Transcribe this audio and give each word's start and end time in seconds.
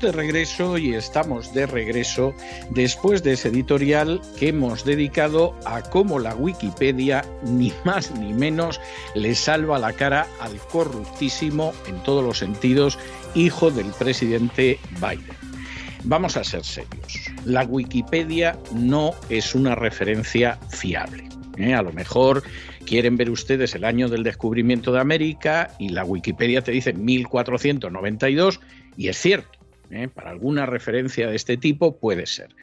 De 0.00 0.12
regreso 0.12 0.78
y 0.78 0.94
estamos 0.94 1.52
de 1.52 1.66
regreso 1.66 2.34
después 2.70 3.22
de 3.22 3.34
ese 3.34 3.48
editorial 3.48 4.22
que 4.38 4.48
hemos 4.48 4.86
dedicado 4.86 5.54
a 5.66 5.82
cómo 5.82 6.18
la 6.18 6.34
Wikipedia, 6.34 7.22
ni 7.42 7.70
más 7.84 8.10
ni 8.12 8.32
menos, 8.32 8.80
le 9.14 9.34
salva 9.34 9.78
la 9.78 9.92
cara 9.92 10.26
al 10.40 10.56
corruptísimo, 10.56 11.74
en 11.86 12.02
todos 12.02 12.24
los 12.24 12.38
sentidos, 12.38 12.98
hijo 13.34 13.70
del 13.70 13.88
presidente 13.98 14.78
Biden. 15.02 15.36
Vamos 16.04 16.38
a 16.38 16.44
ser 16.44 16.64
serios. 16.64 17.30
La 17.44 17.64
Wikipedia 17.64 18.58
no 18.72 19.12
es 19.28 19.54
una 19.54 19.74
referencia 19.74 20.58
fiable. 20.70 21.28
¿eh? 21.58 21.74
A 21.74 21.82
lo 21.82 21.92
mejor 21.92 22.42
quieren 22.86 23.18
ver 23.18 23.28
ustedes 23.28 23.74
el 23.74 23.84
año 23.84 24.08
del 24.08 24.22
descubrimiento 24.22 24.92
de 24.92 25.00
América 25.00 25.72
y 25.78 25.90
la 25.90 26.04
Wikipedia 26.04 26.62
te 26.62 26.72
dice 26.72 26.94
1492 26.94 28.60
y 28.96 29.08
es 29.08 29.18
cierto. 29.18 29.59
¿Eh? 29.90 30.08
Para 30.08 30.30
alguna 30.30 30.66
referencia 30.66 31.28
de 31.28 31.36
este 31.36 31.56
tipo 31.56 31.98
puede 31.98 32.26
ser. 32.26 32.54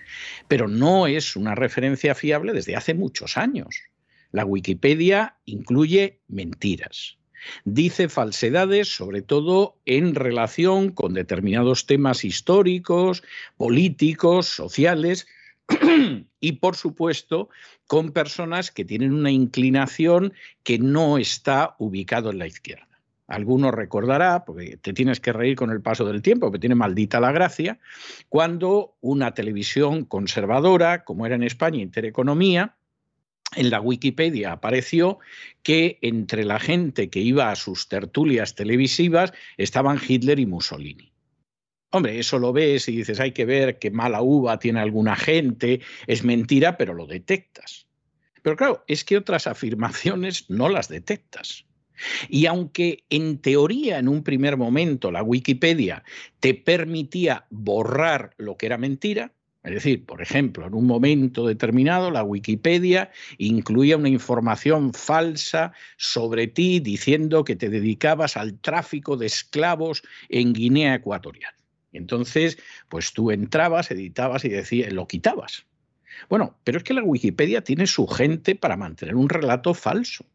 Pero 0.48 0.68
no 0.68 1.08
es 1.08 1.36
una 1.36 1.56
referencia 1.56 2.16
fiable 2.16 2.54
desde 2.54 2.76
hace 2.76 2.94
muchos 2.94 3.38
años. 3.38 3.84
La 4.32 4.46
Wikipedia 4.46 5.38
incluye 5.46 6.22
mentiras. 6.28 7.18
Dice 7.66 8.10
falsedades 8.10 8.90
sobre 8.90 9.22
todo 9.22 9.80
en 9.86 10.16
relación 10.16 10.92
con 10.92 11.14
determinados 11.14 11.86
temas 11.86 12.26
históricos, 12.26 13.24
políticos, 13.58 14.48
sociales 14.48 15.28
y 16.40 16.52
por 16.54 16.76
supuesto 16.76 17.50
con 17.86 18.12
personas 18.12 18.72
que 18.72 18.86
tienen 18.86 19.14
una 19.14 19.32
inclinación 19.32 20.34
que 20.64 20.78
no 20.80 21.18
está 21.18 21.76
ubicado 21.80 22.32
en 22.32 22.40
la 22.40 22.48
izquierda. 22.48 22.87
Algunos 23.28 23.74
recordará, 23.74 24.46
porque 24.46 24.78
te 24.78 24.94
tienes 24.94 25.20
que 25.20 25.34
reír 25.34 25.58
con 25.58 25.70
el 25.70 25.82
paso 25.82 26.06
del 26.06 26.22
tiempo, 26.22 26.52
que 26.52 26.60
tiene 26.60 26.76
maldita 26.76 27.20
la 27.20 27.34
gracia, 27.34 27.78
cuando 28.30 28.96
una 29.02 29.34
televisión 29.34 30.06
conservadora, 30.06 31.04
como 31.04 31.26
era 31.26 31.36
en 31.36 31.44
España 31.44 31.82
Intereconomía, 31.82 32.78
en 33.56 33.70
la 33.70 33.82
Wikipedia 33.82 34.52
apareció 34.52 35.20
que 35.64 36.00
entre 36.02 36.44
la 36.46 36.60
gente 36.60 37.10
que 37.10 37.20
iba 37.20 37.52
a 37.52 37.56
sus 37.56 37.88
tertulias 37.88 38.56
televisivas 38.56 39.34
estaban 39.58 40.00
Hitler 40.06 40.40
y 40.40 40.46
Mussolini. 40.46 41.14
Hombre, 41.92 42.20
eso 42.20 42.40
lo 42.40 42.52
ves 42.52 42.90
y 42.90 42.98
dices, 42.98 43.20
hay 43.20 43.32
que 43.32 43.46
ver 43.46 43.80
qué 43.80 43.92
mala 43.92 44.22
uva 44.22 44.60
tiene 44.60 44.82
alguna 44.82 45.16
gente, 45.16 45.82
es 46.06 46.24
mentira, 46.24 46.78
pero 46.78 46.94
lo 46.94 47.08
detectas. 47.08 47.88
Pero 48.42 48.56
claro, 48.58 48.84
es 48.88 49.06
que 49.06 49.18
otras 49.18 49.48
afirmaciones 49.48 50.50
no 50.50 50.68
las 50.68 50.90
detectas. 50.90 51.67
Y 52.30 52.46
aunque 52.46 53.04
en 53.10 53.40
teoría 53.40 54.00
en 54.00 54.08
un 54.08 54.24
primer 54.24 54.58
momento 54.58 55.12
la 55.12 55.24
Wikipedia 55.24 56.04
te 56.40 56.54
permitía 56.54 57.46
borrar 57.50 58.34
lo 58.38 58.58
que 58.58 58.68
era 58.68 58.78
mentira, 58.78 59.34
es 59.64 59.74
decir, 59.74 60.06
por 60.06 60.22
ejemplo, 60.22 60.66
en 60.66 60.74
un 60.74 60.88
momento 60.88 61.46
determinado 61.46 62.10
la 62.10 62.24
Wikipedia 62.24 63.12
incluía 63.38 63.98
una 63.98 64.08
información 64.08 64.94
falsa 64.94 65.74
sobre 65.98 66.48
ti 66.48 66.80
diciendo 66.80 67.44
que 67.44 67.58
te 67.58 67.68
dedicabas 67.70 68.38
al 68.38 68.60
tráfico 68.60 69.18
de 69.18 69.26
esclavos 69.26 70.04
en 70.30 70.54
Guinea 70.54 70.96
Ecuatorial. 70.96 71.54
Entonces, 71.92 72.58
pues 72.88 73.12
tú 73.12 73.32
entrabas, 73.32 73.92
editabas 73.92 74.46
y 74.46 74.50
decías, 74.50 74.94
lo 74.94 75.06
quitabas. 75.06 75.66
Bueno, 76.30 76.58
pero 76.64 76.78
es 76.78 76.84
que 76.84 76.94
la 76.94 77.04
Wikipedia 77.04 77.62
tiene 77.62 77.88
su 77.88 78.08
gente 78.08 78.56
para 78.56 78.78
mantener 78.78 79.16
un 79.16 79.30
relato 79.30 79.74
falso. 79.74 80.26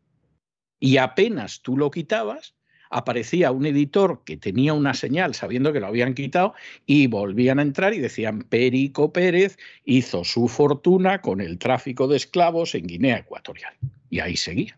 Y 0.82 0.96
apenas 0.96 1.62
tú 1.62 1.76
lo 1.76 1.92
quitabas, 1.92 2.56
aparecía 2.90 3.52
un 3.52 3.66
editor 3.66 4.24
que 4.26 4.36
tenía 4.36 4.74
una 4.74 4.94
señal 4.94 5.32
sabiendo 5.32 5.72
que 5.72 5.78
lo 5.78 5.86
habían 5.86 6.12
quitado 6.12 6.54
y 6.86 7.06
volvían 7.06 7.60
a 7.60 7.62
entrar 7.62 7.94
y 7.94 8.00
decían 8.00 8.42
Perico 8.42 9.12
Pérez 9.12 9.58
hizo 9.84 10.24
su 10.24 10.48
fortuna 10.48 11.20
con 11.20 11.40
el 11.40 11.60
tráfico 11.60 12.08
de 12.08 12.16
esclavos 12.16 12.74
en 12.74 12.88
Guinea 12.88 13.18
Ecuatorial. 13.18 13.72
Y 14.10 14.18
ahí 14.18 14.36
seguía. 14.36 14.76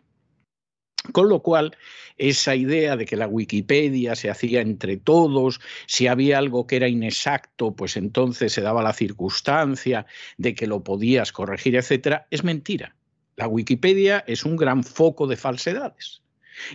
Con 1.12 1.30
lo 1.30 1.40
cual, 1.40 1.74
esa 2.18 2.54
idea 2.54 2.98
de 2.98 3.06
que 3.06 3.16
la 3.16 3.26
Wikipedia 3.26 4.14
se 4.14 4.28
hacía 4.28 4.60
entre 4.60 4.98
todos, 4.98 5.58
si 5.86 6.06
había 6.06 6.36
algo 6.36 6.66
que 6.66 6.76
era 6.76 6.88
inexacto, 6.88 7.74
pues 7.74 7.96
entonces 7.96 8.52
se 8.52 8.60
daba 8.60 8.82
la 8.82 8.92
circunstancia 8.92 10.04
de 10.36 10.54
que 10.54 10.66
lo 10.66 10.84
podías 10.84 11.32
corregir, 11.32 11.76
etcétera, 11.76 12.26
es 12.30 12.44
mentira. 12.44 12.94
La 13.36 13.48
Wikipedia 13.48 14.24
es 14.26 14.44
un 14.44 14.56
gran 14.56 14.84
foco 14.84 15.26
de 15.26 15.36
falsedades. 15.36 16.22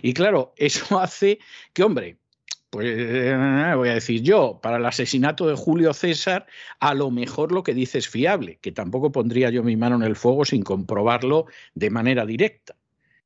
Y 0.02 0.12
claro, 0.12 0.52
eso 0.56 0.98
hace 1.00 1.38
que, 1.72 1.82
hombre, 1.82 2.18
pues 2.70 2.86
eh, 2.88 3.72
voy 3.76 3.88
a 3.88 3.94
decir 3.94 4.22
yo, 4.22 4.60
para 4.62 4.76
el 4.76 4.86
asesinato 4.86 5.48
de 5.48 5.56
Julio 5.56 5.92
César, 5.92 6.46
a 6.78 6.94
lo 6.94 7.10
mejor 7.10 7.50
lo 7.50 7.64
que 7.64 7.74
dice 7.74 7.98
es 7.98 8.08
fiable, 8.08 8.58
que 8.60 8.70
tampoco 8.70 9.10
pondría 9.10 9.50
yo 9.50 9.64
mi 9.64 9.76
mano 9.76 9.96
en 9.96 10.02
el 10.02 10.14
fuego 10.14 10.44
sin 10.44 10.62
comprobarlo 10.62 11.46
de 11.74 11.90
manera 11.90 12.24
directa. 12.24 12.76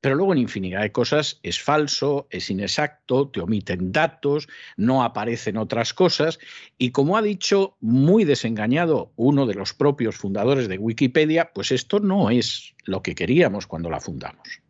Pero 0.04 0.16
luego 0.16 0.34
en 0.34 0.40
infinidad 0.40 0.82
de 0.82 0.92
cosas 0.92 1.40
es 1.42 1.58
falso, 1.58 2.26
es 2.28 2.50
inexacto, 2.50 3.30
te 3.30 3.40
omiten 3.40 3.90
datos, 3.90 4.48
no 4.76 5.02
aparecen 5.02 5.56
otras 5.56 5.94
cosas. 5.94 6.38
Y 6.76 6.90
como 6.90 7.16
ha 7.16 7.22
dicho 7.22 7.78
muy 7.80 8.24
desengañado 8.24 9.14
uno 9.16 9.46
de 9.46 9.54
los 9.54 9.72
propios 9.72 10.16
fundadores 10.16 10.68
de 10.68 10.76
Wikipedia, 10.76 11.52
pues 11.54 11.72
esto 11.72 12.00
no 12.00 12.28
es 12.28 12.74
lo 12.84 13.02
que 13.02 13.14
queríamos 13.14 13.66
cuando 13.66 13.88
la 13.88 13.98
fundamos. 13.98 14.60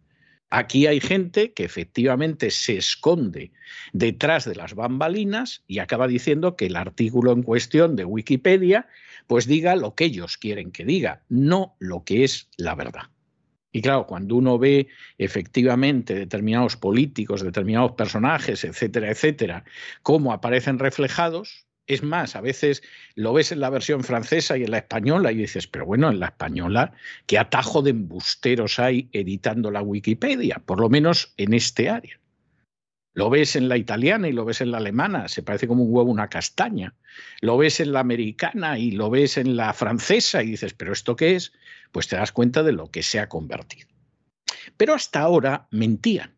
Aquí 0.50 0.86
hay 0.86 1.00
gente 1.00 1.52
que 1.52 1.64
efectivamente 1.64 2.52
se 2.52 2.76
esconde 2.76 3.50
detrás 3.92 4.44
de 4.44 4.54
las 4.54 4.74
bambalinas 4.76 5.64
y 5.66 5.80
acaba 5.80 6.06
diciendo 6.06 6.54
que 6.54 6.66
el 6.66 6.76
artículo 6.76 7.32
en 7.32 7.42
cuestión 7.42 7.96
de 7.96 8.04
Wikipedia 8.04 8.86
pues 9.26 9.48
diga 9.48 9.74
lo 9.74 9.96
que 9.96 10.04
ellos 10.04 10.36
quieren 10.36 10.70
que 10.70 10.84
diga, 10.84 11.24
no 11.28 11.74
lo 11.80 12.04
que 12.04 12.22
es 12.22 12.50
la 12.56 12.76
verdad. 12.76 13.08
Y 13.74 13.82
claro, 13.82 14.06
cuando 14.06 14.36
uno 14.36 14.56
ve 14.56 14.86
efectivamente 15.18 16.14
determinados 16.14 16.76
políticos, 16.76 17.42
determinados 17.42 17.90
personajes, 17.92 18.62
etcétera, 18.62 19.10
etcétera, 19.10 19.64
cómo 20.02 20.32
aparecen 20.32 20.78
reflejados, 20.78 21.66
es 21.88 22.04
más, 22.04 22.36
a 22.36 22.40
veces 22.40 22.84
lo 23.16 23.32
ves 23.32 23.50
en 23.50 23.58
la 23.58 23.70
versión 23.70 24.04
francesa 24.04 24.56
y 24.56 24.62
en 24.62 24.70
la 24.70 24.78
española 24.78 25.32
y 25.32 25.38
dices, 25.38 25.66
pero 25.66 25.86
bueno, 25.86 26.08
en 26.08 26.20
la 26.20 26.26
española, 26.26 26.92
¿qué 27.26 27.36
atajo 27.36 27.82
de 27.82 27.90
embusteros 27.90 28.78
hay 28.78 29.08
editando 29.10 29.72
la 29.72 29.82
Wikipedia? 29.82 30.62
Por 30.64 30.78
lo 30.78 30.88
menos 30.88 31.34
en 31.36 31.52
este 31.52 31.90
área. 31.90 32.20
Lo 33.14 33.30
ves 33.30 33.54
en 33.54 33.68
la 33.68 33.76
italiana 33.76 34.28
y 34.28 34.32
lo 34.32 34.44
ves 34.44 34.60
en 34.60 34.72
la 34.72 34.78
alemana, 34.78 35.28
se 35.28 35.42
parece 35.42 35.68
como 35.68 35.84
un 35.84 35.94
huevo 35.94 36.10
una 36.10 36.28
castaña. 36.28 36.94
Lo 37.40 37.56
ves 37.56 37.78
en 37.78 37.92
la 37.92 38.00
americana 38.00 38.76
y 38.76 38.90
lo 38.90 39.08
ves 39.08 39.38
en 39.38 39.56
la 39.56 39.72
francesa 39.72 40.42
y 40.42 40.50
dices, 40.50 40.74
¿pero 40.74 40.92
esto 40.92 41.14
qué 41.14 41.36
es? 41.36 41.52
Pues 41.92 42.08
te 42.08 42.16
das 42.16 42.32
cuenta 42.32 42.64
de 42.64 42.72
lo 42.72 42.90
que 42.90 43.04
se 43.04 43.20
ha 43.20 43.28
convertido. 43.28 43.88
Pero 44.76 44.94
hasta 44.94 45.20
ahora 45.20 45.68
mentían. 45.70 46.34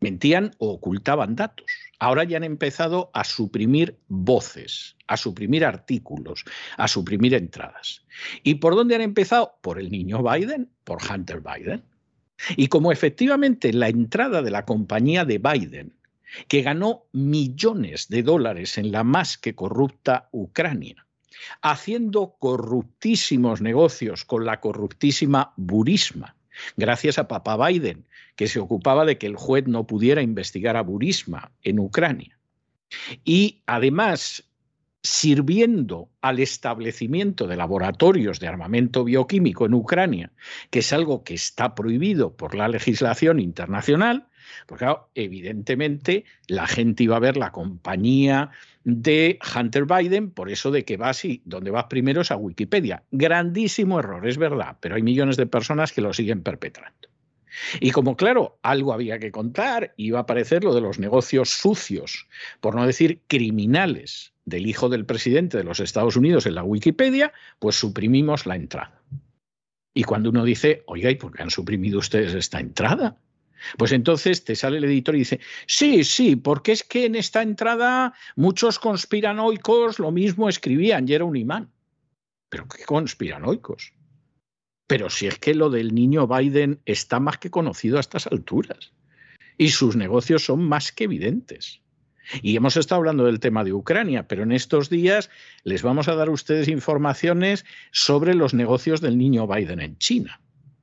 Mentían 0.00 0.54
o 0.58 0.72
ocultaban 0.72 1.36
datos. 1.36 1.66
Ahora 2.00 2.24
ya 2.24 2.36
han 2.36 2.44
empezado 2.44 3.10
a 3.14 3.22
suprimir 3.22 3.98
voces, 4.08 4.96
a 5.06 5.16
suprimir 5.16 5.64
artículos, 5.64 6.44
a 6.76 6.88
suprimir 6.88 7.34
entradas. 7.34 8.04
¿Y 8.42 8.56
por 8.56 8.74
dónde 8.74 8.96
han 8.96 9.02
empezado? 9.02 9.54
Por 9.60 9.78
el 9.78 9.90
niño 9.90 10.22
Biden, 10.22 10.68
por 10.82 10.98
Hunter 11.02 11.40
Biden. 11.40 11.84
Y 12.56 12.68
como 12.68 12.90
efectivamente 12.92 13.72
la 13.72 13.88
entrada 13.88 14.42
de 14.42 14.50
la 14.50 14.64
compañía 14.64 15.24
de 15.24 15.38
Biden 15.38 15.97
que 16.48 16.62
ganó 16.62 17.04
millones 17.12 18.08
de 18.08 18.22
dólares 18.22 18.78
en 18.78 18.92
la 18.92 19.04
más 19.04 19.38
que 19.38 19.54
corrupta 19.54 20.28
Ucrania, 20.32 21.06
haciendo 21.62 22.36
corruptísimos 22.38 23.60
negocios 23.60 24.24
con 24.24 24.44
la 24.44 24.60
corruptísima 24.60 25.52
Burisma, 25.56 26.36
gracias 26.76 27.18
a 27.18 27.28
papá 27.28 27.56
Biden, 27.68 28.06
que 28.36 28.48
se 28.48 28.60
ocupaba 28.60 29.04
de 29.04 29.18
que 29.18 29.26
el 29.26 29.36
juez 29.36 29.66
no 29.66 29.86
pudiera 29.86 30.22
investigar 30.22 30.76
a 30.76 30.82
Burisma 30.82 31.52
en 31.62 31.78
Ucrania. 31.78 32.38
Y 33.24 33.62
además 33.66 34.48
sirviendo 35.02 36.10
al 36.20 36.40
establecimiento 36.40 37.46
de 37.46 37.56
laboratorios 37.56 38.40
de 38.40 38.48
armamento 38.48 39.04
bioquímico 39.04 39.66
en 39.66 39.74
Ucrania, 39.74 40.32
que 40.70 40.80
es 40.80 40.92
algo 40.92 41.24
que 41.24 41.34
está 41.34 41.74
prohibido 41.74 42.36
por 42.36 42.54
la 42.54 42.68
legislación 42.68 43.38
internacional, 43.40 44.28
Porque 44.66 44.84
claro, 44.84 45.10
evidentemente 45.14 46.24
la 46.46 46.66
gente 46.66 47.04
iba 47.04 47.16
a 47.16 47.20
ver 47.20 47.36
la 47.36 47.52
compañía 47.52 48.50
de 48.84 49.38
Hunter 49.54 49.84
Biden 49.84 50.30
por 50.30 50.50
eso 50.50 50.70
de 50.70 50.84
que 50.84 50.96
vas 50.96 51.24
y 51.24 51.42
donde 51.44 51.70
vas 51.70 51.84
primero 51.84 52.22
es 52.22 52.30
a 52.30 52.36
Wikipedia. 52.36 53.04
Grandísimo 53.10 53.98
error, 53.98 54.26
es 54.26 54.38
verdad, 54.38 54.76
pero 54.80 54.96
hay 54.96 55.02
millones 55.02 55.36
de 55.36 55.46
personas 55.46 55.92
que 55.92 56.00
lo 56.00 56.12
siguen 56.12 56.42
perpetrando. 56.42 57.08
Y 57.80 57.90
como 57.90 58.16
claro, 58.16 58.58
algo 58.62 58.92
había 58.92 59.18
que 59.18 59.32
contar, 59.32 59.94
iba 59.96 60.18
a 60.18 60.22
aparecer 60.22 60.64
lo 60.64 60.74
de 60.74 60.80
los 60.80 60.98
negocios 60.98 61.50
sucios, 61.50 62.28
por 62.60 62.74
no 62.74 62.86
decir 62.86 63.20
criminales, 63.26 64.32
del 64.44 64.66
hijo 64.66 64.88
del 64.88 65.04
presidente 65.04 65.58
de 65.58 65.64
los 65.64 65.80
Estados 65.80 66.16
Unidos 66.16 66.46
en 66.46 66.54
la 66.54 66.64
Wikipedia, 66.64 67.32
pues 67.58 67.76
suprimimos 67.76 68.46
la 68.46 68.56
entrada. 68.56 69.02
Y 69.94 70.04
cuando 70.04 70.30
uno 70.30 70.44
dice, 70.44 70.82
oiga, 70.86 71.10
¿y 71.10 71.16
por 71.16 71.32
qué 71.32 71.42
han 71.42 71.50
suprimido 71.50 71.98
ustedes 71.98 72.34
esta 72.34 72.60
entrada? 72.60 73.18
Pues 73.76 73.92
entonces 73.92 74.44
te 74.44 74.56
sale 74.56 74.78
el 74.78 74.84
editor 74.84 75.14
y 75.14 75.20
dice, 75.20 75.40
sí, 75.66 76.04
sí, 76.04 76.36
porque 76.36 76.72
es 76.72 76.84
que 76.84 77.06
en 77.06 77.14
esta 77.14 77.42
entrada 77.42 78.14
muchos 78.36 78.78
conspiranoicos 78.78 79.98
lo 79.98 80.10
mismo 80.10 80.48
escribían 80.48 81.08
y 81.08 81.14
era 81.14 81.24
un 81.24 81.36
imán. 81.36 81.70
¿Pero 82.48 82.66
qué 82.68 82.84
conspiranoicos? 82.84 83.92
Pero 84.86 85.10
si 85.10 85.26
es 85.26 85.38
que 85.38 85.54
lo 85.54 85.68
del 85.70 85.94
niño 85.94 86.26
Biden 86.26 86.80
está 86.86 87.20
más 87.20 87.38
que 87.38 87.50
conocido 87.50 87.98
a 87.98 88.00
estas 88.00 88.26
alturas 88.26 88.92
y 89.58 89.68
sus 89.68 89.96
negocios 89.96 90.44
son 90.44 90.64
más 90.64 90.92
que 90.92 91.04
evidentes. 91.04 91.82
Y 92.42 92.56
hemos 92.56 92.76
estado 92.76 92.98
hablando 92.98 93.24
del 93.24 93.40
tema 93.40 93.64
de 93.64 93.72
Ucrania, 93.72 94.28
pero 94.28 94.42
en 94.42 94.52
estos 94.52 94.90
días 94.90 95.30
les 95.64 95.82
vamos 95.82 96.08
a 96.08 96.14
dar 96.14 96.28
a 96.28 96.32
ustedes 96.32 96.68
informaciones 96.68 97.64
sobre 97.90 98.34
los 98.34 98.54
negocios 98.54 99.00
del 99.00 99.16
niño 99.18 99.46
Biden 99.46 99.80
en 99.80 99.96
China, 99.98 100.40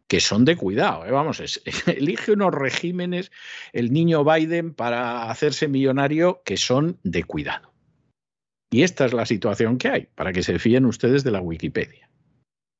que 0.07 0.19
son 0.19 0.45
de 0.45 0.55
cuidado. 0.55 1.05
¿eh? 1.05 1.11
Vamos, 1.11 1.41
elige 1.87 2.31
unos 2.31 2.53
regímenes 2.53 3.31
el 3.73 3.91
niño 3.91 4.23
Biden 4.23 4.73
para 4.73 5.29
hacerse 5.29 5.67
millonario 5.67 6.41
que 6.45 6.57
son 6.57 6.99
de 7.03 7.23
cuidado. 7.23 7.73
Y 8.71 8.83
esta 8.83 9.05
es 9.05 9.13
la 9.13 9.25
situación 9.25 9.77
que 9.77 9.89
hay, 9.89 10.07
para 10.15 10.33
que 10.33 10.43
se 10.43 10.59
fíen 10.59 10.85
ustedes 10.85 11.23
de 11.23 11.31
la 11.31 11.41
Wikipedia. 11.41 12.09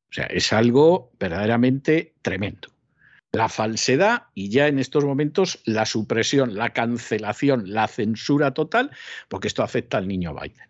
O 0.09 0.13
sea, 0.13 0.25
es 0.25 0.51
algo 0.53 1.11
verdaderamente 1.19 2.15
tremendo. 2.21 2.69
La 3.31 3.49
falsedad 3.49 4.23
y 4.33 4.49
ya 4.49 4.67
en 4.67 4.79
estos 4.79 5.03
momentos 5.03 5.61
la 5.65 5.85
supresión, 5.85 6.55
la 6.55 6.71
cancelación, 6.71 7.73
la 7.73 7.87
censura 7.87 8.53
total, 8.53 8.91
porque 9.27 9.47
esto 9.47 9.61
afecta 9.61 9.97
al 9.97 10.07
niño 10.07 10.33
Biden. 10.33 10.69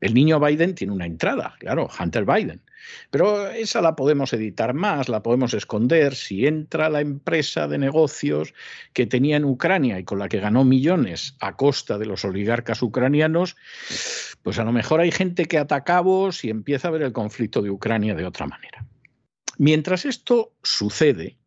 El 0.00 0.14
niño 0.14 0.38
Biden 0.38 0.74
tiene 0.74 0.92
una 0.92 1.06
entrada, 1.06 1.56
claro, 1.58 1.88
Hunter 1.98 2.24
Biden. 2.24 2.62
Pero 3.10 3.48
esa 3.50 3.80
la 3.80 3.96
podemos 3.96 4.32
editar 4.32 4.74
más, 4.74 5.08
la 5.08 5.22
podemos 5.22 5.54
esconder. 5.54 6.14
Si 6.14 6.46
entra 6.46 6.88
la 6.88 7.00
empresa 7.00 7.68
de 7.68 7.78
negocios 7.78 8.54
que 8.92 9.06
tenía 9.06 9.36
en 9.36 9.44
Ucrania 9.44 9.98
y 9.98 10.04
con 10.04 10.18
la 10.18 10.28
que 10.28 10.40
ganó 10.40 10.64
millones 10.64 11.36
a 11.40 11.56
costa 11.56 11.98
de 11.98 12.06
los 12.06 12.24
oligarcas 12.24 12.82
ucranianos, 12.82 13.56
pues 14.42 14.58
a 14.58 14.64
lo 14.64 14.72
mejor 14.72 15.00
hay 15.00 15.10
gente 15.10 15.46
que 15.46 15.58
ataca 15.58 16.00
vos 16.00 16.44
y 16.44 16.50
empieza 16.50 16.88
a 16.88 16.92
ver 16.92 17.02
el 17.02 17.12
conflicto 17.12 17.62
de 17.62 17.70
Ucrania 17.70 18.14
de 18.14 18.26
otra 18.26 18.46
manera. 18.46 18.84
Mientras 19.58 20.04
esto 20.04 20.52
sucede, 20.62 21.38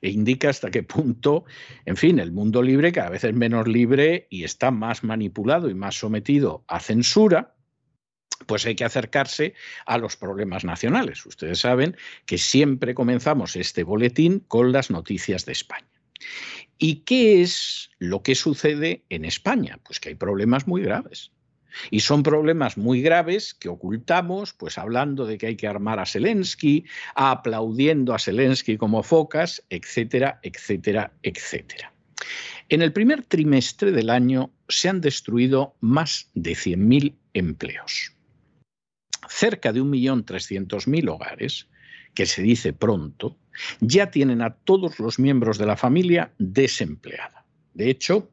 e 0.00 0.10
indica 0.10 0.50
hasta 0.50 0.70
qué 0.70 0.82
punto, 0.82 1.44
en 1.84 1.96
fin, 1.96 2.18
el 2.18 2.30
mundo 2.30 2.62
libre 2.62 2.92
cada 2.92 3.10
vez 3.10 3.24
es 3.24 3.34
menos 3.34 3.66
libre 3.66 4.26
y 4.30 4.44
está 4.44 4.70
más 4.70 5.02
manipulado 5.02 5.68
y 5.68 5.74
más 5.74 5.96
sometido 5.96 6.64
a 6.68 6.80
censura, 6.80 7.55
pues 8.46 8.66
hay 8.66 8.74
que 8.74 8.84
acercarse 8.84 9.54
a 9.84 9.98
los 9.98 10.16
problemas 10.16 10.64
nacionales. 10.64 11.24
Ustedes 11.26 11.58
saben 11.58 11.96
que 12.24 12.38
siempre 12.38 12.94
comenzamos 12.94 13.56
este 13.56 13.82
boletín 13.82 14.40
con 14.40 14.72
las 14.72 14.90
noticias 14.90 15.44
de 15.44 15.52
España. 15.52 15.86
¿Y 16.78 16.96
qué 17.00 17.42
es 17.42 17.90
lo 17.98 18.22
que 18.22 18.34
sucede 18.34 19.04
en 19.08 19.24
España? 19.24 19.78
Pues 19.84 20.00
que 20.00 20.10
hay 20.10 20.14
problemas 20.14 20.66
muy 20.66 20.82
graves. 20.82 21.32
Y 21.90 22.00
son 22.00 22.22
problemas 22.22 22.78
muy 22.78 23.02
graves 23.02 23.54
que 23.54 23.68
ocultamos, 23.68 24.54
pues 24.54 24.78
hablando 24.78 25.26
de 25.26 25.36
que 25.38 25.48
hay 25.48 25.56
que 25.56 25.66
armar 25.66 25.98
a 25.98 26.06
Zelensky, 26.06 26.84
aplaudiendo 27.14 28.14
a 28.14 28.18
Zelensky 28.18 28.78
como 28.78 29.02
focas, 29.02 29.62
etcétera, 29.68 30.40
etcétera, 30.42 31.12
etcétera. 31.22 31.92
En 32.68 32.82
el 32.82 32.92
primer 32.92 33.24
trimestre 33.24 33.92
del 33.92 34.10
año 34.10 34.50
se 34.68 34.88
han 34.88 35.00
destruido 35.00 35.76
más 35.80 36.30
de 36.34 36.52
100.000 36.52 37.14
empleos. 37.34 38.15
Cerca 39.28 39.72
de 39.72 39.82
1.300.000 39.82 41.08
hogares, 41.10 41.68
que 42.14 42.26
se 42.26 42.42
dice 42.42 42.72
pronto, 42.72 43.36
ya 43.80 44.10
tienen 44.10 44.42
a 44.42 44.54
todos 44.54 44.98
los 44.98 45.18
miembros 45.18 45.58
de 45.58 45.66
la 45.66 45.76
familia 45.76 46.32
desempleada. 46.38 47.44
De 47.74 47.90
hecho, 47.90 48.30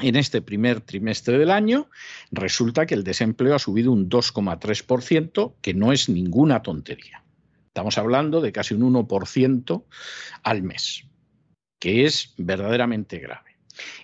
en 0.00 0.16
este 0.16 0.42
primer 0.42 0.80
trimestre 0.80 1.38
del 1.38 1.50
año 1.50 1.88
resulta 2.30 2.86
que 2.86 2.94
el 2.94 3.04
desempleo 3.04 3.54
ha 3.54 3.58
subido 3.58 3.92
un 3.92 4.08
2,3%, 4.08 5.54
que 5.60 5.74
no 5.74 5.92
es 5.92 6.08
ninguna 6.08 6.62
tontería. 6.62 7.24
Estamos 7.68 7.98
hablando 7.98 8.40
de 8.40 8.52
casi 8.52 8.74
un 8.74 8.92
1% 8.94 9.84
al 10.42 10.62
mes, 10.62 11.04
que 11.78 12.04
es 12.04 12.34
verdaderamente 12.36 13.18
grave. 13.18 13.56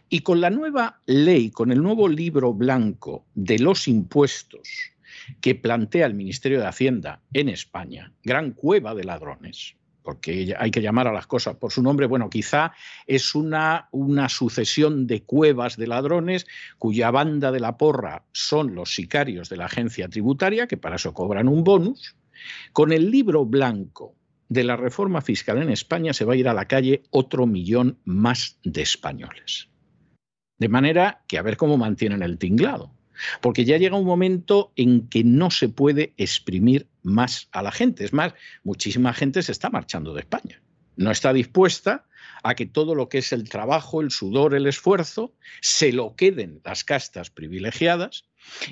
Y 0.08 0.20
con 0.20 0.40
la 0.42 0.50
nueva 0.50 1.00
ley, 1.06 1.50
con 1.50 1.72
el 1.72 1.82
nuevo 1.82 2.08
libro 2.08 2.52
blanco 2.52 3.26
de 3.34 3.58
los 3.58 3.88
impuestos 3.88 4.91
que 5.40 5.54
plantea 5.54 6.06
el 6.06 6.14
Ministerio 6.14 6.60
de 6.60 6.66
Hacienda 6.66 7.22
en 7.32 7.48
España, 7.48 8.12
gran 8.22 8.52
cueva 8.52 8.94
de 8.94 9.04
ladrones, 9.04 9.76
porque 10.02 10.54
hay 10.58 10.70
que 10.70 10.82
llamar 10.82 11.08
a 11.08 11.12
las 11.12 11.26
cosas 11.26 11.56
por 11.56 11.72
su 11.72 11.82
nombre, 11.82 12.06
bueno, 12.06 12.28
quizá 12.28 12.72
es 13.06 13.34
una, 13.34 13.88
una 13.92 14.28
sucesión 14.28 15.06
de 15.06 15.22
cuevas 15.22 15.76
de 15.76 15.86
ladrones 15.86 16.46
cuya 16.78 17.10
banda 17.10 17.52
de 17.52 17.60
la 17.60 17.76
porra 17.76 18.24
son 18.32 18.74
los 18.74 18.94
sicarios 18.94 19.48
de 19.48 19.56
la 19.56 19.66
agencia 19.66 20.08
tributaria, 20.08 20.66
que 20.66 20.76
para 20.76 20.96
eso 20.96 21.14
cobran 21.14 21.48
un 21.48 21.64
bonus. 21.64 22.16
Con 22.72 22.92
el 22.92 23.10
libro 23.10 23.46
blanco 23.46 24.16
de 24.48 24.64
la 24.64 24.76
reforma 24.76 25.22
fiscal 25.22 25.62
en 25.62 25.70
España 25.70 26.12
se 26.12 26.24
va 26.24 26.34
a 26.34 26.36
ir 26.36 26.48
a 26.48 26.54
la 26.54 26.66
calle 26.66 27.04
otro 27.10 27.46
millón 27.46 27.98
más 28.04 28.58
de 28.64 28.82
españoles. 28.82 29.68
De 30.58 30.68
manera 30.68 31.24
que 31.26 31.38
a 31.38 31.42
ver 31.42 31.56
cómo 31.56 31.78
mantienen 31.78 32.22
el 32.22 32.38
tinglado. 32.38 32.92
Porque 33.40 33.64
ya 33.64 33.76
llega 33.76 33.96
un 33.96 34.06
momento 34.06 34.72
en 34.76 35.08
que 35.08 35.24
no 35.24 35.50
se 35.50 35.68
puede 35.68 36.12
exprimir 36.16 36.88
más 37.02 37.48
a 37.52 37.62
la 37.62 37.72
gente. 37.72 38.04
Es 38.04 38.12
más, 38.12 38.34
muchísima 38.64 39.12
gente 39.12 39.42
se 39.42 39.52
está 39.52 39.70
marchando 39.70 40.14
de 40.14 40.20
España. 40.20 40.60
No 40.96 41.10
está 41.10 41.32
dispuesta 41.32 42.04
a 42.42 42.54
que 42.54 42.66
todo 42.66 42.94
lo 42.94 43.08
que 43.08 43.18
es 43.18 43.32
el 43.32 43.48
trabajo, 43.48 44.00
el 44.00 44.10
sudor, 44.10 44.54
el 44.54 44.66
esfuerzo, 44.66 45.34
se 45.60 45.92
lo 45.92 46.16
queden 46.16 46.60
las 46.64 46.84
castas 46.84 47.30
privilegiadas 47.30 48.24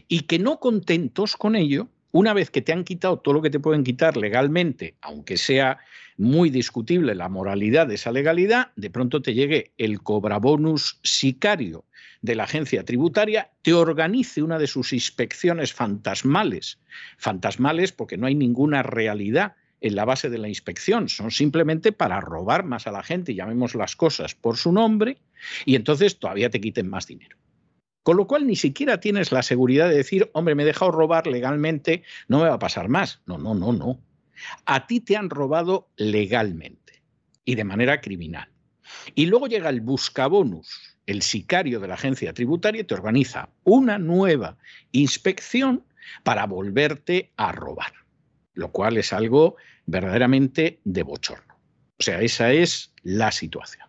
y 0.08 0.20
que 0.22 0.38
no 0.38 0.58
contentos 0.58 1.36
con 1.36 1.56
ello, 1.56 1.88
una 2.12 2.34
vez 2.34 2.50
que 2.50 2.62
te 2.62 2.72
han 2.72 2.84
quitado 2.84 3.20
todo 3.20 3.34
lo 3.34 3.42
que 3.42 3.50
te 3.50 3.60
pueden 3.60 3.84
quitar 3.84 4.16
legalmente, 4.16 4.96
aunque 5.00 5.36
sea 5.36 5.78
muy 6.16 6.50
discutible 6.50 7.14
la 7.14 7.28
moralidad 7.28 7.86
de 7.86 7.94
esa 7.94 8.10
legalidad, 8.10 8.72
de 8.76 8.90
pronto 8.90 9.22
te 9.22 9.32
llegue 9.32 9.72
el 9.78 10.02
cobrabonus 10.02 10.98
sicario 11.02 11.84
de 12.22 12.34
la 12.34 12.44
agencia 12.44 12.84
tributaria, 12.84 13.50
te 13.62 13.72
organice 13.72 14.42
una 14.42 14.58
de 14.58 14.66
sus 14.66 14.92
inspecciones 14.92 15.72
fantasmales. 15.72 16.78
Fantasmales 17.18 17.92
porque 17.92 18.16
no 18.16 18.26
hay 18.26 18.34
ninguna 18.34 18.82
realidad 18.82 19.56
en 19.80 19.94
la 19.96 20.04
base 20.04 20.28
de 20.28 20.38
la 20.38 20.48
inspección, 20.48 21.08
son 21.08 21.30
simplemente 21.30 21.92
para 21.92 22.20
robar 22.20 22.64
más 22.64 22.86
a 22.86 22.92
la 22.92 23.02
gente, 23.02 23.34
llamemos 23.34 23.74
las 23.74 23.96
cosas 23.96 24.34
por 24.34 24.58
su 24.58 24.72
nombre, 24.72 25.18
y 25.64 25.74
entonces 25.74 26.18
todavía 26.18 26.50
te 26.50 26.60
quiten 26.60 26.88
más 26.88 27.06
dinero. 27.06 27.38
Con 28.02 28.16
lo 28.16 28.26
cual 28.26 28.46
ni 28.46 28.56
siquiera 28.56 29.00
tienes 29.00 29.32
la 29.32 29.42
seguridad 29.42 29.88
de 29.88 29.96
decir, 29.96 30.30
hombre, 30.32 30.54
me 30.54 30.62
he 30.62 30.66
dejado 30.66 30.90
robar 30.90 31.26
legalmente, 31.26 32.02
no 32.28 32.38
me 32.38 32.48
va 32.48 32.54
a 32.54 32.58
pasar 32.58 32.88
más. 32.88 33.20
No, 33.26 33.38
no, 33.38 33.54
no, 33.54 33.72
no. 33.72 34.00
A 34.64 34.86
ti 34.86 35.00
te 35.00 35.16
han 35.16 35.28
robado 35.28 35.90
legalmente 35.96 37.02
y 37.44 37.54
de 37.56 37.64
manera 37.64 38.00
criminal. 38.00 38.48
Y 39.14 39.26
luego 39.26 39.46
llega 39.48 39.68
el 39.68 39.82
buscabonus, 39.82 40.89
el 41.10 41.22
sicario 41.22 41.80
de 41.80 41.88
la 41.88 41.94
agencia 41.94 42.32
tributaria, 42.32 42.86
te 42.86 42.94
organiza 42.94 43.50
una 43.64 43.98
nueva 43.98 44.58
inspección 44.92 45.84
para 46.22 46.46
volverte 46.46 47.32
a 47.36 47.52
robar, 47.52 47.92
lo 48.54 48.70
cual 48.72 48.96
es 48.96 49.12
algo 49.12 49.56
verdaderamente 49.86 50.80
de 50.84 51.02
bochorno. 51.02 51.54
O 51.98 52.02
sea, 52.02 52.20
esa 52.20 52.52
es 52.52 52.92
la 53.02 53.32
situación. 53.32 53.86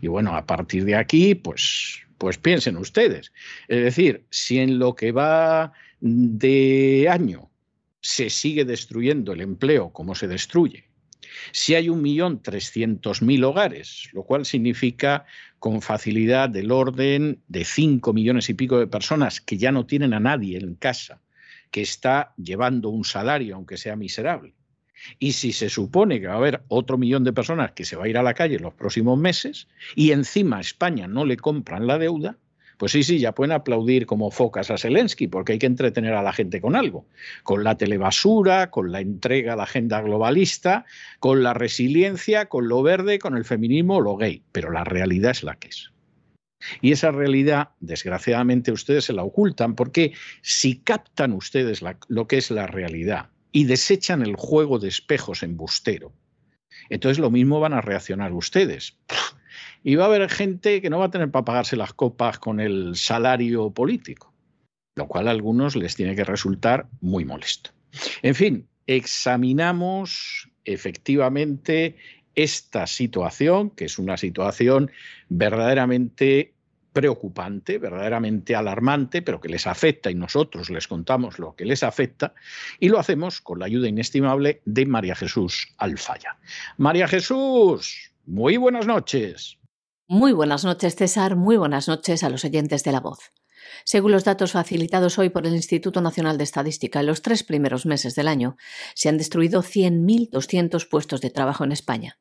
Y 0.00 0.08
bueno, 0.08 0.34
a 0.36 0.46
partir 0.46 0.84
de 0.84 0.96
aquí, 0.96 1.34
pues 1.34 2.06
pues 2.18 2.38
piensen 2.38 2.76
ustedes. 2.76 3.32
Es 3.68 3.84
decir, 3.84 4.26
si 4.30 4.58
en 4.58 4.78
lo 4.78 4.94
que 4.94 5.12
va 5.12 5.72
de 6.00 7.08
año 7.10 7.50
se 8.00 8.30
sigue 8.30 8.64
destruyendo 8.64 9.32
el 9.32 9.40
empleo 9.40 9.90
como 9.92 10.14
se 10.14 10.28
destruye, 10.28 10.85
si 11.52 11.74
hay 11.74 11.88
un 11.88 12.02
millón 12.02 12.42
trescientos 12.42 13.22
mil 13.22 13.44
hogares, 13.44 14.08
lo 14.12 14.24
cual 14.24 14.44
significa 14.44 15.24
con 15.58 15.82
facilidad 15.82 16.48
del 16.48 16.70
orden 16.70 17.40
de 17.48 17.64
cinco 17.64 18.12
millones 18.12 18.48
y 18.50 18.54
pico 18.54 18.78
de 18.78 18.86
personas 18.86 19.40
que 19.40 19.56
ya 19.56 19.72
no 19.72 19.86
tienen 19.86 20.14
a 20.14 20.20
nadie 20.20 20.58
en 20.58 20.74
casa, 20.74 21.20
que 21.70 21.82
está 21.82 22.34
llevando 22.36 22.90
un 22.90 23.04
salario, 23.04 23.56
aunque 23.56 23.76
sea 23.76 23.96
miserable. 23.96 24.54
Y 25.18 25.32
si 25.32 25.52
se 25.52 25.68
supone 25.68 26.20
que 26.20 26.26
va 26.26 26.34
a 26.34 26.38
haber 26.38 26.62
otro 26.68 26.98
millón 26.98 27.24
de 27.24 27.32
personas 27.32 27.72
que 27.72 27.84
se 27.84 27.96
va 27.96 28.04
a 28.04 28.08
ir 28.08 28.18
a 28.18 28.22
la 28.22 28.34
calle 28.34 28.56
en 28.56 28.62
los 28.62 28.74
próximos 28.74 29.18
meses 29.18 29.68
y 29.94 30.12
encima 30.12 30.58
a 30.58 30.60
España 30.60 31.06
no 31.06 31.24
le 31.24 31.36
compran 31.36 31.86
la 31.86 31.98
deuda, 31.98 32.38
pues 32.76 32.92
sí, 32.92 33.02
sí, 33.02 33.18
ya 33.18 33.32
pueden 33.32 33.52
aplaudir 33.52 34.06
como 34.06 34.30
focas 34.30 34.70
a 34.70 34.76
Zelensky, 34.76 35.28
porque 35.28 35.52
hay 35.52 35.58
que 35.58 35.66
entretener 35.66 36.14
a 36.14 36.22
la 36.22 36.32
gente 36.32 36.60
con 36.60 36.76
algo, 36.76 37.06
con 37.42 37.64
la 37.64 37.76
telebasura, 37.76 38.70
con 38.70 38.92
la 38.92 39.00
entrega 39.00 39.54
a 39.54 39.56
la 39.56 39.62
agenda 39.62 40.00
globalista, 40.02 40.84
con 41.18 41.42
la 41.42 41.54
resiliencia, 41.54 42.46
con 42.46 42.68
lo 42.68 42.82
verde, 42.82 43.18
con 43.18 43.36
el 43.36 43.44
feminismo 43.44 44.00
lo 44.00 44.16
gay. 44.16 44.42
Pero 44.52 44.70
la 44.70 44.84
realidad 44.84 45.30
es 45.30 45.42
la 45.42 45.56
que 45.56 45.68
es. 45.68 45.92
Y 46.80 46.92
esa 46.92 47.10
realidad, 47.10 47.70
desgraciadamente, 47.80 48.72
ustedes 48.72 49.04
se 49.04 49.12
la 49.12 49.22
ocultan 49.22 49.74
porque 49.74 50.12
si 50.42 50.78
captan 50.78 51.32
ustedes 51.32 51.82
lo 52.08 52.26
que 52.26 52.38
es 52.38 52.50
la 52.50 52.66
realidad 52.66 53.30
y 53.52 53.64
desechan 53.64 54.22
el 54.22 54.36
juego 54.36 54.78
de 54.78 54.88
espejos 54.88 55.42
embustero, 55.42 56.12
entonces 56.88 57.18
lo 57.18 57.30
mismo 57.30 57.60
van 57.60 57.72
a 57.72 57.80
reaccionar 57.80 58.32
ustedes. 58.32 58.98
Y 59.88 59.94
va 59.94 60.02
a 60.02 60.06
haber 60.08 60.28
gente 60.28 60.82
que 60.82 60.90
no 60.90 60.98
va 60.98 61.04
a 61.04 61.10
tener 61.12 61.30
para 61.30 61.44
pagarse 61.44 61.76
las 61.76 61.92
copas 61.92 62.40
con 62.40 62.58
el 62.58 62.96
salario 62.96 63.70
político, 63.70 64.34
lo 64.96 65.06
cual 65.06 65.28
a 65.28 65.30
algunos 65.30 65.76
les 65.76 65.94
tiene 65.94 66.16
que 66.16 66.24
resultar 66.24 66.88
muy 67.00 67.24
molesto. 67.24 67.70
En 68.20 68.34
fin, 68.34 68.66
examinamos 68.88 70.50
efectivamente 70.64 71.94
esta 72.34 72.88
situación, 72.88 73.70
que 73.70 73.84
es 73.84 74.00
una 74.00 74.16
situación 74.16 74.90
verdaderamente 75.28 76.52
preocupante, 76.92 77.78
verdaderamente 77.78 78.56
alarmante, 78.56 79.22
pero 79.22 79.40
que 79.40 79.48
les 79.48 79.68
afecta 79.68 80.10
y 80.10 80.16
nosotros 80.16 80.68
les 80.68 80.88
contamos 80.88 81.38
lo 81.38 81.54
que 81.54 81.64
les 81.64 81.84
afecta 81.84 82.34
y 82.80 82.88
lo 82.88 82.98
hacemos 82.98 83.40
con 83.40 83.60
la 83.60 83.66
ayuda 83.66 83.86
inestimable 83.86 84.62
de 84.64 84.84
María 84.84 85.14
Jesús 85.14 85.68
Alfaya. 85.78 86.38
María 86.76 87.06
Jesús, 87.06 88.10
muy 88.26 88.56
buenas 88.56 88.88
noches. 88.88 89.60
Muy 90.08 90.32
buenas 90.32 90.64
noches, 90.64 90.94
César. 90.94 91.34
Muy 91.34 91.56
buenas 91.56 91.88
noches 91.88 92.22
a 92.22 92.28
los 92.28 92.44
oyentes 92.44 92.84
de 92.84 92.92
la 92.92 93.00
voz. 93.00 93.32
Según 93.84 94.12
los 94.12 94.22
datos 94.22 94.52
facilitados 94.52 95.18
hoy 95.18 95.30
por 95.30 95.48
el 95.48 95.54
Instituto 95.56 96.00
Nacional 96.00 96.38
de 96.38 96.44
Estadística, 96.44 97.00
en 97.00 97.06
los 97.06 97.22
tres 97.22 97.42
primeros 97.42 97.86
meses 97.86 98.14
del 98.14 98.28
año 98.28 98.56
se 98.94 99.08
han 99.08 99.18
destruido 99.18 99.64
100.200 99.64 100.88
puestos 100.88 101.20
de 101.20 101.30
trabajo 101.30 101.64
en 101.64 101.72
España. 101.72 102.20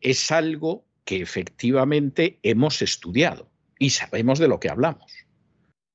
es 0.00 0.30
algo 0.30 0.84
que 1.04 1.20
efectivamente 1.20 2.38
hemos 2.42 2.82
estudiado 2.82 3.48
y 3.78 3.90
sabemos 3.90 4.38
de 4.38 4.48
lo 4.48 4.60
que 4.60 4.70
hablamos. 4.70 5.12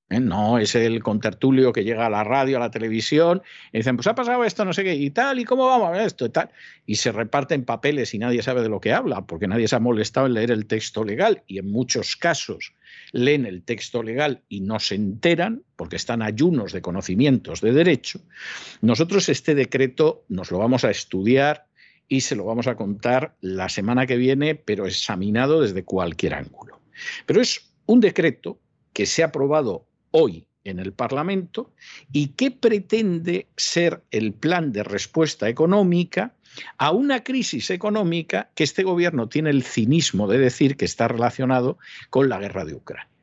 ¿Eh? 0.09 0.19
No 0.19 0.57
es 0.57 0.73
el 0.75 1.03
contertulio 1.03 1.71
que 1.71 1.83
llega 1.83 2.07
a 2.07 2.09
la 2.09 2.23
radio, 2.23 2.57
a 2.57 2.59
la 2.59 2.71
televisión, 2.71 3.41
y 3.71 3.77
dicen, 3.77 3.95
pues 3.95 4.07
ha 4.07 4.15
pasado 4.15 4.43
esto, 4.43 4.65
no 4.65 4.73
sé 4.73 4.83
qué, 4.83 4.95
y 4.95 5.11
tal, 5.11 5.39
y 5.39 5.45
cómo 5.45 5.67
vamos 5.67 5.87
a 5.87 5.91
ver 5.91 6.01
esto, 6.01 6.25
y 6.25 6.29
tal. 6.29 6.49
Y 6.85 6.95
se 6.95 7.11
reparten 7.11 7.63
papeles 7.63 8.13
y 8.13 8.19
nadie 8.19 8.41
sabe 8.41 8.61
de 8.61 8.69
lo 8.69 8.81
que 8.81 8.91
habla, 8.91 9.25
porque 9.25 9.47
nadie 9.47 9.67
se 9.67 9.75
ha 9.75 9.79
molestado 9.79 10.25
en 10.25 10.33
leer 10.33 10.51
el 10.51 10.65
texto 10.65 11.03
legal, 11.03 11.43
y 11.45 11.59
en 11.59 11.71
muchos 11.71 12.15
casos 12.15 12.73
leen 13.11 13.45
el 13.45 13.63
texto 13.63 14.01
legal 14.01 14.41
y 14.49 14.61
no 14.61 14.79
se 14.79 14.95
enteran, 14.95 15.63
porque 15.75 15.95
están 15.95 16.21
ayunos 16.21 16.73
de 16.73 16.81
conocimientos 16.81 17.61
de 17.61 17.71
derecho. 17.71 18.19
Nosotros 18.81 19.29
este 19.29 19.53
decreto 19.53 20.25
nos 20.27 20.51
lo 20.51 20.57
vamos 20.57 20.83
a 20.83 20.89
estudiar 20.89 21.68
y 22.09 22.21
se 22.21 22.35
lo 22.35 22.43
vamos 22.43 22.67
a 22.67 22.75
contar 22.75 23.37
la 23.39 23.69
semana 23.69 24.05
que 24.07 24.17
viene, 24.17 24.55
pero 24.55 24.87
examinado 24.87 25.61
desde 25.61 25.85
cualquier 25.85 26.33
ángulo. 26.33 26.81
Pero 27.25 27.39
es 27.39 27.71
un 27.85 28.01
decreto 28.01 28.59
que 28.91 29.05
se 29.05 29.23
ha 29.23 29.27
aprobado 29.27 29.87
hoy 30.11 30.47
en 30.63 30.79
el 30.79 30.91
Parlamento 30.91 31.71
y 32.11 32.29
que 32.29 32.51
pretende 32.51 33.47
ser 33.55 34.03
el 34.11 34.33
plan 34.33 34.71
de 34.71 34.83
respuesta 34.83 35.47
económica 35.47 36.35
a 36.77 36.91
una 36.91 37.23
crisis 37.23 37.69
económica 37.69 38.49
que 38.55 38.63
este 38.63 38.83
gobierno 38.83 39.29
tiene 39.29 39.51
el 39.51 39.63
cinismo 39.63 40.27
de 40.27 40.39
decir 40.39 40.75
que 40.75 40.85
está 40.85 41.07
relacionado 41.07 41.77
con 42.09 42.27
la 42.27 42.39
guerra 42.39 42.65
de 42.65 42.73
Ucrania. 42.73 43.18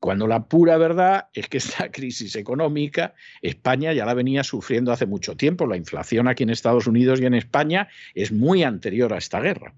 Cuando 0.00 0.26
la 0.26 0.48
pura 0.48 0.78
verdad 0.78 1.28
es 1.34 1.46
que 1.48 1.58
esta 1.58 1.90
crisis 1.92 2.34
económica 2.34 3.14
España 3.42 3.92
ya 3.92 4.06
la 4.06 4.14
venía 4.14 4.42
sufriendo 4.42 4.92
hace 4.92 5.06
mucho 5.06 5.36
tiempo. 5.36 5.66
La 5.66 5.76
inflación 5.76 6.26
aquí 6.26 6.42
en 6.42 6.50
Estados 6.50 6.86
Unidos 6.86 7.20
y 7.20 7.26
en 7.26 7.34
España 7.34 7.88
es 8.14 8.32
muy 8.32 8.62
anterior 8.62 9.12
a 9.12 9.18
esta 9.18 9.40
guerra. 9.40 9.74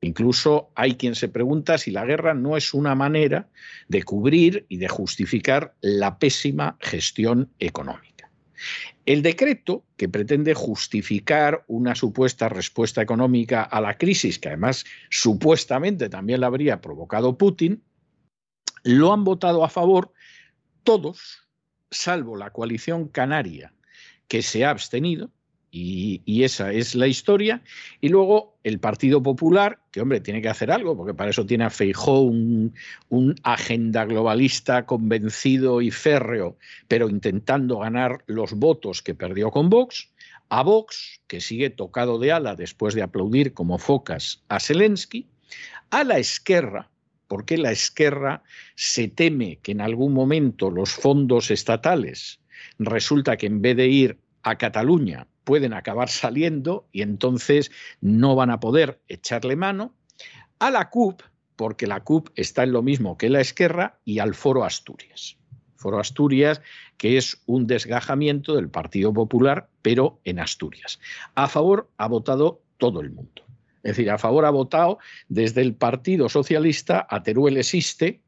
Incluso 0.00 0.70
hay 0.74 0.94
quien 0.94 1.14
se 1.14 1.28
pregunta 1.28 1.76
si 1.76 1.90
la 1.90 2.04
guerra 2.04 2.32
no 2.32 2.56
es 2.56 2.72
una 2.72 2.94
manera 2.94 3.48
de 3.88 4.04
cubrir 4.04 4.64
y 4.68 4.78
de 4.78 4.88
justificar 4.88 5.74
la 5.80 6.18
pésima 6.18 6.76
gestión 6.80 7.50
económica. 7.58 8.30
El 9.06 9.22
decreto, 9.22 9.84
que 9.96 10.08
pretende 10.08 10.54
justificar 10.54 11.64
una 11.66 11.94
supuesta 11.94 12.48
respuesta 12.48 13.02
económica 13.02 13.62
a 13.62 13.80
la 13.80 13.96
crisis, 13.96 14.38
que 14.38 14.48
además 14.48 14.84
supuestamente 15.10 16.08
también 16.08 16.40
la 16.40 16.48
habría 16.48 16.80
provocado 16.80 17.38
Putin, 17.38 17.82
lo 18.82 19.12
han 19.12 19.24
votado 19.24 19.64
a 19.64 19.68
favor 19.68 20.12
todos, 20.82 21.48
salvo 21.90 22.36
la 22.36 22.50
coalición 22.50 23.08
canaria, 23.08 23.72
que 24.26 24.42
se 24.42 24.64
ha 24.64 24.70
abstenido, 24.70 25.30
y, 25.70 26.42
esa 26.44 26.72
es 26.72 26.94
la 26.94 27.06
historia. 27.06 27.62
Y 28.00 28.08
luego 28.08 28.58
el 28.64 28.80
Partido 28.80 29.22
Popular, 29.22 29.78
que 29.90 30.00
hombre, 30.00 30.20
tiene 30.20 30.40
que 30.40 30.48
hacer 30.48 30.70
algo, 30.70 30.96
porque 30.96 31.14
para 31.14 31.30
eso 31.30 31.44
tiene 31.44 31.64
a 31.64 31.70
Feijó 31.70 32.20
un, 32.20 32.72
agenda 33.42 34.04
globalista 34.04 34.86
convencido 34.86 35.82
y 35.82 35.90
férreo, 35.90 36.56
pero 36.88 37.08
intentando 37.08 37.78
ganar 37.78 38.24
los 38.26 38.54
votos 38.54 39.02
que 39.02 39.14
perdió 39.14 39.50
con 39.50 39.68
Vox. 39.68 40.10
A 40.48 40.62
Vox, 40.62 41.20
que 41.26 41.42
sigue 41.42 41.68
tocado 41.68 42.18
de 42.18 42.32
ala 42.32 42.54
después 42.54 42.94
de 42.94 43.02
aplaudir 43.02 43.52
como 43.52 43.78
focas 43.78 44.42
a 44.48 44.60
Zelensky. 44.60 45.28
A 45.90 46.04
la 46.04 46.18
Esquerra, 46.18 46.90
porque 47.28 47.58
la 47.58 47.70
Esquerra 47.70 48.42
se 48.74 49.08
teme 49.08 49.58
que 49.62 49.72
en 49.72 49.80
algún 49.80 50.12
momento 50.12 50.70
los 50.70 50.90
fondos 50.90 51.50
estatales 51.50 52.40
resulta 52.78 53.36
que 53.36 53.46
en 53.46 53.62
vez 53.62 53.76
de 53.76 53.86
ir 53.86 54.18
a 54.42 54.56
Cataluña 54.56 55.26
pueden 55.44 55.72
acabar 55.72 56.08
saliendo 56.08 56.88
y 56.92 57.02
entonces 57.02 57.70
no 58.00 58.34
van 58.34 58.50
a 58.50 58.60
poder 58.60 59.00
echarle 59.08 59.56
mano. 59.56 59.94
A 60.58 60.70
la 60.70 60.90
CUP, 60.90 61.22
porque 61.56 61.86
la 61.86 62.00
CUP 62.00 62.28
está 62.34 62.64
en 62.64 62.72
lo 62.72 62.82
mismo 62.82 63.16
que 63.16 63.30
la 63.30 63.40
Esquerra 63.40 63.98
y 64.04 64.18
al 64.18 64.34
Foro 64.34 64.64
Asturias. 64.64 65.36
Foro 65.76 66.00
Asturias, 66.00 66.60
que 66.96 67.16
es 67.16 67.40
un 67.46 67.66
desgajamiento 67.66 68.56
del 68.56 68.68
Partido 68.68 69.12
Popular, 69.12 69.68
pero 69.80 70.20
en 70.24 70.40
Asturias. 70.40 70.98
A 71.34 71.48
favor 71.48 71.88
ha 71.96 72.08
votado 72.08 72.60
todo 72.78 73.00
el 73.00 73.10
mundo. 73.10 73.47
Es 73.88 73.96
decir, 73.96 74.10
a 74.10 74.18
favor 74.18 74.44
ha 74.44 74.50
votado 74.50 74.98
desde 75.28 75.62
el 75.62 75.74
Partido 75.74 76.28
Socialista 76.28 77.06
a 77.08 77.22
Teruel 77.22 77.56
existe, 77.56 78.20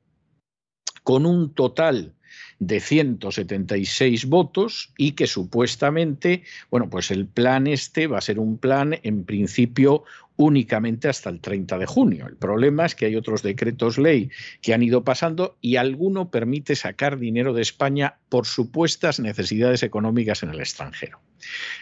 con 1.02 1.26
un 1.26 1.52
total 1.52 2.14
de 2.60 2.80
176 2.80 4.26
votos 4.26 4.92
y 4.96 5.12
que 5.12 5.26
supuestamente, 5.26 6.44
bueno, 6.70 6.88
pues 6.88 7.10
el 7.10 7.26
plan 7.26 7.66
este 7.66 8.06
va 8.06 8.18
a 8.18 8.22
ser 8.22 8.38
un 8.38 8.56
plan 8.56 8.98
en 9.02 9.24
principio 9.24 10.04
únicamente 10.40 11.06
hasta 11.06 11.28
el 11.28 11.38
30 11.38 11.76
de 11.76 11.84
junio. 11.84 12.26
El 12.26 12.36
problema 12.36 12.86
es 12.86 12.94
que 12.94 13.04
hay 13.04 13.14
otros 13.14 13.42
decretos 13.42 13.98
ley 13.98 14.30
que 14.62 14.72
han 14.72 14.82
ido 14.82 15.04
pasando 15.04 15.58
y 15.60 15.76
alguno 15.76 16.30
permite 16.30 16.76
sacar 16.76 17.18
dinero 17.18 17.52
de 17.52 17.60
España 17.60 18.16
por 18.30 18.46
supuestas 18.46 19.20
necesidades 19.20 19.82
económicas 19.82 20.42
en 20.42 20.48
el 20.48 20.60
extranjero. 20.60 21.20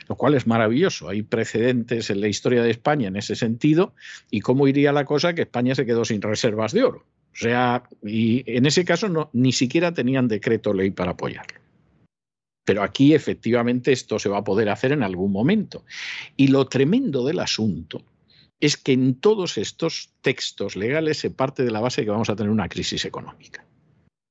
Lo 0.08 0.16
cual 0.16 0.34
es 0.34 0.48
maravilloso. 0.48 1.08
Hay 1.08 1.22
precedentes 1.22 2.10
en 2.10 2.20
la 2.20 2.26
historia 2.26 2.64
de 2.64 2.72
España 2.72 3.06
en 3.06 3.14
ese 3.14 3.36
sentido. 3.36 3.94
¿Y 4.28 4.40
cómo 4.40 4.66
iría 4.66 4.90
la 4.90 5.04
cosa 5.04 5.34
que 5.34 5.42
España 5.42 5.76
se 5.76 5.86
quedó 5.86 6.04
sin 6.04 6.20
reservas 6.20 6.72
de 6.72 6.82
oro? 6.82 7.06
O 7.32 7.36
sea, 7.36 7.84
y 8.02 8.42
en 8.46 8.66
ese 8.66 8.84
caso 8.84 9.08
no, 9.08 9.30
ni 9.32 9.52
siquiera 9.52 9.94
tenían 9.94 10.26
decreto 10.26 10.74
ley 10.74 10.90
para 10.90 11.12
apoyarlo. 11.12 11.60
Pero 12.64 12.82
aquí 12.82 13.14
efectivamente 13.14 13.92
esto 13.92 14.18
se 14.18 14.28
va 14.28 14.38
a 14.38 14.44
poder 14.44 14.68
hacer 14.68 14.90
en 14.90 15.04
algún 15.04 15.30
momento. 15.30 15.84
Y 16.36 16.48
lo 16.48 16.66
tremendo 16.66 17.24
del 17.24 17.38
asunto 17.38 18.02
es 18.60 18.76
que 18.76 18.92
en 18.92 19.14
todos 19.14 19.58
estos 19.58 20.12
textos 20.20 20.76
legales 20.76 21.18
se 21.18 21.30
parte 21.30 21.64
de 21.64 21.70
la 21.70 21.80
base 21.80 22.00
de 22.00 22.06
que 22.06 22.10
vamos 22.10 22.30
a 22.30 22.36
tener 22.36 22.50
una 22.50 22.68
crisis 22.68 23.04
económica. 23.04 23.64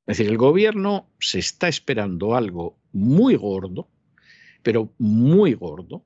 Es 0.06 0.18
decir, 0.18 0.32
el 0.32 0.38
gobierno 0.38 1.10
se 1.20 1.40
está 1.40 1.68
esperando 1.68 2.36
algo 2.36 2.78
muy 2.94 3.36
gordo, 3.36 3.90
pero 4.64 4.94
muy 4.98 5.54
gordo, 5.54 6.04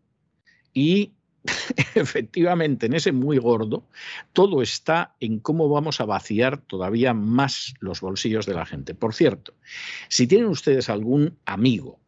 y 0.73 1.13
efectivamente, 1.95 2.85
en 2.85 2.93
ese 2.93 3.11
muy 3.11 3.37
gordo, 3.37 3.87
todo 4.33 4.61
está 4.61 5.15
en 5.19 5.39
cómo 5.39 5.69
vamos 5.69 5.99
a 5.99 6.05
vaciar 6.05 6.57
todavía 6.57 7.13
más 7.13 7.73
los 7.79 8.01
bolsillos 8.01 8.45
de 8.45 8.53
la 8.53 8.65
gente. 8.65 8.93
Por 8.93 9.13
cierto, 9.13 9.53
si 10.07 10.27
tienen 10.27 10.47
ustedes 10.47 10.89
algún 10.89 11.37
amigo 11.45 11.99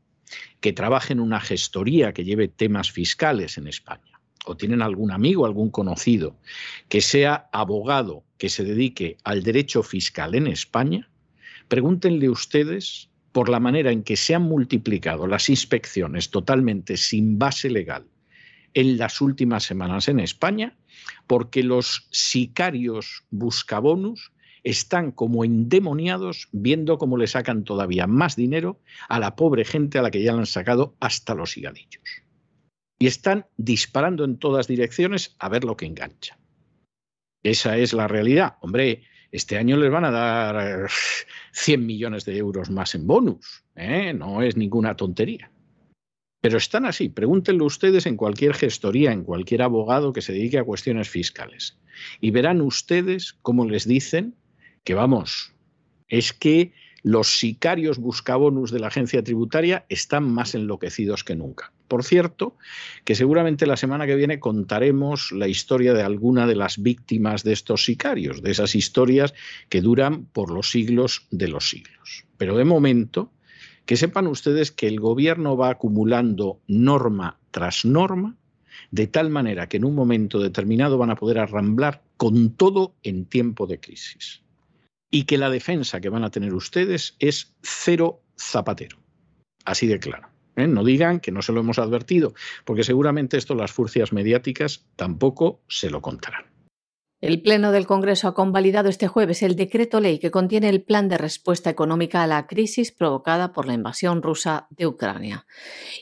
que 0.59 0.73
trabaje 0.73 1.13
en 1.13 1.19
una 1.19 1.39
gestoría 1.39 2.13
que 2.13 2.23
lleve 2.23 2.47
temas 2.47 2.91
fiscales 2.91 3.57
en 3.57 3.67
España, 3.67 4.12
o 4.45 4.55
tienen 4.55 4.81
algún 4.81 5.11
amigo, 5.11 5.45
algún 5.45 5.69
conocido 5.69 6.35
que 6.89 7.01
sea 7.01 7.49
abogado 7.51 8.23
que 8.37 8.49
se 8.49 8.63
dedique 8.63 9.17
al 9.23 9.43
derecho 9.43 9.83
fiscal 9.83 10.35
en 10.35 10.47
España, 10.47 11.09
pregúntenle 11.67 12.29
ustedes 12.29 13.09
por 13.31 13.49
la 13.49 13.59
manera 13.59 13.91
en 13.91 14.03
que 14.03 14.15
se 14.15 14.35
han 14.35 14.43
multiplicado 14.43 15.27
las 15.27 15.49
inspecciones 15.49 16.29
totalmente 16.29 16.97
sin 16.97 17.39
base 17.39 17.69
legal 17.69 18.05
en 18.73 18.97
las 18.97 19.21
últimas 19.21 19.63
semanas 19.63 20.07
en 20.07 20.19
España, 20.19 20.75
porque 21.27 21.63
los 21.63 22.07
sicarios 22.11 23.23
buscabonus 23.29 24.31
están 24.63 25.11
como 25.11 25.43
endemoniados 25.43 26.47
viendo 26.51 26.97
cómo 26.97 27.17
le 27.17 27.27
sacan 27.27 27.63
todavía 27.63 28.07
más 28.07 28.35
dinero 28.35 28.79
a 29.09 29.19
la 29.19 29.35
pobre 29.35 29.65
gente 29.65 29.99
a 29.99 30.01
la 30.01 30.11
que 30.11 30.23
ya 30.23 30.33
le 30.33 30.39
han 30.39 30.45
sacado 30.45 30.95
hasta 30.99 31.35
los 31.35 31.57
higadillos. 31.57 32.22
Y 32.99 33.07
están 33.07 33.47
disparando 33.57 34.23
en 34.23 34.37
todas 34.37 34.67
direcciones 34.67 35.35
a 35.39 35.49
ver 35.49 35.63
lo 35.63 35.75
que 35.75 35.85
engancha. 35.85 36.37
Esa 37.43 37.77
es 37.77 37.93
la 37.93 38.07
realidad. 38.07 38.55
Hombre, 38.61 39.03
este 39.31 39.57
año 39.57 39.77
les 39.77 39.91
van 39.91 40.05
a 40.05 40.11
dar 40.11 40.89
100 41.51 41.85
millones 41.85 42.23
de 42.23 42.37
euros 42.37 42.69
más 42.69 42.95
en 42.95 43.07
bonus. 43.07 43.63
¿eh? 43.75 44.13
No 44.13 44.41
es 44.41 44.55
ninguna 44.55 44.95
tontería. 44.95 45.51
Pero 46.39 46.57
están 46.57 46.85
así. 46.85 47.09
Pregúntenlo 47.09 47.65
ustedes 47.65 48.05
en 48.05 48.17
cualquier 48.17 48.53
gestoría, 48.53 49.11
en 49.11 49.23
cualquier 49.23 49.61
abogado 49.61 50.13
que 50.13 50.21
se 50.21 50.33
dedique 50.33 50.59
a 50.59 50.63
cuestiones 50.63 51.09
fiscales. 51.09 51.79
Y 52.21 52.31
verán 52.31 52.61
ustedes 52.61 53.33
cómo 53.41 53.65
les 53.65 53.87
dicen 53.87 54.35
que, 54.83 54.93
vamos, 54.93 55.53
es 56.07 56.33
que 56.33 56.73
los 57.03 57.37
sicarios 57.37 57.99
buscabonus 57.99 58.71
de 58.71 58.79
la 58.79 58.87
agencia 58.87 59.23
tributaria 59.23 59.85
están 59.89 60.23
más 60.23 60.55
enloquecidos 60.55 61.23
que 61.23 61.35
nunca. 61.35 61.73
Por 61.89 62.03
cierto, 62.03 62.57
que 63.03 63.13
seguramente 63.13 63.67
la 63.67 63.77
semana 63.77 64.07
que 64.07 64.15
viene 64.15 64.39
contaremos 64.39 65.31
la 65.33 65.47
historia 65.47 65.93
de 65.93 66.01
alguna 66.01 66.47
de 66.47 66.55
las 66.55 66.81
víctimas 66.81 67.43
de 67.43 67.53
estos 67.53 67.83
sicarios, 67.83 68.41
de 68.41 68.51
esas 68.51 68.73
historias 68.73 69.33
que 69.69 69.81
duran 69.81 70.25
por 70.25 70.49
los 70.49 70.71
siglos 70.71 71.27
de 71.29 71.49
los 71.49 71.69
siglos. 71.69 72.25
Pero 72.37 72.57
de 72.57 72.65
momento, 72.65 73.31
que 73.85 73.97
sepan 73.97 74.27
ustedes 74.27 74.71
que 74.71 74.87
el 74.87 74.99
gobierno 74.99 75.57
va 75.57 75.69
acumulando 75.69 76.61
norma 76.67 77.37
tras 77.51 77.83
norma, 77.83 78.37
de 78.91 79.07
tal 79.07 79.29
manera 79.29 79.67
que 79.67 79.77
en 79.77 79.85
un 79.85 79.93
momento 79.93 80.39
determinado 80.39 80.97
van 80.97 81.09
a 81.09 81.15
poder 81.15 81.39
arramblar 81.39 82.01
con 82.15 82.51
todo 82.51 82.95
en 83.03 83.25
tiempo 83.25 83.67
de 83.67 83.79
crisis. 83.79 84.42
Y 85.15 85.25
que 85.25 85.37
la 85.37 85.51
defensa 85.51 86.01
que 86.01 86.09
van 86.09 86.23
a 86.23 86.31
tener 86.31 86.55
ustedes 86.55 87.15
es 87.19 87.55
cero 87.61 88.23
zapatero. 88.35 88.97
Así 89.63 89.85
de 89.85 89.99
claro. 89.99 90.27
¿eh? 90.55 90.65
No 90.65 90.83
digan 90.83 91.19
que 91.19 91.31
no 91.31 91.43
se 91.43 91.53
lo 91.53 91.59
hemos 91.59 91.77
advertido, 91.77 92.33
porque 92.65 92.83
seguramente 92.83 93.37
esto 93.37 93.53
las 93.53 93.71
furcias 93.71 94.11
mediáticas 94.11 94.87
tampoco 94.95 95.61
se 95.67 95.91
lo 95.91 96.01
contarán. 96.01 96.52
El 97.23 97.41
Pleno 97.41 97.71
del 97.71 97.87
Congreso 97.87 98.27
ha 98.27 98.33
convalidado 98.33 98.89
este 98.89 99.07
jueves 99.07 99.43
el 99.43 99.55
decreto 99.55 100.01
ley 100.01 100.19
que 100.19 100.29
contiene 100.29 100.67
el 100.67 100.83
plan 100.83 101.07
de 101.07 101.17
respuesta 101.17 101.69
económica 101.69 102.21
a 102.21 102.27
la 102.27 102.47
crisis 102.47 102.91
provocada 102.91 103.53
por 103.53 103.65
la 103.65 103.73
invasión 103.73 104.21
rusa 104.21 104.67
de 104.71 104.87
Ucrania. 104.87 105.45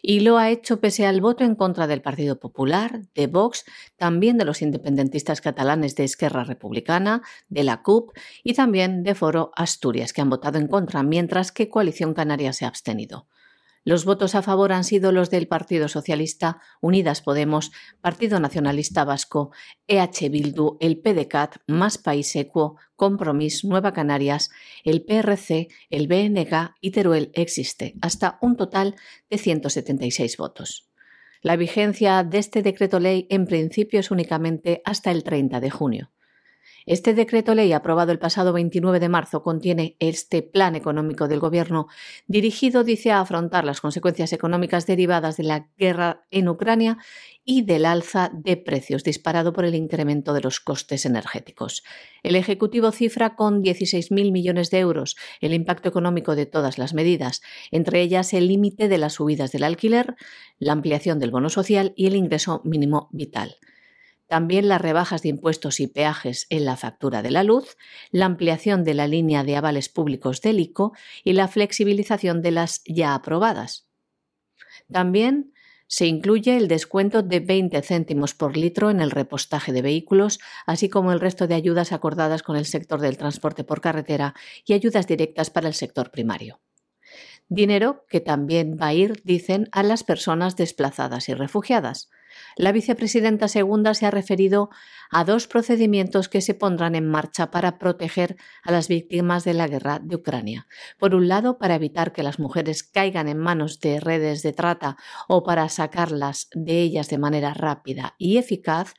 Y 0.01 0.21
lo 0.21 0.39
ha 0.39 0.49
hecho 0.49 0.79
pese 0.79 1.05
al 1.05 1.21
voto 1.21 1.43
en 1.43 1.53
contra 1.53 1.85
del 1.85 2.01
Partido 2.01 2.39
Popular, 2.39 3.01
de 3.13 3.27
Vox, 3.27 3.65
también 3.97 4.39
de 4.39 4.45
los 4.45 4.63
independentistas 4.63 5.41
catalanes 5.41 5.95
de 5.95 6.05
Esquerra 6.05 6.43
Republicana, 6.43 7.21
de 7.49 7.65
la 7.65 7.83
CUP 7.83 8.17
y 8.43 8.55
también 8.55 9.03
de 9.03 9.13
Foro 9.13 9.51
Asturias, 9.55 10.13
que 10.13 10.21
han 10.21 10.29
votado 10.31 10.57
en 10.57 10.67
contra, 10.67 11.03
mientras 11.03 11.51
que 11.51 11.69
Coalición 11.69 12.15
Canaria 12.15 12.51
se 12.51 12.65
ha 12.65 12.69
abstenido. 12.69 13.27
Los 13.83 14.05
votos 14.05 14.35
a 14.35 14.43
favor 14.43 14.73
han 14.73 14.83
sido 14.83 15.11
los 15.11 15.31
del 15.31 15.47
Partido 15.47 15.87
Socialista, 15.87 16.61
Unidas 16.81 17.21
Podemos, 17.21 17.71
Partido 17.99 18.39
Nacionalista 18.39 19.05
Vasco, 19.05 19.51
EH 19.87 20.29
Bildu, 20.29 20.77
el 20.79 20.99
PDCAT, 20.99 21.55
Más 21.65 21.97
País 21.97 22.35
Equo, 22.35 22.77
Compromís, 22.95 23.65
Nueva 23.65 23.91
Canarias, 23.91 24.51
el 24.83 25.03
PRC, 25.03 25.69
el 25.89 26.07
BNG 26.07 26.75
y 26.79 26.91
Teruel 26.91 27.31
Existe, 27.33 27.95
hasta 28.01 28.37
un 28.41 28.55
total 28.55 28.95
de 29.31 29.39
176 29.39 30.37
votos. 30.37 30.87
La 31.41 31.55
vigencia 31.55 32.23
de 32.23 32.37
este 32.37 32.61
decreto 32.61 32.99
ley 32.99 33.25
en 33.31 33.47
principio 33.47 33.99
es 33.99 34.11
únicamente 34.11 34.83
hasta 34.85 35.09
el 35.09 35.23
30 35.23 35.59
de 35.59 35.69
junio. 35.71 36.11
Este 36.85 37.13
decreto 37.13 37.53
ley 37.53 37.73
aprobado 37.73 38.11
el 38.11 38.19
pasado 38.19 38.53
29 38.53 38.99
de 38.99 39.09
marzo 39.09 39.43
contiene 39.43 39.95
este 39.99 40.41
plan 40.41 40.75
económico 40.75 41.27
del 41.27 41.39
Gobierno 41.39 41.87
dirigido, 42.27 42.83
dice, 42.83 43.11
a 43.11 43.19
afrontar 43.19 43.65
las 43.65 43.81
consecuencias 43.81 44.33
económicas 44.33 44.87
derivadas 44.87 45.37
de 45.37 45.43
la 45.43 45.67
guerra 45.77 46.25
en 46.31 46.49
Ucrania 46.49 46.97
y 47.43 47.63
del 47.63 47.85
alza 47.85 48.31
de 48.33 48.57
precios 48.57 49.03
disparado 49.03 49.53
por 49.53 49.65
el 49.65 49.75
incremento 49.75 50.33
de 50.33 50.41
los 50.41 50.59
costes 50.59 51.05
energéticos. 51.05 51.83
El 52.23 52.35
Ejecutivo 52.35 52.91
cifra 52.91 53.35
con 53.35 53.63
16.000 53.63 54.31
millones 54.31 54.71
de 54.71 54.79
euros 54.79 55.17
el 55.39 55.53
impacto 55.53 55.89
económico 55.89 56.35
de 56.35 56.45
todas 56.45 56.77
las 56.77 56.93
medidas, 56.93 57.41
entre 57.71 58.01
ellas 58.01 58.33
el 58.33 58.47
límite 58.47 58.87
de 58.87 58.97
las 58.97 59.13
subidas 59.13 59.51
del 59.51 59.63
alquiler, 59.63 60.15
la 60.57 60.73
ampliación 60.73 61.19
del 61.19 61.31
bono 61.31 61.49
social 61.49 61.93
y 61.95 62.07
el 62.07 62.15
ingreso 62.15 62.61
mínimo 62.63 63.09
vital 63.11 63.57
también 64.31 64.69
las 64.69 64.79
rebajas 64.79 65.23
de 65.23 65.27
impuestos 65.27 65.81
y 65.81 65.87
peajes 65.87 66.47
en 66.49 66.63
la 66.63 66.77
factura 66.77 67.21
de 67.21 67.31
la 67.31 67.43
luz, 67.43 67.75
la 68.11 68.27
ampliación 68.27 68.85
de 68.85 68.93
la 68.93 69.05
línea 69.05 69.43
de 69.43 69.57
avales 69.57 69.89
públicos 69.89 70.39
del 70.39 70.61
ICO 70.61 70.93
y 71.25 71.33
la 71.33 71.49
flexibilización 71.49 72.41
de 72.41 72.51
las 72.51 72.81
ya 72.85 73.13
aprobadas. 73.13 73.89
También 74.89 75.51
se 75.87 76.05
incluye 76.05 76.55
el 76.55 76.69
descuento 76.69 77.23
de 77.23 77.41
20 77.41 77.81
céntimos 77.81 78.33
por 78.33 78.55
litro 78.55 78.89
en 78.89 79.01
el 79.01 79.11
repostaje 79.11 79.73
de 79.73 79.81
vehículos, 79.81 80.39
así 80.65 80.87
como 80.87 81.11
el 81.11 81.19
resto 81.19 81.45
de 81.45 81.55
ayudas 81.55 81.91
acordadas 81.91 82.41
con 82.41 82.55
el 82.55 82.65
sector 82.65 83.01
del 83.01 83.17
transporte 83.17 83.65
por 83.65 83.81
carretera 83.81 84.33
y 84.65 84.71
ayudas 84.71 85.07
directas 85.07 85.49
para 85.49 85.67
el 85.67 85.73
sector 85.73 86.09
primario. 86.09 86.61
Dinero 87.49 88.05
que 88.07 88.21
también 88.21 88.77
va 88.81 88.87
a 88.87 88.93
ir, 88.93 89.21
dicen, 89.25 89.67
a 89.73 89.83
las 89.83 90.05
personas 90.05 90.55
desplazadas 90.55 91.27
y 91.27 91.33
refugiadas. 91.33 92.09
La 92.55 92.71
vicepresidenta 92.71 93.47
segunda 93.47 93.93
se 93.93 94.05
ha 94.05 94.11
referido 94.11 94.69
a 95.09 95.23
dos 95.25 95.47
procedimientos 95.47 96.29
que 96.29 96.41
se 96.41 96.53
pondrán 96.53 96.95
en 96.95 97.07
marcha 97.07 97.51
para 97.51 97.77
proteger 97.77 98.37
a 98.63 98.71
las 98.71 98.87
víctimas 98.87 99.43
de 99.43 99.53
la 99.53 99.67
guerra 99.67 99.99
de 99.99 100.15
Ucrania. 100.15 100.67
Por 100.97 101.15
un 101.15 101.27
lado, 101.27 101.57
para 101.57 101.75
evitar 101.75 102.13
que 102.13 102.23
las 102.23 102.39
mujeres 102.39 102.83
caigan 102.83 103.27
en 103.27 103.37
manos 103.37 103.79
de 103.79 103.99
redes 103.99 104.41
de 104.41 104.53
trata 104.53 104.97
o 105.27 105.43
para 105.43 105.67
sacarlas 105.69 106.47
de 106.53 106.81
ellas 106.81 107.09
de 107.09 107.17
manera 107.17 107.53
rápida 107.53 108.15
y 108.17 108.37
eficaz, 108.37 108.93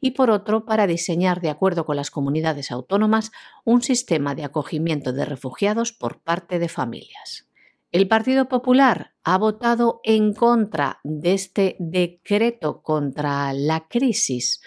y 0.00 0.10
por 0.10 0.30
otro, 0.30 0.66
para 0.66 0.86
diseñar, 0.86 1.40
de 1.40 1.48
acuerdo 1.48 1.86
con 1.86 1.96
las 1.96 2.10
comunidades 2.10 2.70
autónomas, 2.70 3.32
un 3.64 3.82
sistema 3.82 4.34
de 4.34 4.44
acogimiento 4.44 5.14
de 5.14 5.24
refugiados 5.24 5.92
por 5.92 6.20
parte 6.22 6.58
de 6.58 6.68
familias. 6.68 7.48
El 7.94 8.08
Partido 8.08 8.48
Popular 8.48 9.14
ha 9.22 9.38
votado 9.38 10.00
en 10.02 10.34
contra 10.34 10.98
de 11.04 11.32
este 11.32 11.76
decreto 11.78 12.82
contra 12.82 13.52
la 13.52 13.86
crisis 13.86 14.60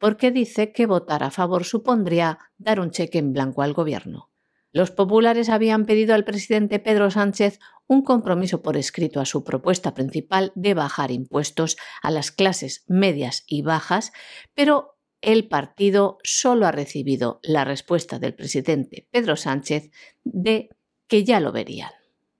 porque 0.00 0.32
dice 0.32 0.72
que 0.72 0.86
votar 0.86 1.22
a 1.22 1.30
favor 1.30 1.62
supondría 1.62 2.40
dar 2.58 2.80
un 2.80 2.90
cheque 2.90 3.18
en 3.18 3.32
blanco 3.32 3.62
al 3.62 3.72
gobierno. 3.72 4.32
Los 4.72 4.90
populares 4.90 5.48
habían 5.48 5.86
pedido 5.86 6.12
al 6.12 6.24
presidente 6.24 6.80
Pedro 6.80 7.12
Sánchez 7.12 7.60
un 7.86 8.02
compromiso 8.02 8.62
por 8.62 8.76
escrito 8.76 9.20
a 9.20 9.26
su 9.26 9.44
propuesta 9.44 9.94
principal 9.94 10.50
de 10.56 10.74
bajar 10.74 11.12
impuestos 11.12 11.76
a 12.02 12.10
las 12.10 12.32
clases 12.32 12.84
medias 12.88 13.44
y 13.46 13.62
bajas, 13.62 14.12
pero 14.54 14.98
el 15.20 15.46
partido 15.46 16.18
solo 16.24 16.66
ha 16.66 16.72
recibido 16.72 17.38
la 17.44 17.64
respuesta 17.64 18.18
del 18.18 18.34
presidente 18.34 19.06
Pedro 19.12 19.36
Sánchez 19.36 19.92
de 20.24 20.70
que 21.06 21.22
ya 21.22 21.38
lo 21.38 21.52
verían. 21.52 21.92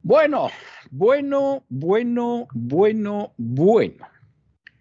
Bueno, 0.05 0.51
bueno, 0.91 1.65
bueno, 1.69 2.49
bueno, 2.53 3.35
bueno. 3.37 4.09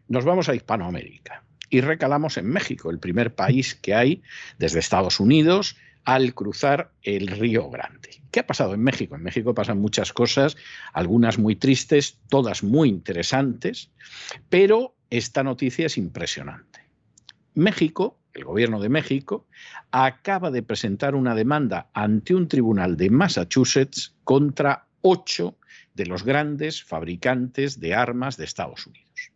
Nos 0.07 0.25
vamos 0.25 0.49
a 0.49 0.55
Hispanoamérica 0.55 1.43
y 1.69 1.81
recalamos 1.81 2.37
en 2.37 2.47
México, 2.47 2.89
el 2.89 2.97
primer 2.97 3.35
país 3.35 3.75
que 3.75 3.93
hay 3.93 4.23
desde 4.57 4.79
Estados 4.79 5.19
Unidos 5.19 5.77
al 6.05 6.33
cruzar 6.33 6.91
el 7.03 7.27
Río 7.27 7.69
Grande. 7.69 8.23
¿Qué 8.31 8.39
ha 8.39 8.47
pasado 8.47 8.73
en 8.73 8.81
México? 8.81 9.15
En 9.15 9.21
México 9.21 9.53
pasan 9.53 9.79
muchas 9.79 10.11
cosas, 10.11 10.57
algunas 10.91 11.37
muy 11.37 11.55
tristes, 11.55 12.17
todas 12.27 12.63
muy 12.63 12.89
interesantes, 12.89 13.91
pero 14.49 14.95
esta 15.11 15.43
noticia 15.43 15.85
es 15.85 15.99
impresionante. 15.99 16.79
México, 17.53 18.17
el 18.33 18.45
gobierno 18.45 18.79
de 18.79 18.89
México, 18.89 19.45
acaba 19.91 20.49
de 20.49 20.63
presentar 20.63 21.13
una 21.13 21.35
demanda 21.35 21.91
ante 21.93 22.33
un 22.33 22.47
tribunal 22.47 22.97
de 22.97 23.11
Massachusetts 23.11 24.15
contra 24.23 24.87
ocho 25.01 25.57
de 25.93 26.05
los 26.05 26.23
grandes 26.23 26.83
fabricantes 26.83 27.79
de 27.79 27.93
armas 27.93 28.37
de 28.37 28.45
Estados 28.45 28.87
Unidos. 28.87 29.31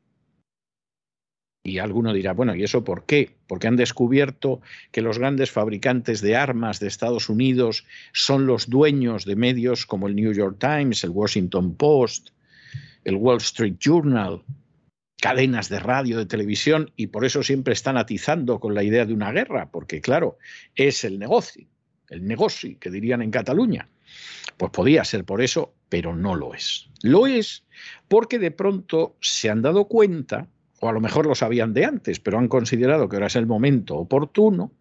Y 1.66 1.80
alguno 1.80 2.14
dirá, 2.14 2.34
bueno, 2.34 2.54
¿y 2.54 2.64
eso 2.64 2.84
por 2.84 3.08
qué? 3.08 3.38
Porque 3.48 3.68
han 3.68 3.76
descubierto 3.76 4.62
que 4.92 5.02
los 5.02 5.18
grandes 5.18 5.50
fabricantes 5.50 6.22
de 6.22 6.36
armas 6.36 6.80
de 6.80 6.88
Estados 6.88 7.28
Unidos 7.28 7.88
son 8.14 8.46
los 8.46 8.70
dueños 8.70 9.26
de 9.26 9.36
medios 9.36 9.88
como 9.88 10.08
el 10.08 10.16
New 10.16 10.32
York 10.32 10.58
Times, 10.60 11.04
el 11.04 11.10
Washington 11.10 11.76
Post, 11.76 12.30
el 13.04 13.16
Wall 13.16 13.38
Street 13.38 13.78
Journal, 13.80 14.44
cadenas 15.20 15.68
de 15.70 15.80
radio, 15.80 16.20
de 16.20 16.28
televisión, 16.28 16.92
y 16.96 17.08
por 17.08 17.26
eso 17.26 17.42
siempre 17.42 17.74
están 17.74 17.98
atizando 17.98 18.60
con 18.60 18.76
la 18.76 18.84
idea 18.84 19.08
de 19.08 19.14
una 19.16 19.32
guerra, 19.32 19.72
porque 19.72 20.02
claro, 20.02 20.38
es 20.76 21.04
el 21.04 21.18
negocio, 21.18 21.68
el 22.10 22.28
negocio 22.28 22.78
que 22.80 22.92
dirían 22.92 23.24
en 23.24 23.32
Cataluña. 23.32 23.90
Pues 24.58 24.72
podía 24.72 25.04
ser 25.04 25.26
por 25.26 25.42
eso, 25.42 25.74
pero 25.90 26.16
no 26.16 26.36
lo 26.36 26.54
es. 26.54 26.90
Lo 27.02 27.28
es 27.28 27.66
porque 28.08 28.40
de 28.40 28.52
pronto 28.52 29.16
se 29.22 29.50
han 29.50 29.62
dado 29.62 29.88
cuenta, 29.88 30.48
o 30.80 30.90
a 30.90 30.94
lo 30.94 31.02
mejor 31.02 31.26
lo 31.26 31.36
sabían 31.36 31.74
de 31.74 31.86
antes, 31.86 32.20
pero 32.20 32.38
han 32.38 32.48
considerado 32.48 33.10
que 33.10 33.18
ahora 33.18 33.28
es 33.28 33.36
el 33.36 33.48
momento 33.48 33.96
oportuno, 33.96 34.72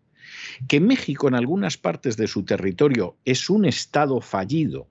que 0.68 0.80
México 0.80 1.28
en 1.28 1.34
algunas 1.34 1.76
partes 1.76 2.16
de 2.16 2.26
su 2.26 2.44
territorio 2.44 3.16
es 3.24 3.50
un 3.50 3.64
Estado 3.64 4.20
fallido 4.20 4.88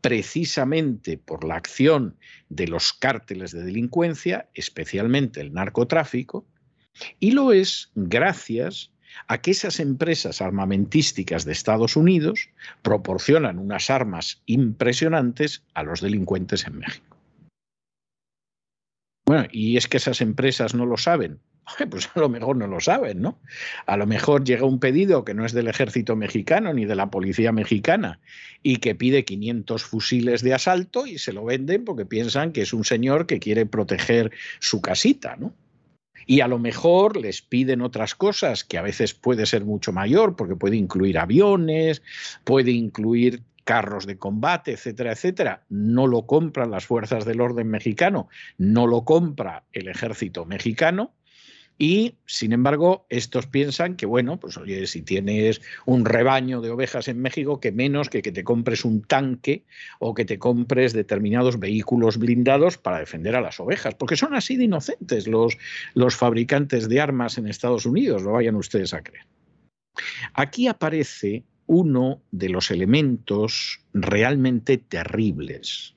precisamente 0.00 1.18
por 1.18 1.44
la 1.44 1.56
acción 1.56 2.16
de 2.48 2.66
los 2.66 2.92
cárteles 2.92 3.52
de 3.52 3.62
delincuencia, 3.62 4.48
especialmente 4.54 5.40
el 5.40 5.52
narcotráfico, 5.52 6.46
y 7.18 7.32
lo 7.32 7.52
es 7.52 7.90
gracias 7.94 8.92
a 9.26 9.38
que 9.38 9.50
esas 9.52 9.80
empresas 9.80 10.40
armamentísticas 10.40 11.44
de 11.44 11.52
Estados 11.52 11.96
Unidos 11.96 12.50
proporcionan 12.82 13.58
unas 13.58 13.90
armas 13.90 14.42
impresionantes 14.46 15.62
a 15.74 15.82
los 15.82 16.00
delincuentes 16.00 16.66
en 16.66 16.78
México. 16.78 17.16
Bueno, 19.26 19.46
y 19.52 19.76
es 19.76 19.86
que 19.86 19.98
esas 19.98 20.20
empresas 20.20 20.74
no 20.74 20.86
lo 20.86 20.96
saben. 20.96 21.38
Pues 21.90 22.10
a 22.14 22.20
lo 22.20 22.28
mejor 22.28 22.56
no 22.56 22.66
lo 22.66 22.80
saben, 22.80 23.20
¿no? 23.20 23.38
A 23.86 23.96
lo 23.96 24.06
mejor 24.06 24.44
llega 24.44 24.66
un 24.66 24.80
pedido 24.80 25.24
que 25.24 25.34
no 25.34 25.44
es 25.44 25.52
del 25.52 25.68
ejército 25.68 26.16
mexicano 26.16 26.72
ni 26.72 26.84
de 26.84 26.96
la 26.96 27.10
policía 27.10 27.52
mexicana 27.52 28.18
y 28.62 28.78
que 28.78 28.94
pide 28.94 29.24
500 29.24 29.84
fusiles 29.84 30.42
de 30.42 30.54
asalto 30.54 31.06
y 31.06 31.18
se 31.18 31.32
lo 31.32 31.44
venden 31.44 31.84
porque 31.84 32.06
piensan 32.06 32.52
que 32.52 32.62
es 32.62 32.72
un 32.72 32.84
señor 32.84 33.26
que 33.26 33.38
quiere 33.38 33.66
proteger 33.66 34.32
su 34.58 34.80
casita, 34.80 35.36
¿no? 35.36 35.54
Y 36.30 36.42
a 36.42 36.46
lo 36.46 36.60
mejor 36.60 37.16
les 37.16 37.42
piden 37.42 37.80
otras 37.82 38.14
cosas 38.14 38.62
que 38.62 38.78
a 38.78 38.82
veces 38.82 39.14
puede 39.14 39.46
ser 39.46 39.64
mucho 39.64 39.90
mayor, 39.90 40.36
porque 40.36 40.54
puede 40.54 40.76
incluir 40.76 41.18
aviones, 41.18 42.02
puede 42.44 42.70
incluir 42.70 43.42
carros 43.64 44.06
de 44.06 44.16
combate, 44.16 44.70
etcétera, 44.70 45.10
etcétera. 45.10 45.64
No 45.70 46.06
lo 46.06 46.26
compran 46.26 46.70
las 46.70 46.86
fuerzas 46.86 47.24
del 47.24 47.40
orden 47.40 47.66
mexicano, 47.66 48.28
no 48.58 48.86
lo 48.86 49.04
compra 49.04 49.64
el 49.72 49.88
ejército 49.88 50.44
mexicano, 50.44 51.10
y, 51.82 52.16
sin 52.26 52.52
embargo, 52.52 53.06
estos 53.08 53.46
piensan 53.46 53.96
que, 53.96 54.04
bueno, 54.04 54.38
pues 54.38 54.58
oye, 54.58 54.86
si 54.86 55.00
tienes 55.00 55.62
un 55.86 56.04
rebaño 56.04 56.60
de 56.60 56.68
ovejas 56.68 57.08
en 57.08 57.22
México, 57.22 57.58
que 57.58 57.72
menos 57.72 58.10
que 58.10 58.20
que 58.20 58.32
te 58.32 58.44
compres 58.44 58.84
un 58.84 59.00
tanque 59.00 59.64
o 59.98 60.12
que 60.12 60.26
te 60.26 60.38
compres 60.38 60.92
determinados 60.92 61.58
vehículos 61.58 62.18
blindados 62.18 62.76
para 62.76 62.98
defender 62.98 63.34
a 63.34 63.40
las 63.40 63.60
ovejas, 63.60 63.94
porque 63.94 64.18
son 64.18 64.34
así 64.34 64.58
de 64.58 64.64
inocentes 64.64 65.26
los, 65.26 65.56
los 65.94 66.16
fabricantes 66.16 66.86
de 66.86 67.00
armas 67.00 67.38
en 67.38 67.48
Estados 67.48 67.86
Unidos, 67.86 68.24
lo 68.24 68.32
vayan 68.32 68.56
ustedes 68.56 68.92
a 68.92 69.02
creer. 69.02 69.24
Aquí 70.34 70.68
aparece 70.68 71.44
uno 71.64 72.20
de 72.30 72.50
los 72.50 72.70
elementos 72.70 73.80
realmente 73.94 74.76
terribles 74.76 75.96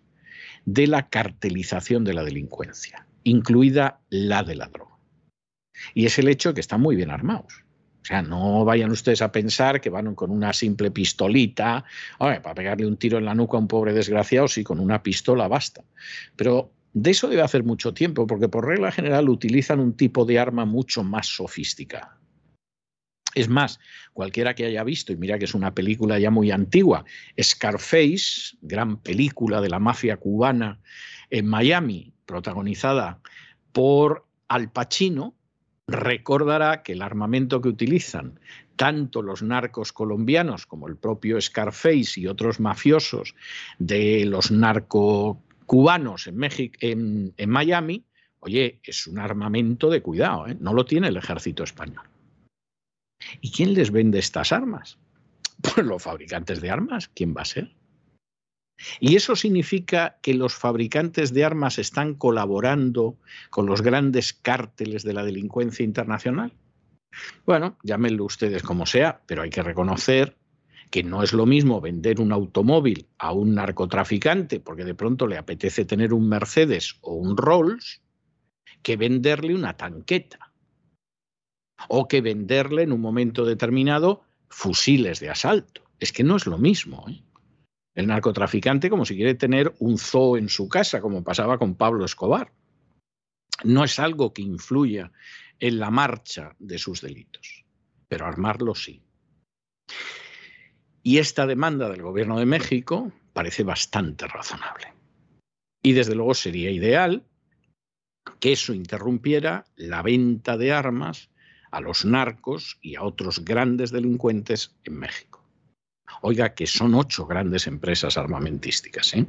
de 0.63 0.87
la 0.87 1.09
cartelización 1.09 2.05
de 2.05 2.13
la 2.13 2.23
delincuencia, 2.23 3.05
incluida 3.25 3.99
la 4.09 4.43
de 4.43 4.55
la 4.55 4.67
droga. 4.67 4.92
Y 5.93 6.05
es 6.05 6.19
el 6.19 6.27
hecho 6.27 6.53
que 6.53 6.62
están 6.62 6.81
muy 6.81 6.95
bien 6.95 7.12
armados. 7.12 7.63
O 8.01 8.05
sea, 8.05 8.21
no 8.21 8.65
vayan 8.65 8.91
ustedes 8.91 9.21
a 9.21 9.31
pensar 9.31 9.79
que 9.79 9.89
van 9.89 10.13
con 10.13 10.29
una 10.29 10.51
simple 10.51 10.91
pistolita, 10.91 11.86
para 12.19 12.53
pegarle 12.53 12.86
un 12.86 12.97
tiro 12.97 13.17
en 13.17 13.23
la 13.23 13.33
nuca 13.33 13.55
a 13.55 13.62
un 13.62 13.67
pobre 13.69 13.93
desgraciado, 13.93 14.49
sí, 14.49 14.63
con 14.63 14.81
una 14.81 15.01
pistola 15.01 15.47
basta. 15.47 15.86
Pero 16.36 16.73
de 16.91 17.12
eso 17.12 17.29
debe 17.29 17.43
hacer 17.43 17.63
mucho 17.63 17.93
tiempo, 17.93 18.27
porque 18.27 18.49
por 18.49 18.67
regla 18.67 18.91
general 18.91 19.29
utilizan 19.29 19.79
un 19.79 19.95
tipo 19.95 20.25
de 20.25 20.38
arma 20.38 20.65
mucho 20.65 21.03
más 21.03 21.27
sofisticada. 21.27 22.19
Es 23.36 23.47
más, 23.47 23.79
cualquiera 24.12 24.53
que 24.53 24.65
haya 24.65 24.83
visto, 24.83 25.13
y 25.13 25.15
mira 25.15 25.39
que 25.39 25.45
es 25.45 25.55
una 25.55 25.73
película 25.73 26.19
ya 26.19 26.29
muy 26.29 26.51
antigua, 26.51 27.05
Scarface, 27.41 28.57
gran 28.62 28.97
película 28.97 29.62
de 29.62 29.69
la 29.69 29.79
mafia 29.79 30.17
cubana 30.17 30.81
en 31.29 31.47
Miami, 31.47 32.13
protagonizada 32.25 33.21
por 33.71 34.27
Al 34.49 34.71
Pacino, 34.71 35.36
recordará 35.87 36.83
que 36.83 36.93
el 36.93 37.01
armamento 37.01 37.61
que 37.61 37.69
utilizan 37.69 38.39
tanto 38.75 39.21
los 39.21 39.43
narcos 39.43 39.93
colombianos 39.93 40.65
como 40.65 40.87
el 40.87 40.97
propio 40.97 41.39
Scarface 41.39 42.19
y 42.19 42.27
otros 42.27 42.59
mafiosos 42.59 43.35
de 43.79 44.25
los 44.25 44.51
narco 44.51 45.41
cubanos 45.65 46.27
en, 46.27 46.37
México, 46.37 46.75
en, 46.81 47.33
Miami, 47.47 48.03
oye, 48.39 48.79
es 48.83 49.07
un 49.07 49.19
armamento 49.19 49.89
de 49.89 50.01
cuidado, 50.01 50.47
¿eh? 50.47 50.57
no 50.59 50.73
lo 50.73 50.85
tiene 50.85 51.09
el 51.09 51.17
ejército 51.17 51.63
español. 51.63 52.05
¿Y 53.41 53.51
quién 53.51 53.73
les 53.73 53.91
vende 53.91 54.19
estas 54.19 54.51
armas? 54.51 54.97
Pues 55.61 55.85
los 55.85 56.03
fabricantes 56.03 56.59
de 56.59 56.69
armas, 56.69 57.07
¿quién 57.07 57.33
va 57.33 57.43
a 57.43 57.45
ser? 57.45 57.71
Y 58.99 59.15
eso 59.15 59.35
significa 59.35 60.17
que 60.21 60.33
los 60.33 60.55
fabricantes 60.55 61.33
de 61.33 61.45
armas 61.45 61.79
están 61.79 62.15
colaborando 62.15 63.17
con 63.49 63.65
los 63.65 63.81
grandes 63.81 64.33
cárteles 64.33 65.03
de 65.03 65.13
la 65.13 65.23
delincuencia 65.23 65.85
internacional. 65.85 66.53
Bueno, 67.45 67.77
llámenlo 67.83 68.25
ustedes 68.25 68.63
como 68.63 68.85
sea, 68.85 69.21
pero 69.25 69.43
hay 69.43 69.49
que 69.49 69.63
reconocer 69.63 70.35
que 70.89 71.03
no 71.03 71.23
es 71.23 71.33
lo 71.33 71.45
mismo 71.45 71.81
vender 71.81 72.21
un 72.21 72.31
automóvil 72.31 73.07
a 73.17 73.31
un 73.31 73.55
narcotraficante 73.55 74.59
porque 74.59 74.85
de 74.85 74.93
pronto 74.93 75.25
le 75.25 75.37
apetece 75.37 75.85
tener 75.85 76.13
un 76.13 76.29
Mercedes 76.29 76.97
o 77.01 77.13
un 77.13 77.35
Rolls 77.35 78.01
que 78.83 78.95
venderle 78.95 79.55
una 79.55 79.75
tanqueta 79.75 80.53
o 81.89 82.07
que 82.07 82.21
venderle 82.21 82.83
en 82.83 82.91
un 82.91 83.01
momento 83.01 83.45
determinado 83.45 84.23
fusiles 84.49 85.19
de 85.19 85.29
asalto. 85.29 85.81
Es 85.99 86.11
que 86.11 86.23
no 86.23 86.35
es 86.35 86.45
lo 86.45 86.57
mismo. 86.57 87.05
¿eh? 87.09 87.23
El 87.95 88.08
narcotraficante 88.08 88.89
como 88.89 89.06
si 89.06 89.15
quiere 89.15 89.36
tener 89.36 89.73
un 89.79 89.97
zoo 89.97 90.38
en 90.38 90.49
su 90.49 90.67
casa, 90.67 91.01
como 91.01 91.23
pasaba 91.23 91.58
con 91.58 91.75
Pablo 91.75 92.06
Escobar. 92.06 92.51
no 93.63 93.84
es 93.84 93.99
algo 93.99 94.34
que 94.34 94.41
influya 94.41 95.12
en 95.60 95.79
la 95.79 95.91
marcha 95.91 96.56
de 96.60 96.77
sus 96.77 97.01
delitos, 97.01 97.63
pero 98.08 98.25
armarlo 98.25 98.75
sí. 98.75 99.01
Y 101.03 101.19
esta 101.19 101.45
demanda 101.45 101.89
del 101.89 102.01
gobierno 102.01 102.39
de 102.39 102.45
México 102.45 103.12
parece 103.34 103.63
bastante 103.63 104.27
razonable. 104.27 104.93
Y 105.84 105.93
desde 105.93 106.15
luego 106.15 106.34
sería 106.34 106.71
ideal 106.71 107.23
que 108.39 108.53
eso 108.53 108.73
interrumpiera 108.73 109.65
la 109.75 110.01
venta 110.01 110.58
de 110.58 110.71
armas 110.71 111.29
a 111.71 111.82
los 111.82 112.06
narcos 112.06 112.77
y 112.82 112.95
a 112.95 113.03
otros 113.03 113.43
grandes 113.43 113.91
delincuentes 113.91 114.75
en 114.84 114.99
México. 114.99 115.32
Oiga, 116.21 116.54
que 116.54 116.67
son 116.67 116.95
ocho 116.95 117.26
grandes 117.26 117.67
empresas 117.67 118.17
armamentísticas, 118.17 119.13
¿eh? 119.15 119.26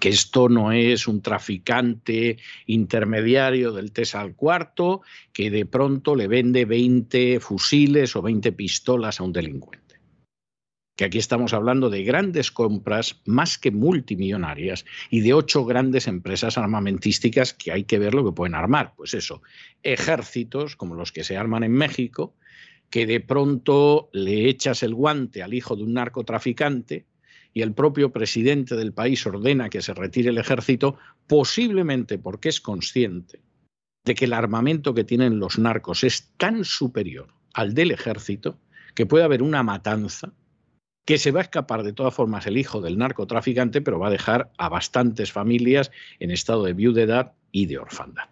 que 0.00 0.10
esto 0.10 0.48
no 0.48 0.70
es 0.70 1.08
un 1.08 1.22
traficante 1.22 2.38
intermediario 2.66 3.72
del 3.72 3.92
TESA 3.92 4.20
al 4.20 4.34
cuarto 4.34 5.02
que 5.32 5.50
de 5.50 5.66
pronto 5.66 6.14
le 6.14 6.28
vende 6.28 6.64
20 6.64 7.40
fusiles 7.40 8.14
o 8.14 8.22
20 8.22 8.52
pistolas 8.52 9.18
a 9.18 9.24
un 9.24 9.32
delincuente 9.32 9.88
que 10.98 11.04
aquí 11.04 11.18
estamos 11.18 11.54
hablando 11.54 11.90
de 11.90 12.02
grandes 12.02 12.50
compras 12.50 13.22
más 13.24 13.56
que 13.56 13.70
multimillonarias 13.70 14.84
y 15.10 15.20
de 15.20 15.32
ocho 15.32 15.64
grandes 15.64 16.08
empresas 16.08 16.58
armamentísticas 16.58 17.54
que 17.54 17.70
hay 17.70 17.84
que 17.84 18.00
ver 18.00 18.14
lo 18.14 18.24
que 18.24 18.32
pueden 18.32 18.56
armar. 18.56 18.94
Pues 18.96 19.14
eso, 19.14 19.40
ejércitos 19.84 20.74
como 20.74 20.96
los 20.96 21.12
que 21.12 21.22
se 21.22 21.36
arman 21.36 21.62
en 21.62 21.70
México, 21.70 22.34
que 22.90 23.06
de 23.06 23.20
pronto 23.20 24.08
le 24.12 24.48
echas 24.48 24.82
el 24.82 24.94
guante 24.94 25.42
al 25.42 25.54
hijo 25.54 25.76
de 25.76 25.82
un 25.82 25.94
narcotraficante 25.94 27.06
y 27.52 27.62
el 27.62 27.72
propio 27.72 28.12
presidente 28.12 28.76
del 28.76 28.92
país 28.92 29.26
ordena 29.26 29.68
que 29.68 29.82
se 29.82 29.94
retire 29.94 30.30
el 30.30 30.38
ejército, 30.38 30.96
posiblemente 31.26 32.18
porque 32.18 32.48
es 32.48 32.60
consciente 32.60 33.40
de 34.04 34.14
que 34.14 34.26
el 34.26 34.32
armamento 34.32 34.94
que 34.94 35.04
tienen 35.04 35.38
los 35.38 35.58
narcos 35.58 36.04
es 36.04 36.32
tan 36.36 36.64
superior 36.64 37.28
al 37.54 37.74
del 37.74 37.90
ejército 37.90 38.58
que 38.94 39.06
puede 39.06 39.24
haber 39.24 39.42
una 39.42 39.62
matanza 39.62 40.32
que 41.04 41.18
se 41.18 41.30
va 41.30 41.40
a 41.40 41.42
escapar 41.42 41.82
de 41.82 41.92
todas 41.92 42.14
formas 42.14 42.46
el 42.46 42.58
hijo 42.58 42.80
del 42.80 42.98
narcotraficante, 42.98 43.80
pero 43.80 43.98
va 43.98 44.08
a 44.08 44.10
dejar 44.10 44.50
a 44.58 44.68
bastantes 44.68 45.32
familias 45.32 45.90
en 46.20 46.30
estado 46.30 46.64
de 46.64 46.74
viudedad 46.74 47.32
y 47.50 47.66
de 47.66 47.78
orfandad. 47.78 48.28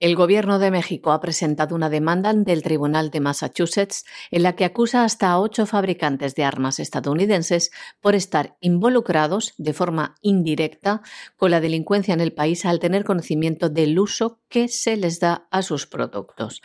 El 0.00 0.14
Gobierno 0.14 0.60
de 0.60 0.70
México 0.70 1.10
ha 1.10 1.20
presentado 1.20 1.74
una 1.74 1.90
demanda 1.90 2.30
ante 2.30 2.52
el 2.52 2.62
Tribunal 2.62 3.10
de 3.10 3.18
Massachusetts 3.18 4.04
en 4.30 4.44
la 4.44 4.54
que 4.54 4.64
acusa 4.64 5.02
hasta 5.02 5.28
a 5.28 5.40
ocho 5.40 5.66
fabricantes 5.66 6.36
de 6.36 6.44
armas 6.44 6.78
estadounidenses 6.78 7.72
por 8.00 8.14
estar 8.14 8.56
involucrados 8.60 9.54
de 9.58 9.72
forma 9.72 10.14
indirecta 10.22 11.02
con 11.36 11.50
la 11.50 11.60
delincuencia 11.60 12.14
en 12.14 12.20
el 12.20 12.32
país 12.32 12.64
al 12.64 12.78
tener 12.78 13.02
conocimiento 13.02 13.70
del 13.70 13.98
uso 13.98 14.38
que 14.48 14.68
se 14.68 14.96
les 14.96 15.18
da 15.18 15.48
a 15.50 15.62
sus 15.62 15.88
productos. 15.88 16.62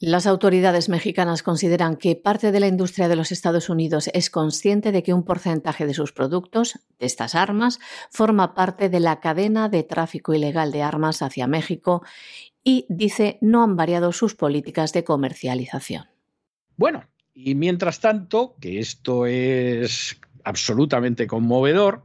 Las 0.00 0.28
autoridades 0.28 0.88
mexicanas 0.88 1.42
consideran 1.42 1.96
que 1.96 2.14
parte 2.14 2.52
de 2.52 2.60
la 2.60 2.68
industria 2.68 3.08
de 3.08 3.16
los 3.16 3.32
Estados 3.32 3.68
Unidos 3.68 4.08
es 4.14 4.30
consciente 4.30 4.92
de 4.92 5.02
que 5.02 5.12
un 5.12 5.24
porcentaje 5.24 5.86
de 5.86 5.94
sus 5.94 6.12
productos, 6.12 6.78
de 7.00 7.06
estas 7.06 7.34
armas, 7.34 7.80
forma 8.08 8.54
parte 8.54 8.90
de 8.90 9.00
la 9.00 9.18
cadena 9.18 9.68
de 9.68 9.82
tráfico 9.82 10.34
ilegal 10.34 10.70
de 10.70 10.82
armas 10.82 11.20
hacia 11.20 11.48
México 11.48 12.04
y 12.68 12.84
dice 12.90 13.38
no 13.40 13.64
han 13.64 13.76
variado 13.76 14.12
sus 14.12 14.34
políticas 14.34 14.92
de 14.92 15.02
comercialización. 15.02 16.04
Bueno, 16.76 17.02
y 17.34 17.54
mientras 17.54 17.98
tanto, 18.00 18.56
que 18.60 18.78
esto 18.78 19.24
es 19.24 20.20
absolutamente 20.44 21.26
conmovedor, 21.26 22.02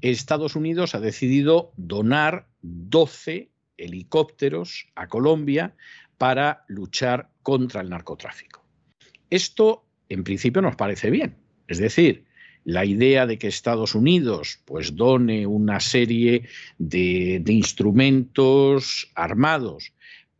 Estados 0.00 0.56
Unidos 0.56 0.94
ha 0.94 1.00
decidido 1.00 1.70
donar 1.76 2.46
12 2.62 3.50
helicópteros 3.76 4.86
a 4.94 5.06
Colombia 5.06 5.74
para 6.16 6.64
luchar 6.66 7.28
contra 7.42 7.82
el 7.82 7.90
narcotráfico. 7.90 8.64
Esto, 9.28 9.84
en 10.08 10.24
principio, 10.24 10.62
nos 10.62 10.76
parece 10.76 11.10
bien. 11.10 11.36
Es 11.68 11.76
decir, 11.76 12.24
la 12.64 12.86
idea 12.86 13.26
de 13.26 13.36
que 13.36 13.48
Estados 13.48 13.94
Unidos 13.94 14.60
pues, 14.64 14.96
done 14.96 15.46
una 15.46 15.78
serie 15.78 16.48
de, 16.78 17.42
de 17.44 17.52
instrumentos 17.52 19.10
armados 19.14 19.92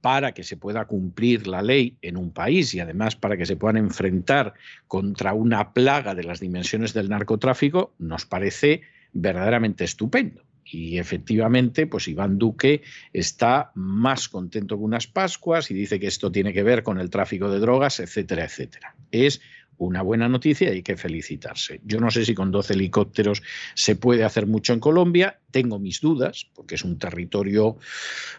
para 0.07 0.31
que 0.31 0.45
se 0.45 0.57
pueda 0.57 0.85
cumplir 0.85 1.49
la 1.49 1.62
ley 1.62 1.97
en 2.01 2.16
un 2.16 2.31
país 2.31 2.73
y 2.75 2.79
además 2.79 3.16
para 3.16 3.37
que 3.37 3.45
se 3.45 3.57
puedan 3.57 3.77
enfrentar 3.77 4.55
contra 4.87 5.33
una 5.33 5.73
plaga 5.73 6.14
de 6.14 6.23
las 6.23 6.38
dimensiones 6.38 6.95
del 6.95 7.09
narcotráfico, 7.09 7.92
nos 7.99 8.25
parece 8.25 8.83
verdaderamente 9.12 9.83
estupendo. 9.83 10.45
Y 10.64 10.99
efectivamente, 10.99 11.88
pues 11.88 12.07
Iván 12.07 12.38
Duque 12.38 12.83
está 13.12 13.73
más 13.75 14.29
contento 14.29 14.77
que 14.77 14.85
unas 14.85 15.09
Pascuas 15.09 15.73
y 15.73 15.75
dice 15.75 15.99
que 15.99 16.07
esto 16.07 16.31
tiene 16.31 16.53
que 16.53 16.62
ver 16.62 16.85
con 16.85 17.01
el 17.01 17.11
tráfico 17.11 17.51
de 17.51 17.59
drogas, 17.59 17.99
etcétera, 17.99 18.45
etcétera. 18.45 18.95
Es 19.11 19.40
una 19.78 20.02
buena 20.02 20.28
noticia 20.28 20.68
y 20.68 20.76
hay 20.76 20.82
que 20.82 20.96
felicitarse. 20.96 21.80
Yo 21.84 22.00
no 22.00 22.10
sé 22.10 22.24
si 22.24 22.34
con 22.34 22.50
12 22.50 22.74
helicópteros 22.74 23.42
se 23.74 23.96
puede 23.96 24.24
hacer 24.24 24.46
mucho 24.46 24.72
en 24.72 24.80
Colombia, 24.80 25.40
tengo 25.50 25.78
mis 25.78 26.00
dudas, 26.00 26.46
porque 26.54 26.76
es 26.76 26.84
un 26.84 26.98
territorio 26.98 27.76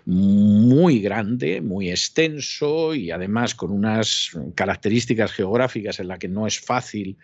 muy 0.06 1.00
grande, 1.02 1.62
muy 1.62 1.90
extenso 1.90 2.94
y 2.96 3.12
además 3.12 3.56
con 3.56 3.72
unas 3.72 4.32
características 4.56 5.32
geográficas 5.32 6.00
en 6.00 6.08
las 6.08 6.20
que 6.20 6.28
no 6.28 6.48
es 6.48 6.60
fácil 6.60 7.18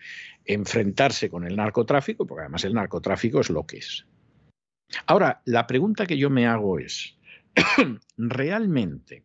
enfrentarse 0.44 1.28
con 1.28 1.44
el 1.44 1.56
narcotráfico, 1.56 2.26
porque 2.26 2.42
además 2.42 2.64
el 2.64 2.74
narcotráfico 2.74 3.40
es 3.40 3.50
lo 3.50 3.66
que 3.66 3.78
es. 3.78 4.06
Ahora, 5.06 5.42
la 5.44 5.66
pregunta 5.66 6.06
que 6.06 6.18
yo 6.18 6.30
me 6.30 6.46
hago 6.46 6.78
es, 6.78 7.16
¿realmente 8.16 9.24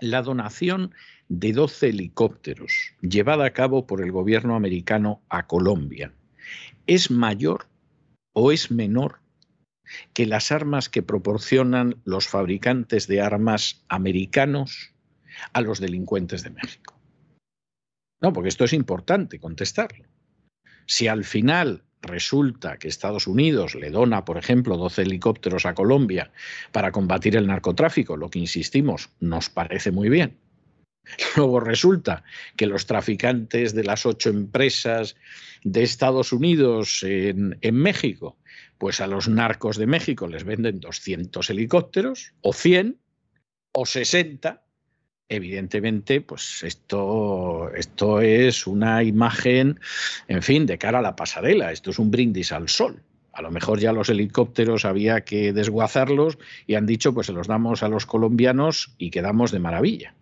la 0.00 0.22
donación 0.22 0.94
de 1.30 1.52
12 1.52 1.90
helicópteros 1.90 2.94
llevada 3.00 3.46
a 3.46 3.52
cabo 3.52 3.86
por 3.86 4.02
el 4.02 4.10
gobierno 4.10 4.56
americano 4.56 5.22
a 5.28 5.46
Colombia 5.46 6.12
es 6.88 7.08
mayor 7.12 7.68
o 8.32 8.50
es 8.50 8.72
menor 8.72 9.20
que 10.12 10.26
las 10.26 10.50
armas 10.50 10.88
que 10.88 11.04
proporcionan 11.04 12.00
los 12.04 12.26
fabricantes 12.26 13.06
de 13.06 13.20
armas 13.20 13.84
americanos 13.88 14.92
a 15.52 15.60
los 15.60 15.78
delincuentes 15.78 16.42
de 16.42 16.50
México? 16.50 16.98
No, 18.20 18.32
porque 18.32 18.48
esto 18.48 18.64
es 18.64 18.72
importante 18.72 19.38
contestarlo. 19.38 20.06
Si 20.86 21.06
al 21.06 21.24
final 21.24 21.84
resulta 22.02 22.76
que 22.76 22.88
Estados 22.88 23.28
Unidos 23.28 23.76
le 23.76 23.90
dona, 23.90 24.24
por 24.24 24.36
ejemplo, 24.36 24.76
12 24.76 25.02
helicópteros 25.02 25.64
a 25.64 25.74
Colombia 25.74 26.32
para 26.72 26.90
combatir 26.90 27.36
el 27.36 27.46
narcotráfico, 27.46 28.16
lo 28.16 28.30
que 28.30 28.40
insistimos, 28.40 29.10
nos 29.20 29.48
parece 29.48 29.92
muy 29.92 30.08
bien. 30.08 30.36
Luego 31.36 31.60
resulta 31.60 32.24
que 32.56 32.66
los 32.66 32.86
traficantes 32.86 33.74
de 33.74 33.84
las 33.84 34.06
ocho 34.06 34.30
empresas 34.30 35.16
de 35.64 35.82
Estados 35.82 36.32
Unidos 36.32 37.02
en, 37.02 37.58
México, 37.72 38.36
pues 38.78 39.00
a 39.00 39.06
los 39.06 39.28
narcos 39.28 39.76
de 39.76 39.86
México 39.86 40.26
les 40.26 40.44
venden 40.44 40.80
200 40.80 41.50
helicópteros, 41.50 42.32
o 42.40 42.52
100, 42.52 42.98
o 43.72 43.86
60, 43.86 44.62
evidentemente, 45.28 46.20
pues 46.20 46.62
esto, 46.62 47.70
esto 47.74 48.20
es 48.20 48.66
una 48.66 49.02
imagen, 49.02 49.78
en 50.28 50.42
fin, 50.42 50.66
de 50.66 50.78
cara 50.78 50.98
a 51.00 51.02
la 51.02 51.16
pasarela, 51.16 51.72
esto 51.72 51.90
es 51.90 51.98
un 51.98 52.10
brindis 52.10 52.52
al 52.52 52.68
sol. 52.68 53.02
A 53.32 53.42
lo 53.42 53.50
mejor 53.50 53.78
ya 53.78 53.92
los 53.92 54.08
helicópteros 54.08 54.84
había 54.84 55.20
que 55.20 55.52
desguazarlos 55.52 56.38
y 56.66 56.74
han 56.74 56.86
dicho, 56.86 57.14
pues 57.14 57.28
se 57.28 57.32
los 57.32 57.46
damos 57.46 57.82
a 57.82 57.88
los 57.88 58.04
colombianos 58.06 58.94
y 58.98 59.10
quedamos 59.10 59.52
de 59.52 59.60
maravilla. 59.60 60.14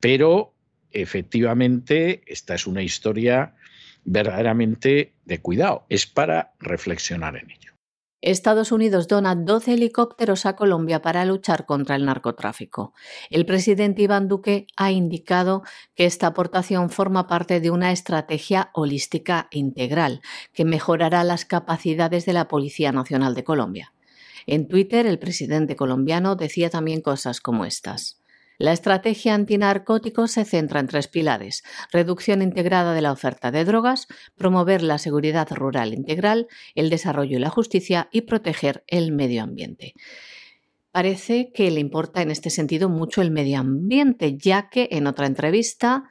Pero 0.00 0.54
efectivamente, 0.90 2.22
esta 2.26 2.54
es 2.54 2.66
una 2.66 2.82
historia 2.82 3.54
verdaderamente 4.04 5.12
de 5.24 5.40
cuidado, 5.40 5.84
es 5.88 6.06
para 6.06 6.54
reflexionar 6.60 7.36
en 7.36 7.50
ello. 7.50 7.76
Estados 8.22 8.72
Unidos 8.72 9.08
dona 9.08 9.34
12 9.36 9.74
helicópteros 9.74 10.46
a 10.46 10.56
Colombia 10.56 11.02
para 11.02 11.24
luchar 11.24 11.66
contra 11.66 11.96
el 11.96 12.06
narcotráfico. 12.06 12.94
El 13.30 13.46
presidente 13.46 14.02
Iván 14.02 14.26
Duque 14.26 14.66
ha 14.76 14.90
indicado 14.90 15.62
que 15.94 16.06
esta 16.06 16.28
aportación 16.28 16.88
forma 16.90 17.28
parte 17.28 17.60
de 17.60 17.70
una 17.70 17.92
estrategia 17.92 18.70
holística 18.72 19.48
integral 19.50 20.22
que 20.52 20.64
mejorará 20.64 21.24
las 21.24 21.44
capacidades 21.44 22.24
de 22.26 22.32
la 22.32 22.48
Policía 22.48 22.90
Nacional 22.90 23.34
de 23.34 23.44
Colombia. 23.44 23.92
En 24.46 24.66
Twitter, 24.66 25.06
el 25.06 25.18
presidente 25.18 25.76
colombiano 25.76 26.36
decía 26.36 26.70
también 26.70 27.02
cosas 27.02 27.40
como 27.40 27.64
estas. 27.64 28.20
La 28.58 28.72
estrategia 28.72 29.34
antinarcóticos 29.34 30.30
se 30.30 30.44
centra 30.44 30.80
en 30.80 30.86
tres 30.86 31.08
pilares. 31.08 31.62
Reducción 31.92 32.42
integrada 32.42 32.94
de 32.94 33.02
la 33.02 33.12
oferta 33.12 33.50
de 33.50 33.64
drogas, 33.64 34.08
promover 34.36 34.82
la 34.82 34.98
seguridad 34.98 35.48
rural 35.52 35.92
integral, 35.92 36.48
el 36.74 36.88
desarrollo 36.88 37.36
y 37.36 37.40
la 37.40 37.50
justicia 37.50 38.08
y 38.12 38.22
proteger 38.22 38.84
el 38.86 39.12
medio 39.12 39.42
ambiente. 39.42 39.94
Parece 40.90 41.52
que 41.52 41.70
le 41.70 41.80
importa 41.80 42.22
en 42.22 42.30
este 42.30 42.48
sentido 42.48 42.88
mucho 42.88 43.20
el 43.20 43.30
medio 43.30 43.58
ambiente, 43.58 44.38
ya 44.38 44.70
que 44.70 44.88
en 44.92 45.06
otra 45.06 45.26
entrevista 45.26 46.04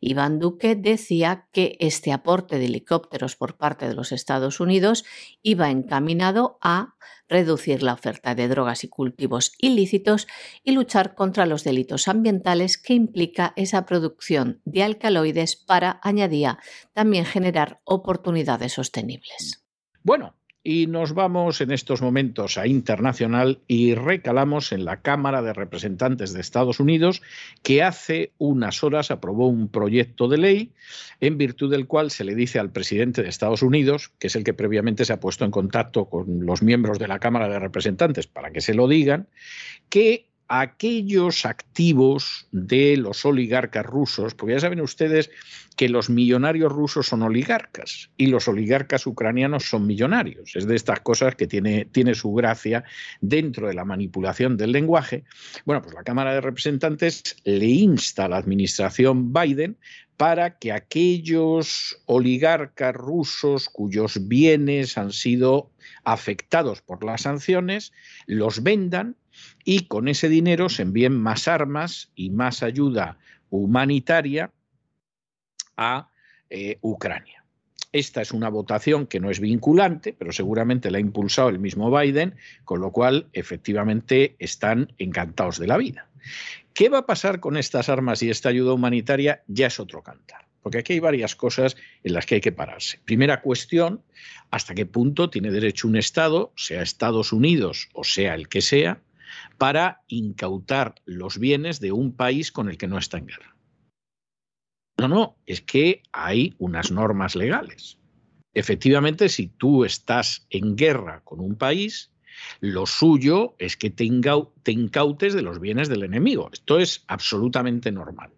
Iván 0.00 0.38
Duque 0.38 0.74
decía 0.74 1.48
que 1.52 1.76
este 1.78 2.12
aporte 2.12 2.58
de 2.58 2.64
helicópteros 2.64 3.36
por 3.36 3.56
parte 3.56 3.86
de 3.86 3.94
los 3.94 4.12
Estados 4.12 4.58
Unidos 4.58 5.04
iba 5.42 5.70
encaminado 5.70 6.58
a 6.62 6.96
reducir 7.28 7.82
la 7.82 7.92
oferta 7.92 8.34
de 8.34 8.48
drogas 8.48 8.82
y 8.82 8.88
cultivos 8.88 9.52
ilícitos 9.58 10.26
y 10.64 10.72
luchar 10.72 11.14
contra 11.14 11.46
los 11.46 11.64
delitos 11.64 12.08
ambientales 12.08 12.78
que 12.78 12.94
implica 12.94 13.52
esa 13.56 13.86
producción 13.86 14.60
de 14.64 14.82
alcaloides 14.82 15.56
para, 15.56 16.00
añadía, 16.02 16.58
también 16.92 17.24
generar 17.24 17.80
oportunidades 17.84 18.72
sostenibles. 18.72 19.64
Bueno, 20.02 20.39
y 20.62 20.86
nos 20.86 21.14
vamos 21.14 21.60
en 21.60 21.70
estos 21.70 22.02
momentos 22.02 22.58
a 22.58 22.66
internacional 22.66 23.60
y 23.66 23.94
recalamos 23.94 24.72
en 24.72 24.84
la 24.84 25.00
Cámara 25.00 25.40
de 25.40 25.54
Representantes 25.54 26.32
de 26.32 26.40
Estados 26.40 26.80
Unidos, 26.80 27.22
que 27.62 27.82
hace 27.82 28.32
unas 28.36 28.84
horas 28.84 29.10
aprobó 29.10 29.48
un 29.48 29.68
proyecto 29.68 30.28
de 30.28 30.38
ley 30.38 30.72
en 31.20 31.38
virtud 31.38 31.70
del 31.70 31.86
cual 31.86 32.10
se 32.10 32.24
le 32.24 32.34
dice 32.34 32.58
al 32.58 32.70
presidente 32.70 33.22
de 33.22 33.30
Estados 33.30 33.62
Unidos, 33.62 34.12
que 34.18 34.26
es 34.26 34.36
el 34.36 34.44
que 34.44 34.54
previamente 34.54 35.04
se 35.04 35.14
ha 35.14 35.20
puesto 35.20 35.44
en 35.44 35.50
contacto 35.50 36.06
con 36.06 36.44
los 36.44 36.62
miembros 36.62 36.98
de 36.98 37.08
la 37.08 37.18
Cámara 37.18 37.48
de 37.48 37.58
Representantes 37.58 38.26
para 38.26 38.50
que 38.50 38.60
se 38.60 38.74
lo 38.74 38.86
digan, 38.86 39.28
que 39.88 40.29
aquellos 40.52 41.46
activos 41.46 42.48
de 42.50 42.96
los 42.96 43.24
oligarcas 43.24 43.86
rusos, 43.86 44.34
porque 44.34 44.54
ya 44.54 44.60
saben 44.60 44.80
ustedes 44.80 45.30
que 45.76 45.88
los 45.88 46.10
millonarios 46.10 46.72
rusos 46.72 47.06
son 47.06 47.22
oligarcas 47.22 48.10
y 48.16 48.26
los 48.26 48.48
oligarcas 48.48 49.06
ucranianos 49.06 49.70
son 49.70 49.86
millonarios. 49.86 50.56
Es 50.56 50.66
de 50.66 50.74
estas 50.74 51.00
cosas 51.00 51.36
que 51.36 51.46
tiene, 51.46 51.84
tiene 51.84 52.16
su 52.16 52.32
gracia 52.32 52.82
dentro 53.20 53.68
de 53.68 53.74
la 53.74 53.84
manipulación 53.84 54.56
del 54.56 54.72
lenguaje. 54.72 55.22
Bueno, 55.66 55.82
pues 55.82 55.94
la 55.94 56.02
Cámara 56.02 56.34
de 56.34 56.40
Representantes 56.40 57.36
le 57.44 57.66
insta 57.66 58.24
a 58.24 58.28
la 58.28 58.38
administración 58.38 59.32
Biden 59.32 59.78
para 60.16 60.58
que 60.58 60.72
aquellos 60.72 62.02
oligarcas 62.06 62.92
rusos 62.92 63.68
cuyos 63.68 64.26
bienes 64.26 64.98
han 64.98 65.12
sido 65.12 65.70
afectados 66.02 66.82
por 66.82 67.04
las 67.04 67.22
sanciones 67.22 67.92
los 68.26 68.64
vendan 68.64 69.16
y 69.64 69.86
con 69.86 70.08
ese 70.08 70.28
dinero 70.28 70.68
se 70.68 70.82
envíen 70.82 71.16
más 71.16 71.48
armas 71.48 72.10
y 72.14 72.30
más 72.30 72.62
ayuda 72.62 73.18
humanitaria 73.50 74.52
a 75.76 76.10
eh, 76.48 76.78
Ucrania. 76.80 77.44
Esta 77.92 78.22
es 78.22 78.30
una 78.30 78.48
votación 78.48 79.06
que 79.06 79.18
no 79.18 79.30
es 79.30 79.40
vinculante, 79.40 80.14
pero 80.16 80.32
seguramente 80.32 80.90
la 80.90 80.98
ha 80.98 81.00
impulsado 81.00 81.48
el 81.48 81.58
mismo 81.58 81.90
Biden, 81.96 82.36
con 82.64 82.80
lo 82.80 82.92
cual 82.92 83.26
efectivamente 83.32 84.36
están 84.38 84.92
encantados 84.98 85.58
de 85.58 85.66
la 85.66 85.76
vida. 85.76 86.08
¿Qué 86.72 86.88
va 86.88 86.98
a 86.98 87.06
pasar 87.06 87.40
con 87.40 87.56
estas 87.56 87.88
armas 87.88 88.22
y 88.22 88.30
esta 88.30 88.48
ayuda 88.48 88.74
humanitaria? 88.74 89.42
Ya 89.48 89.66
es 89.66 89.80
otro 89.80 90.02
cantar. 90.02 90.46
Porque 90.62 90.78
aquí 90.78 90.92
hay 90.92 91.00
varias 91.00 91.34
cosas 91.34 91.76
en 92.04 92.12
las 92.12 92.26
que 92.26 92.36
hay 92.36 92.40
que 92.40 92.52
pararse. 92.52 93.00
Primera 93.04 93.40
cuestión, 93.40 94.02
¿hasta 94.50 94.74
qué 94.74 94.86
punto 94.86 95.30
tiene 95.30 95.50
derecho 95.50 95.88
un 95.88 95.96
Estado, 95.96 96.52
sea 96.54 96.82
Estados 96.82 97.32
Unidos 97.32 97.88
o 97.92 98.04
sea 98.04 98.34
el 98.34 98.48
que 98.48 98.60
sea, 98.60 99.00
para 99.60 100.00
incautar 100.08 100.94
los 101.04 101.36
bienes 101.38 101.80
de 101.80 101.92
un 101.92 102.16
país 102.16 102.50
con 102.50 102.70
el 102.70 102.78
que 102.78 102.86
no 102.86 102.96
está 102.96 103.18
en 103.18 103.26
guerra. 103.26 103.54
No, 104.96 105.06
no, 105.06 105.36
es 105.44 105.60
que 105.60 106.02
hay 106.12 106.54
unas 106.56 106.90
normas 106.90 107.36
legales. 107.36 107.98
Efectivamente, 108.54 109.28
si 109.28 109.48
tú 109.48 109.84
estás 109.84 110.46
en 110.48 110.76
guerra 110.76 111.20
con 111.24 111.40
un 111.40 111.56
país, 111.56 112.10
lo 112.60 112.86
suyo 112.86 113.54
es 113.58 113.76
que 113.76 113.90
te, 113.90 114.04
incautes 114.04 115.34
de 115.34 115.42
los 115.42 115.60
bienes 115.60 115.90
del 115.90 116.04
enemigo. 116.04 116.48
Esto 116.50 116.78
es 116.78 117.04
absolutamente 117.06 117.92
normal. 117.92 118.30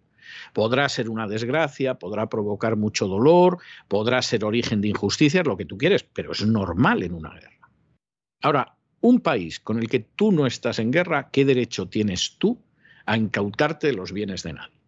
Podrá 0.51 0.89
ser 0.89 1.09
una 1.09 1.25
desgracia, 1.25 1.99
podrá 1.99 2.27
provocar 2.27 2.75
mucho 2.75 3.07
dolor, 3.07 3.59
podrá 3.87 4.21
ser 4.21 4.43
origen 4.43 4.81
de 4.81 4.89
injusticias, 4.89 5.47
lo 5.47 5.55
que 5.55 5.63
tú 5.63 5.77
quieres, 5.77 6.03
pero 6.03 6.33
es 6.33 6.45
normal 6.45 7.01
en 7.01 7.13
una 7.13 7.29
guerra. 7.29 7.69
Ahora, 8.41 8.75
un 9.03 9.19
país 9.19 9.59
con 9.59 9.79
el 9.79 9.89
que 9.89 9.99
tú 9.99 10.31
no 10.31 10.47
estás 10.47 10.79
en 10.79 10.89
guerra, 10.89 11.29
¿qué 11.29 11.43
derecho 11.43 11.89
tienes 11.89 12.37
tú 12.37 12.57
a 13.05 13.17
incautarte 13.17 13.91
los 13.91 14.13
bienes 14.13 14.43
de 14.43 14.53
nadie? 14.53 14.79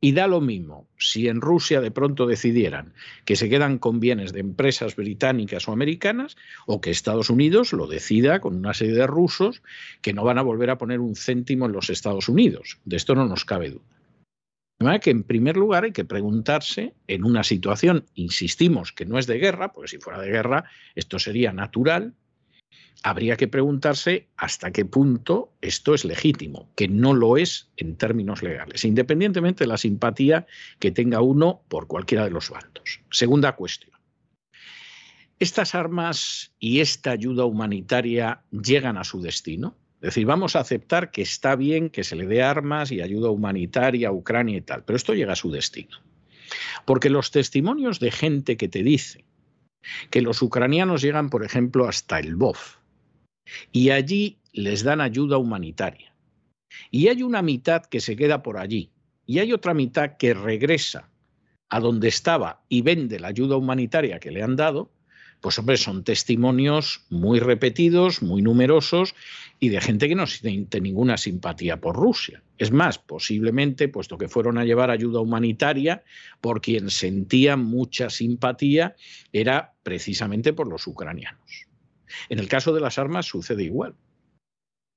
Y 0.00 0.12
da 0.12 0.26
lo 0.26 0.40
mismo 0.40 0.88
si 0.96 1.28
en 1.28 1.42
Rusia 1.42 1.82
de 1.82 1.90
pronto 1.90 2.26
decidieran 2.26 2.94
que 3.26 3.36
se 3.36 3.50
quedan 3.50 3.78
con 3.78 4.00
bienes 4.00 4.32
de 4.32 4.40
empresas 4.40 4.96
británicas 4.96 5.68
o 5.68 5.72
americanas 5.72 6.36
o 6.66 6.80
que 6.80 6.90
Estados 6.90 7.28
Unidos 7.28 7.74
lo 7.74 7.86
decida 7.86 8.40
con 8.40 8.56
una 8.56 8.72
serie 8.72 8.94
de 8.94 9.06
rusos 9.06 9.62
que 10.00 10.14
no 10.14 10.24
van 10.24 10.38
a 10.38 10.42
volver 10.42 10.70
a 10.70 10.78
poner 10.78 11.00
un 11.00 11.14
céntimo 11.14 11.66
en 11.66 11.72
los 11.72 11.90
Estados 11.90 12.30
Unidos. 12.30 12.78
De 12.86 12.96
esto 12.96 13.14
no 13.14 13.26
nos 13.26 13.44
cabe 13.44 13.70
duda. 13.70 13.84
De 14.78 14.84
manera 14.84 15.00
que 15.00 15.10
en 15.10 15.24
primer 15.24 15.58
lugar 15.58 15.84
hay 15.84 15.92
que 15.92 16.06
preguntarse 16.06 16.94
en 17.06 17.24
una 17.24 17.44
situación, 17.44 18.06
insistimos, 18.14 18.92
que 18.92 19.04
no 19.04 19.18
es 19.18 19.26
de 19.26 19.38
guerra, 19.38 19.72
porque 19.72 19.88
si 19.88 19.98
fuera 19.98 20.20
de 20.20 20.30
guerra 20.30 20.64
esto 20.94 21.18
sería 21.18 21.52
natural, 21.52 22.14
habría 23.02 23.36
que 23.36 23.48
preguntarse 23.48 24.28
hasta 24.36 24.72
qué 24.72 24.84
punto 24.84 25.52
esto 25.60 25.94
es 25.94 26.04
legítimo, 26.04 26.70
que 26.74 26.88
no 26.88 27.14
lo 27.14 27.36
es 27.36 27.70
en 27.76 27.96
términos 27.96 28.42
legales, 28.42 28.84
independientemente 28.84 29.64
de 29.64 29.68
la 29.68 29.78
simpatía 29.78 30.46
que 30.78 30.90
tenga 30.90 31.20
uno 31.20 31.62
por 31.68 31.86
cualquiera 31.86 32.24
de 32.24 32.30
los 32.30 32.50
bandos. 32.50 33.00
Segunda 33.10 33.54
cuestión. 33.56 33.96
¿Estas 35.38 35.74
armas 35.76 36.52
y 36.58 36.80
esta 36.80 37.12
ayuda 37.12 37.44
humanitaria 37.44 38.42
llegan 38.50 38.96
a 38.96 39.04
su 39.04 39.22
destino? 39.22 39.76
Es 40.00 40.08
decir, 40.08 40.26
vamos 40.26 40.56
a 40.56 40.60
aceptar 40.60 41.10
que 41.10 41.22
está 41.22 41.54
bien 41.54 41.90
que 41.90 42.04
se 42.04 42.16
le 42.16 42.26
dé 42.26 42.42
armas 42.42 42.90
y 42.90 43.00
ayuda 43.00 43.30
humanitaria 43.30 44.08
a 44.08 44.12
Ucrania 44.12 44.56
y 44.56 44.60
tal, 44.60 44.84
pero 44.84 44.96
esto 44.96 45.14
llega 45.14 45.32
a 45.32 45.36
su 45.36 45.50
destino. 45.50 45.96
Porque 46.84 47.10
los 47.10 47.30
testimonios 47.30 48.00
de 48.00 48.10
gente 48.10 48.56
que 48.56 48.68
te 48.68 48.82
dice 48.82 49.27
que 50.10 50.22
los 50.22 50.42
ucranianos 50.42 51.02
llegan, 51.02 51.30
por 51.30 51.44
ejemplo, 51.44 51.88
hasta 51.88 52.18
el 52.18 52.36
BOF, 52.36 52.76
y 53.72 53.90
allí 53.90 54.38
les 54.52 54.82
dan 54.82 55.00
ayuda 55.00 55.38
humanitaria. 55.38 56.14
Y 56.90 57.08
hay 57.08 57.22
una 57.22 57.42
mitad 57.42 57.84
que 57.84 58.00
se 58.00 58.16
queda 58.16 58.42
por 58.42 58.58
allí 58.58 58.90
y 59.26 59.40
hay 59.40 59.52
otra 59.52 59.74
mitad 59.74 60.16
que 60.16 60.34
regresa 60.34 61.10
a 61.68 61.80
donde 61.80 62.08
estaba 62.08 62.62
y 62.68 62.82
vende 62.82 63.20
la 63.20 63.28
ayuda 63.28 63.56
humanitaria 63.56 64.20
que 64.20 64.30
le 64.30 64.42
han 64.42 64.56
dado, 64.56 64.90
pues 65.40 65.58
hombre, 65.58 65.76
son 65.76 66.02
testimonios 66.02 67.04
muy 67.10 67.38
repetidos, 67.38 68.22
muy 68.22 68.42
numerosos 68.42 69.14
y 69.60 69.70
de 69.70 69.80
gente 69.80 70.08
que 70.08 70.14
no 70.14 70.26
siente 70.26 70.80
ninguna 70.80 71.16
simpatía 71.16 71.80
por 71.80 71.96
Rusia. 71.96 72.42
Es 72.58 72.70
más, 72.70 72.98
posiblemente, 72.98 73.88
puesto 73.88 74.18
que 74.18 74.28
fueron 74.28 74.58
a 74.58 74.64
llevar 74.64 74.90
ayuda 74.90 75.20
humanitaria, 75.20 76.02
por 76.40 76.60
quien 76.60 76.90
sentían 76.90 77.64
mucha 77.64 78.10
simpatía 78.10 78.94
era 79.32 79.74
precisamente 79.82 80.52
por 80.52 80.68
los 80.68 80.86
ucranianos. 80.86 81.66
En 82.28 82.38
el 82.38 82.48
caso 82.48 82.72
de 82.72 82.80
las 82.80 82.98
armas 82.98 83.26
sucede 83.26 83.64
igual. 83.64 83.94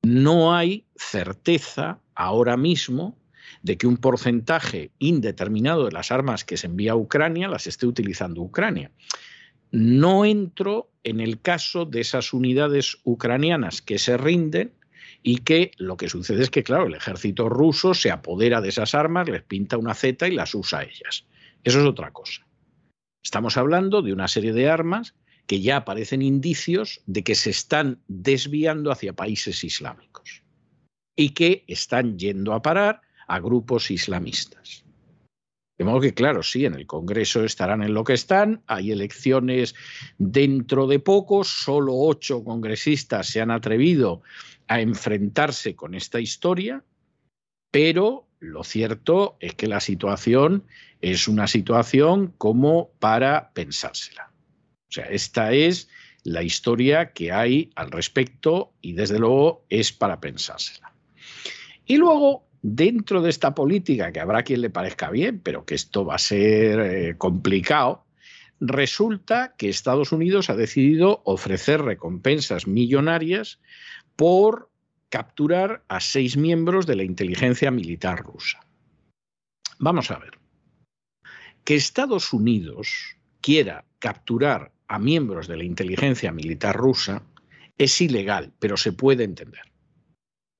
No 0.03 0.55
hay 0.55 0.85
certeza 0.95 1.99
ahora 2.15 2.57
mismo 2.57 3.17
de 3.63 3.77
que 3.77 3.87
un 3.87 3.97
porcentaje 3.97 4.91
indeterminado 4.99 5.85
de 5.85 5.91
las 5.91 6.11
armas 6.11 6.45
que 6.45 6.57
se 6.57 6.67
envía 6.67 6.93
a 6.93 6.95
Ucrania 6.95 7.47
las 7.47 7.67
esté 7.67 7.85
utilizando 7.85 8.41
Ucrania. 8.41 8.91
No 9.71 10.25
entro 10.25 10.91
en 11.03 11.19
el 11.19 11.41
caso 11.41 11.85
de 11.85 12.01
esas 12.01 12.33
unidades 12.33 12.99
ucranianas 13.03 13.81
que 13.81 13.97
se 13.97 14.17
rinden 14.17 14.73
y 15.23 15.37
que 15.37 15.71
lo 15.77 15.97
que 15.97 16.09
sucede 16.09 16.43
es 16.43 16.49
que, 16.49 16.63
claro, 16.63 16.87
el 16.87 16.95
ejército 16.95 17.47
ruso 17.47 17.93
se 17.93 18.11
apodera 18.11 18.61
de 18.61 18.69
esas 18.69 18.93
armas, 18.95 19.29
les 19.29 19.43
pinta 19.43 19.77
una 19.77 19.93
Z 19.93 20.27
y 20.27 20.31
las 20.31 20.53
usa 20.55 20.79
a 20.79 20.83
ellas. 20.83 21.25
Eso 21.63 21.79
es 21.79 21.85
otra 21.85 22.11
cosa. 22.11 22.45
Estamos 23.23 23.55
hablando 23.57 24.01
de 24.01 24.13
una 24.13 24.27
serie 24.27 24.51
de 24.51 24.69
armas 24.69 25.15
que 25.45 25.61
ya 25.61 25.77
aparecen 25.77 26.21
indicios 26.21 27.01
de 27.05 27.23
que 27.23 27.35
se 27.35 27.49
están 27.49 27.99
desviando 28.07 28.91
hacia 28.91 29.13
países 29.13 29.63
islámicos 29.63 30.43
y 31.15 31.29
que 31.29 31.63
están 31.67 32.17
yendo 32.17 32.53
a 32.53 32.61
parar 32.61 33.01
a 33.27 33.39
grupos 33.39 33.91
islamistas. 33.91 34.85
De 35.81 35.85
modo 35.85 35.99
que, 35.99 36.13
claro, 36.13 36.43
sí, 36.43 36.65
en 36.65 36.75
el 36.75 36.85
Congreso 36.85 37.43
estarán 37.43 37.81
en 37.81 37.95
lo 37.95 38.03
que 38.03 38.13
están, 38.13 38.61
hay 38.67 38.91
elecciones 38.91 39.73
dentro 40.19 40.85
de 40.85 40.99
poco, 40.99 41.43
solo 41.43 41.95
ocho 41.95 42.43
congresistas 42.43 43.25
se 43.25 43.41
han 43.41 43.49
atrevido 43.49 44.21
a 44.67 44.79
enfrentarse 44.79 45.75
con 45.75 45.95
esta 45.95 46.19
historia, 46.19 46.83
pero 47.71 48.27
lo 48.37 48.63
cierto 48.63 49.37
es 49.39 49.55
que 49.55 49.65
la 49.65 49.79
situación 49.79 50.65
es 51.01 51.27
una 51.27 51.47
situación 51.47 52.31
como 52.37 52.91
para 52.99 53.51
pensársela. 53.53 54.31
O 54.87 54.91
sea, 54.91 55.05
esta 55.05 55.51
es 55.51 55.89
la 56.23 56.43
historia 56.43 57.11
que 57.11 57.31
hay 57.31 57.71
al 57.73 57.89
respecto 57.89 58.71
y 58.81 58.93
desde 58.93 59.17
luego 59.17 59.65
es 59.69 59.91
para 59.91 60.21
pensársela. 60.21 60.93
Y 61.87 61.97
luego, 61.97 62.50
dentro 62.61 63.21
de 63.21 63.29
esta 63.29 63.55
política, 63.55 64.11
que 64.11 64.19
habrá 64.19 64.43
quien 64.43 64.61
le 64.61 64.69
parezca 64.69 65.09
bien, 65.09 65.39
pero 65.39 65.65
que 65.65 65.75
esto 65.75 66.05
va 66.05 66.15
a 66.15 66.19
ser 66.19 66.79
eh, 66.79 67.17
complicado, 67.17 68.05
resulta 68.59 69.55
que 69.57 69.69
Estados 69.69 70.11
Unidos 70.11 70.49
ha 70.49 70.55
decidido 70.55 71.21
ofrecer 71.25 71.81
recompensas 71.81 72.67
millonarias 72.67 73.59
por 74.15 74.69
capturar 75.09 75.83
a 75.87 75.99
seis 75.99 76.37
miembros 76.37 76.85
de 76.85 76.95
la 76.95 77.03
inteligencia 77.03 77.71
militar 77.71 78.23
rusa. 78.23 78.59
Vamos 79.79 80.11
a 80.11 80.19
ver. 80.19 80.39
Que 81.63 81.75
Estados 81.75 82.31
Unidos 82.33 83.17
quiera 83.41 83.85
capturar 83.99 84.71
a 84.87 84.99
miembros 84.99 85.47
de 85.47 85.57
la 85.57 85.63
inteligencia 85.63 86.31
militar 86.31 86.75
rusa 86.75 87.23
es 87.77 87.99
ilegal, 87.99 88.53
pero 88.59 88.77
se 88.77 88.93
puede 88.93 89.23
entender. 89.23 89.70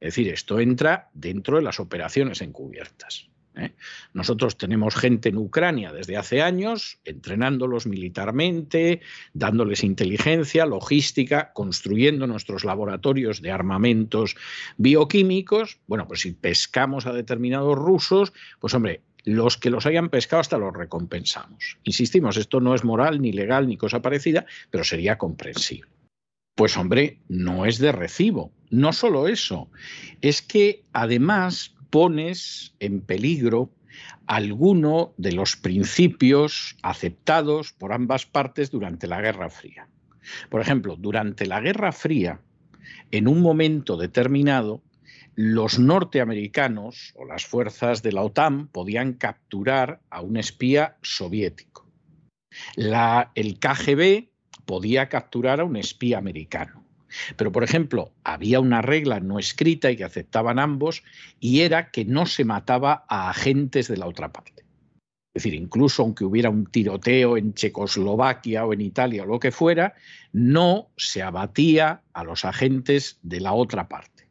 Es 0.01 0.15
decir, 0.15 0.33
esto 0.33 0.59
entra 0.59 1.09
dentro 1.13 1.57
de 1.57 1.63
las 1.63 1.79
operaciones 1.79 2.41
encubiertas. 2.41 3.29
¿eh? 3.55 3.73
Nosotros 4.13 4.57
tenemos 4.57 4.95
gente 4.95 5.29
en 5.29 5.37
Ucrania 5.37 5.93
desde 5.93 6.17
hace 6.17 6.41
años, 6.41 6.97
entrenándolos 7.05 7.85
militarmente, 7.85 9.01
dándoles 9.33 9.83
inteligencia, 9.83 10.65
logística, 10.65 11.53
construyendo 11.53 12.25
nuestros 12.25 12.65
laboratorios 12.65 13.43
de 13.43 13.51
armamentos 13.51 14.35
bioquímicos. 14.77 15.77
Bueno, 15.85 16.07
pues 16.07 16.21
si 16.21 16.31
pescamos 16.31 17.05
a 17.05 17.13
determinados 17.13 17.77
rusos, 17.77 18.33
pues 18.59 18.73
hombre, 18.73 19.01
los 19.23 19.57
que 19.57 19.69
los 19.69 19.85
hayan 19.85 20.09
pescado 20.09 20.39
hasta 20.39 20.57
los 20.57 20.73
recompensamos. 20.73 21.77
Insistimos, 21.83 22.37
esto 22.37 22.59
no 22.59 22.73
es 22.73 22.83
moral, 22.83 23.21
ni 23.21 23.31
legal, 23.31 23.67
ni 23.67 23.77
cosa 23.77 24.01
parecida, 24.01 24.47
pero 24.71 24.83
sería 24.83 25.19
comprensible. 25.19 26.00
Pues 26.55 26.77
hombre, 26.77 27.19
no 27.27 27.65
es 27.65 27.79
de 27.79 27.91
recibo. 27.91 28.51
No 28.69 28.93
solo 28.93 29.27
eso, 29.27 29.69
es 30.21 30.41
que 30.41 30.83
además 30.93 31.75
pones 31.89 32.73
en 32.79 33.01
peligro 33.01 33.69
alguno 34.27 35.13
de 35.17 35.33
los 35.33 35.57
principios 35.57 36.77
aceptados 36.81 37.73
por 37.73 37.91
ambas 37.93 38.25
partes 38.25 38.71
durante 38.71 39.07
la 39.07 39.21
Guerra 39.21 39.49
Fría. 39.49 39.89
Por 40.49 40.61
ejemplo, 40.61 40.95
durante 40.95 41.45
la 41.45 41.59
Guerra 41.59 41.91
Fría, 41.91 42.39
en 43.11 43.27
un 43.27 43.41
momento 43.41 43.97
determinado, 43.97 44.81
los 45.35 45.79
norteamericanos 45.79 47.13
o 47.15 47.25
las 47.25 47.45
fuerzas 47.45 48.03
de 48.03 48.11
la 48.11 48.21
OTAN 48.21 48.67
podían 48.67 49.13
capturar 49.13 50.01
a 50.09 50.21
un 50.21 50.37
espía 50.37 50.97
soviético. 51.01 51.87
el 52.75 53.59
KGB 53.59 54.30
podía 54.66 55.09
capturar 55.09 55.59
a 55.59 55.66
un 55.66 55.76
espía 55.76 56.18
americano. 56.18 56.86
Pero, 57.36 57.51
por 57.51 57.64
ejemplo, 57.64 58.14
había 58.24 58.59
una 58.59 58.82
regla 58.82 59.20
no 59.20 59.39
escrita 59.39 59.91
y 59.91 59.97
que 59.97 60.03
aceptaban 60.03 60.59
ambos, 60.59 61.03
y 61.39 61.62
era 61.62 61.91
que 61.91 62.05
no 62.05 62.26
se 62.26 62.45
mataba 62.45 63.05
a 63.09 63.30
agentes 63.30 63.88
de 63.88 63.97
la 63.97 64.07
otra 64.07 64.32
parte. 64.32 64.64
Es 65.34 65.43
decir, 65.43 65.53
incluso 65.53 66.03
aunque 66.03 66.26
hubiera 66.26 66.49
un 66.49 66.66
tiroteo 66.66 67.38
en 67.38 67.53
Checoslovaquia 67.53 68.66
o 68.66 68.74
en 68.74 68.82
Italia 68.82 69.24
o 69.24 69.28
lo 69.28 69.39
que 69.39 69.51
fuera, 69.51 69.93
no 70.34 70.89
se 70.97 71.22
abatía 71.22 72.01
a 72.14 72.24
los 72.24 72.43
agentes 72.43 73.18
de 73.22 73.39
la 73.39 73.53
otra 73.53 73.88
parte. 73.88 74.28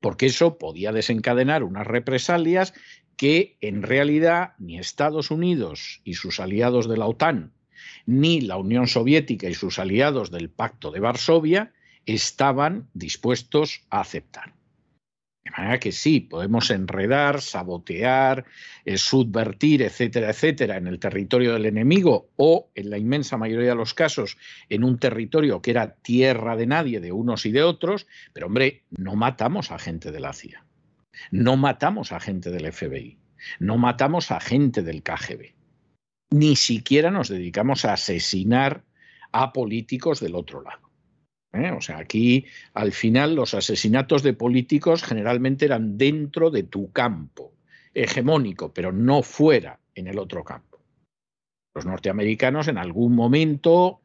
Porque 0.00 0.26
eso 0.26 0.58
podía 0.58 0.92
desencadenar 0.92 1.64
unas 1.64 1.86
represalias 1.86 2.74
que 3.16 3.56
en 3.60 3.82
realidad 3.82 4.52
ni 4.58 4.78
Estados 4.78 5.30
Unidos 5.30 6.02
y 6.04 6.14
sus 6.14 6.40
aliados 6.40 6.88
de 6.88 6.98
la 6.98 7.06
OTAN, 7.06 7.52
ni 8.06 8.40
la 8.40 8.56
Unión 8.56 8.88
Soviética 8.88 9.48
y 9.48 9.54
sus 9.54 9.78
aliados 9.78 10.30
del 10.30 10.50
Pacto 10.50 10.90
de 10.90 11.00
Varsovia 11.00 11.72
estaban 12.06 12.88
dispuestos 12.94 13.82
a 13.90 14.00
aceptar. 14.00 14.54
De 15.48 15.62
manera 15.62 15.80
que 15.80 15.92
sí, 15.92 16.20
podemos 16.20 16.70
enredar, 16.70 17.40
sabotear, 17.40 18.44
eh, 18.84 18.98
subvertir, 18.98 19.80
etcétera, 19.80 20.28
etcétera, 20.28 20.76
en 20.76 20.86
el 20.86 20.98
territorio 20.98 21.54
del 21.54 21.64
enemigo 21.64 22.28
o, 22.36 22.70
en 22.74 22.90
la 22.90 22.98
inmensa 22.98 23.38
mayoría 23.38 23.70
de 23.70 23.74
los 23.74 23.94
casos, 23.94 24.36
en 24.68 24.84
un 24.84 24.98
territorio 24.98 25.62
que 25.62 25.70
era 25.70 25.94
tierra 25.94 26.54
de 26.54 26.66
nadie, 26.66 27.00
de 27.00 27.12
unos 27.12 27.46
y 27.46 27.50
de 27.50 27.62
otros, 27.62 28.06
pero 28.34 28.46
hombre, 28.46 28.84
no 28.90 29.16
matamos 29.16 29.70
a 29.70 29.78
gente 29.78 30.12
de 30.12 30.20
la 30.20 30.34
CIA, 30.34 30.66
no 31.30 31.56
matamos 31.56 32.12
a 32.12 32.20
gente 32.20 32.50
del 32.50 32.70
FBI, 32.70 33.16
no 33.58 33.78
matamos 33.78 34.30
a 34.30 34.40
gente 34.40 34.82
del 34.82 35.02
KGB, 35.02 35.54
ni 36.30 36.56
siquiera 36.56 37.10
nos 37.10 37.28
dedicamos 37.28 37.84
a 37.84 37.94
asesinar 37.94 38.84
a 39.32 39.52
políticos 39.52 40.20
del 40.20 40.34
otro 40.34 40.62
lado. 40.62 40.90
¿eh? 41.52 41.70
O 41.70 41.80
sea, 41.80 41.98
aquí 41.98 42.46
al 42.74 42.92
final 42.92 43.34
los 43.34 43.54
asesinatos 43.54 44.22
de 44.22 44.34
políticos 44.34 45.02
generalmente 45.02 45.64
eran 45.64 45.96
dentro 45.98 46.50
de 46.50 46.64
tu 46.64 46.92
campo 46.92 47.52
hegemónico, 47.94 48.72
pero 48.72 48.92
no 48.92 49.22
fuera 49.22 49.80
en 49.94 50.06
el 50.06 50.18
otro 50.18 50.44
campo. 50.44 50.78
Los 51.74 51.86
norteamericanos 51.86 52.68
en 52.68 52.78
algún 52.78 53.14
momento 53.14 54.00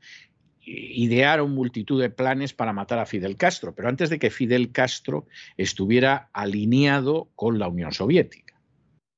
idearon 0.66 1.52
multitud 1.52 2.02
de 2.02 2.10
planes 2.10 2.54
para 2.54 2.72
matar 2.72 3.00
a 3.00 3.06
Fidel 3.06 3.36
Castro, 3.36 3.76
pero 3.76 3.90
antes 3.90 4.10
de 4.10 4.20
que 4.20 4.30
Fidel 4.30 4.72
Castro 4.72 5.28
estuviera 5.58 6.30
alineado 6.32 7.30
con 7.36 7.60
la 7.60 7.68
Unión 7.68 7.92
Soviética 7.92 8.53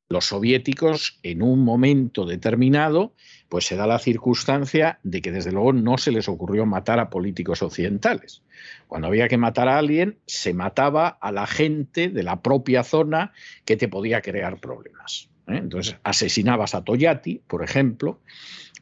los 0.10 0.26
soviéticos 0.26 1.20
en 1.24 1.42
un 1.42 1.64
momento 1.64 2.26
determinado, 2.26 3.14
pues 3.50 3.66
se 3.66 3.76
da 3.76 3.88
la 3.88 4.00
circunstancia 4.00 5.00
de 5.04 5.22
que 5.22 5.32
desde 5.32 5.52
luego 5.52 5.74
no 5.74 5.98
se 5.98 6.12
les 6.12 6.30
ocurrió 6.30 6.66
matar 6.66 7.00
a 7.00 7.10
políticos 7.10 7.62
occidentales. 7.62 8.44
Cuando 8.88 9.08
había 9.08 9.28
que 9.28 9.38
matar 9.38 9.68
a 9.68 9.78
alguien, 9.78 10.18
se 10.26 10.54
mataba 10.54 11.08
a 11.08 11.32
la 11.32 11.48
gente 11.48 12.10
de 12.10 12.24
la 12.24 12.42
propia 12.42 12.84
zona 12.84 13.34
que 13.66 13.78
te 13.78 13.88
podía 13.88 14.22
crear 14.22 14.60
problemas. 14.60 15.30
¿eh? 15.48 15.58
Entonces 15.58 15.98
asesinabas 16.04 16.76
a 16.76 16.84
Toyati, 16.84 17.42
por 17.48 17.64
ejemplo, 17.64 18.20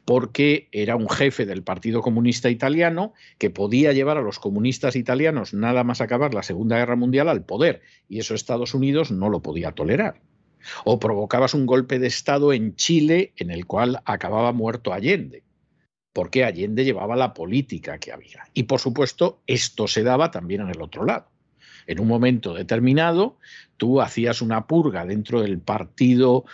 porque 0.04 0.68
era 0.72 0.96
un 0.96 1.08
jefe 1.08 1.46
del 1.46 1.62
Partido 1.62 2.02
Comunista 2.02 2.50
Italiano 2.50 3.14
que 3.38 3.48
podía 3.48 3.92
llevar 3.92 4.18
a 4.18 4.22
los 4.22 4.38
comunistas 4.38 4.96
italianos 4.96 5.54
nada 5.54 5.84
más 5.84 6.02
acabar 6.02 6.34
la 6.34 6.42
Segunda 6.42 6.76
Guerra 6.76 6.96
Mundial 6.96 7.28
al 7.28 7.44
poder, 7.44 7.80
y 8.08 8.18
eso 8.18 8.34
Estados 8.34 8.74
Unidos 8.74 9.10
no 9.10 9.30
lo 9.30 9.40
podía 9.40 9.72
tolerar. 9.72 10.20
O 10.84 10.98
provocabas 10.98 11.54
un 11.54 11.66
golpe 11.66 11.98
de 11.98 12.06
Estado 12.06 12.52
en 12.52 12.76
Chile 12.76 13.32
en 13.36 13.50
el 13.50 13.66
cual 13.66 14.00
acababa 14.04 14.52
muerto 14.52 14.92
Allende, 14.92 15.42
porque 16.12 16.44
Allende 16.44 16.84
llevaba 16.84 17.16
la 17.16 17.34
política 17.34 17.98
que 17.98 18.12
había. 18.12 18.44
Y 18.54 18.64
por 18.64 18.80
supuesto, 18.80 19.42
esto 19.46 19.86
se 19.88 20.02
daba 20.02 20.30
también 20.30 20.62
en 20.62 20.70
el 20.70 20.82
otro 20.82 21.04
lado. 21.04 21.28
En 21.86 22.00
un 22.00 22.08
momento 22.08 22.54
determinado, 22.54 23.38
tú 23.76 24.00
hacías 24.00 24.40
una 24.40 24.66
purga 24.66 25.04
dentro 25.04 25.42
del 25.42 25.58
Partido 25.58 26.44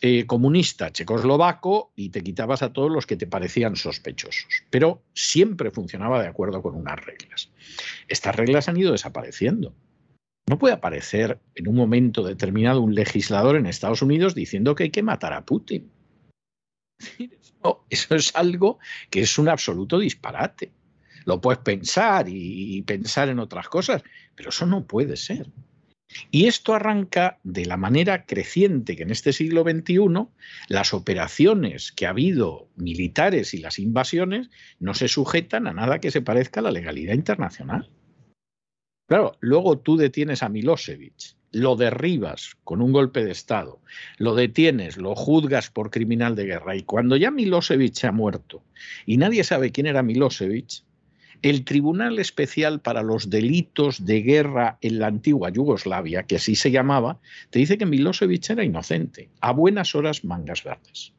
eh, 0.00 0.26
Comunista 0.26 0.90
Checoslovaco 0.90 1.92
y 1.94 2.08
te 2.10 2.22
quitabas 2.22 2.62
a 2.62 2.72
todos 2.72 2.90
los 2.90 3.06
que 3.06 3.16
te 3.16 3.26
parecían 3.26 3.76
sospechosos. 3.76 4.64
Pero 4.70 5.02
siempre 5.14 5.70
funcionaba 5.70 6.22
de 6.22 6.28
acuerdo 6.28 6.62
con 6.62 6.74
unas 6.74 7.04
reglas. 7.04 7.50
Estas 8.08 8.34
reglas 8.34 8.68
han 8.68 8.76
ido 8.76 8.92
desapareciendo. 8.92 9.74
No 10.48 10.58
puede 10.58 10.74
aparecer 10.74 11.40
en 11.54 11.68
un 11.68 11.76
momento 11.76 12.22
determinado 12.22 12.80
un 12.80 12.94
legislador 12.94 13.56
en 13.56 13.66
Estados 13.66 14.02
Unidos 14.02 14.34
diciendo 14.34 14.74
que 14.74 14.84
hay 14.84 14.90
que 14.90 15.02
matar 15.02 15.32
a 15.32 15.44
Putin. 15.44 15.90
eso 17.90 18.14
es 18.14 18.34
algo 18.34 18.78
que 19.10 19.20
es 19.20 19.38
un 19.38 19.48
absoluto 19.48 19.98
disparate. 19.98 20.72
Lo 21.24 21.40
puedes 21.40 21.60
pensar 21.60 22.26
y 22.28 22.82
pensar 22.82 23.28
en 23.28 23.38
otras 23.38 23.68
cosas, 23.68 24.02
pero 24.34 24.50
eso 24.50 24.66
no 24.66 24.86
puede 24.86 25.16
ser. 25.16 25.48
Y 26.30 26.46
esto 26.46 26.74
arranca 26.74 27.38
de 27.42 27.66
la 27.66 27.76
manera 27.76 28.26
creciente 28.26 28.96
que 28.96 29.02
en 29.02 29.10
este 29.10 29.32
siglo 29.32 29.62
XXI 29.62 30.28
las 30.68 30.94
operaciones 30.94 31.92
que 31.92 32.06
ha 32.06 32.10
habido 32.10 32.68
militares 32.76 33.54
y 33.54 33.58
las 33.58 33.78
invasiones 33.78 34.50
no 34.78 34.94
se 34.94 35.08
sujetan 35.08 35.66
a 35.66 35.72
nada 35.72 36.00
que 36.00 36.10
se 36.10 36.22
parezca 36.22 36.60
a 36.60 36.64
la 36.64 36.70
legalidad 36.70 37.14
internacional. 37.14 37.90
Claro, 39.06 39.36
luego 39.40 39.78
tú 39.78 39.96
detienes 39.96 40.42
a 40.42 40.48
Milosevic, 40.48 41.36
lo 41.52 41.76
derribas 41.76 42.56
con 42.64 42.80
un 42.80 42.92
golpe 42.92 43.24
de 43.24 43.30
Estado, 43.30 43.80
lo 44.16 44.34
detienes, 44.34 44.96
lo 44.96 45.14
juzgas 45.14 45.70
por 45.70 45.90
criminal 45.90 46.34
de 46.34 46.46
guerra 46.46 46.76
y 46.76 46.82
cuando 46.82 47.16
ya 47.16 47.30
Milosevic 47.30 48.04
ha 48.04 48.12
muerto 48.12 48.62
y 49.04 49.18
nadie 49.18 49.44
sabe 49.44 49.70
quién 49.70 49.86
era 49.86 50.02
Milosevic, 50.02 50.82
el 51.42 51.64
Tribunal 51.64 52.18
Especial 52.20 52.80
para 52.80 53.02
los 53.02 53.28
Delitos 53.28 54.06
de 54.06 54.22
Guerra 54.22 54.78
en 54.80 55.00
la 55.00 55.08
antigua 55.08 55.50
Yugoslavia, 55.50 56.22
que 56.22 56.36
así 56.36 56.54
se 56.54 56.70
llamaba, 56.70 57.18
te 57.50 57.58
dice 57.58 57.76
que 57.76 57.86
Milosevic 57.86 58.48
era 58.50 58.64
inocente, 58.64 59.28
a 59.40 59.52
buenas 59.52 59.94
horas 59.94 60.24
mangas 60.24 60.62
verdes 60.62 61.12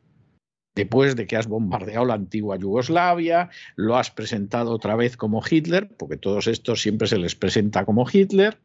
después 0.75 1.15
de 1.15 1.27
que 1.27 1.37
has 1.37 1.47
bombardeado 1.47 2.05
la 2.05 2.15
antigua 2.15 2.57
Yugoslavia, 2.57 3.49
lo 3.75 3.97
has 3.97 4.11
presentado 4.11 4.71
otra 4.71 4.95
vez 4.95 5.17
como 5.17 5.41
Hitler, 5.47 5.89
porque 5.97 6.17
todos 6.17 6.47
estos 6.47 6.81
siempre 6.81 7.07
se 7.07 7.17
les 7.17 7.35
presenta 7.35 7.85
como 7.85 8.05
Hitler, 8.11 8.57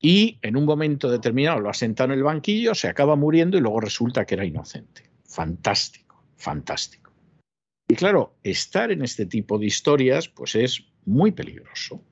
y 0.00 0.38
en 0.42 0.56
un 0.56 0.64
momento 0.64 1.10
determinado 1.10 1.60
lo 1.60 1.70
has 1.70 1.78
sentado 1.78 2.12
en 2.12 2.18
el 2.18 2.24
banquillo, 2.24 2.74
se 2.74 2.88
acaba 2.88 3.16
muriendo 3.16 3.56
y 3.56 3.60
luego 3.60 3.80
resulta 3.80 4.24
que 4.24 4.34
era 4.34 4.44
inocente. 4.44 5.10
Fantástico, 5.24 6.22
fantástico. 6.36 7.12
Y 7.88 7.94
claro, 7.94 8.34
estar 8.42 8.90
en 8.90 9.02
este 9.02 9.26
tipo 9.26 9.58
de 9.58 9.66
historias 9.66 10.28
pues 10.28 10.54
es 10.54 10.84
muy 11.04 11.32
peligroso. 11.32 12.02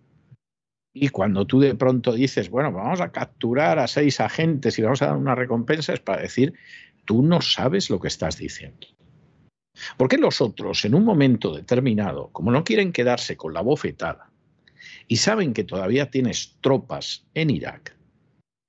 Y 0.97 1.09
cuando 1.09 1.45
tú 1.47 1.59
de 1.59 1.75
pronto 1.75 2.12
dices, 2.12 2.49
bueno, 2.49 2.71
vamos 2.73 3.01
a 3.01 3.11
capturar 3.11 3.81
a 3.81 3.89
seis 3.89 4.21
agentes 4.21 4.79
y 4.79 4.83
vamos 4.83 5.03
a 5.03 5.07
dar 5.07 5.17
una 5.17 5.35
recompensa, 5.35 5.93
es 5.93 6.01
para 6.01 6.23
decir, 6.23 6.55
tú 7.05 7.22
no 7.22 7.40
sabes 7.40 7.90
lo 7.90 8.00
que 8.00 8.09
estás 8.09 8.36
diciendo. 8.38 8.86
Porque 9.96 10.18
los 10.18 10.40
otros, 10.40 10.84
en 10.84 10.94
un 10.94 11.05
momento 11.05 11.55
determinado, 11.55 12.30
como 12.32 12.50
no 12.50 12.64
quieren 12.64 12.92
quedarse 12.92 13.36
con 13.36 13.55
la 13.55 13.61
bofetada 13.61 14.30
y 15.09 15.16
saben 15.16 15.52
que 15.52 15.64
todavía 15.64 16.11
tienes 16.11 16.57
tropas 16.61 17.26
en 17.34 17.50
Irak, 17.50 17.96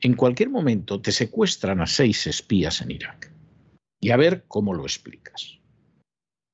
en 0.02 0.16
cualquier 0.16 0.50
momento 0.50 1.02
te 1.02 1.12
secuestran 1.12 1.82
a 1.82 1.88
seis 1.88 2.28
espías 2.28 2.82
en 2.82 2.92
Irak. 2.92 3.32
y 4.02 4.12
a 4.12 4.18
ver 4.18 4.44
cómo 4.48 4.74
lo 4.74 4.84
explicas. 4.84 5.58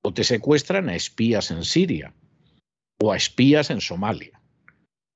O 0.03 0.13
te 0.13 0.23
secuestran 0.23 0.87
a 0.87 0.95
espías 0.95 1.51
en 1.51 1.65
Siria 1.65 2.13
o 3.01 3.11
a 3.11 3.17
espías 3.17 3.71
en 3.71 3.81
Somalia. 3.81 4.39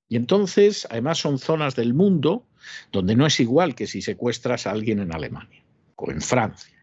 Y 0.09 0.17
entonces, 0.17 0.85
además, 0.89 1.19
son 1.19 1.39
zonas 1.39 1.75
del 1.75 1.93
mundo 1.93 2.45
donde 2.91 3.15
no 3.15 3.25
es 3.25 3.39
igual 3.39 3.73
que 3.73 3.87
si 3.87 4.01
secuestras 4.01 4.67
a 4.67 4.71
alguien 4.71 4.99
en 4.99 5.13
Alemania 5.13 5.64
o 5.95 6.11
en 6.11 6.21
Francia. 6.21 6.75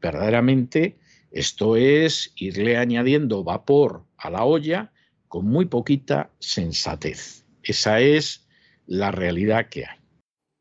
Verdaderamente 0.00 0.98
esto 1.30 1.76
es 1.76 2.32
irle 2.36 2.76
añadiendo 2.76 3.42
vapor 3.42 4.04
a 4.16 4.30
la 4.30 4.44
olla 4.44 4.92
con 5.28 5.46
muy 5.46 5.66
poquita 5.66 6.30
sensatez. 6.38 7.44
Esa 7.62 8.00
es 8.00 8.46
la 8.86 9.10
realidad 9.10 9.68
que 9.68 9.86
hay. 9.86 9.98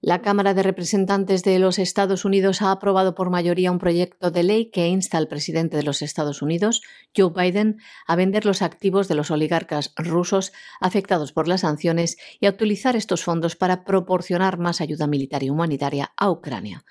La 0.02 0.22
Cámara 0.22 0.54
de 0.54 0.64
Representantes 0.64 1.44
de 1.44 1.60
los 1.60 1.80
Estados 1.80 2.26
Unidos 2.26 2.62
ha 2.62 2.72
aprobado 2.72 3.16
por 3.16 3.30
mayoría 3.30 3.72
un 3.72 3.80
proyecto 3.80 4.32
de 4.32 4.44
ley 4.44 4.72
que 4.72 4.88
insta 4.88 5.18
al 5.18 5.30
presidente 5.30 5.78
de 5.78 5.84
los 5.84 6.02
Estados 6.02 6.42
Unidos, 6.42 6.82
Joe 7.16 7.32
Biden, 7.34 7.78
a 8.06 8.18
vender 8.18 8.46
los 8.46 8.62
activos 8.62 9.08
de 9.08 9.16
los 9.16 9.32
oligarcas 9.32 9.94
rusos 9.96 10.52
afectados 10.82 11.32
por 11.32 11.48
las 11.48 11.62
sanciones 11.62 12.18
y 12.42 12.48
a 12.48 12.50
utilizar 12.50 12.98
estos 12.98 13.24
fondos 13.24 13.56
para 13.56 13.86
proporcionar 13.86 14.58
más 14.58 14.82
ayuda 14.82 15.08
militar 15.08 15.42
y 15.44 15.50
humanitaria 15.50 16.12
a 16.18 16.30
Ucrania. 16.32 16.84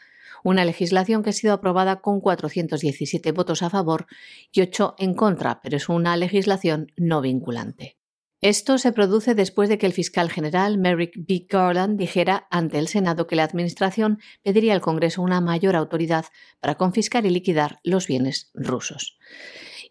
Una 0.45 0.65
legislación 0.65 1.23
que 1.23 1.31
ha 1.31 1.33
sido 1.33 1.53
aprobada 1.53 2.01
con 2.01 2.21
417 2.21 3.33
votos 3.33 3.63
a 3.63 3.71
favor 3.71 4.07
y 4.51 4.63
8 4.63 4.97
en 4.99 5.15
contra, 5.15 5.61
pero 5.63 5.77
es 5.77 5.89
una 5.89 6.17
legislación 6.17 6.93
no 6.97 7.21
vinculante. 7.21 7.97
Esto 8.43 8.77
se 8.77 8.93
produce 8.93 9.37
después 9.37 9.69
de 9.69 9.79
que 9.79 9.87
el 9.87 9.93
fiscal 9.93 10.29
general 10.29 10.77
Merrick 10.77 11.13
B. 11.15 11.47
Garland 11.49 11.97
dijera 11.97 12.49
ante 12.51 12.81
el 12.81 12.89
Senado 12.89 13.29
que 13.29 13.37
la 13.37 13.45
Administración 13.45 14.19
pediría 14.43 14.75
al 14.75 14.81
Congreso 14.81 15.23
una 15.23 15.41
mayor 15.41 15.77
autoridad 15.77 16.25
para 16.59 16.75
confiscar 16.75 17.25
y 17.25 17.31
liquidar 17.31 17.79
los 17.85 18.09
bienes 18.09 18.51
rusos. 18.53 19.17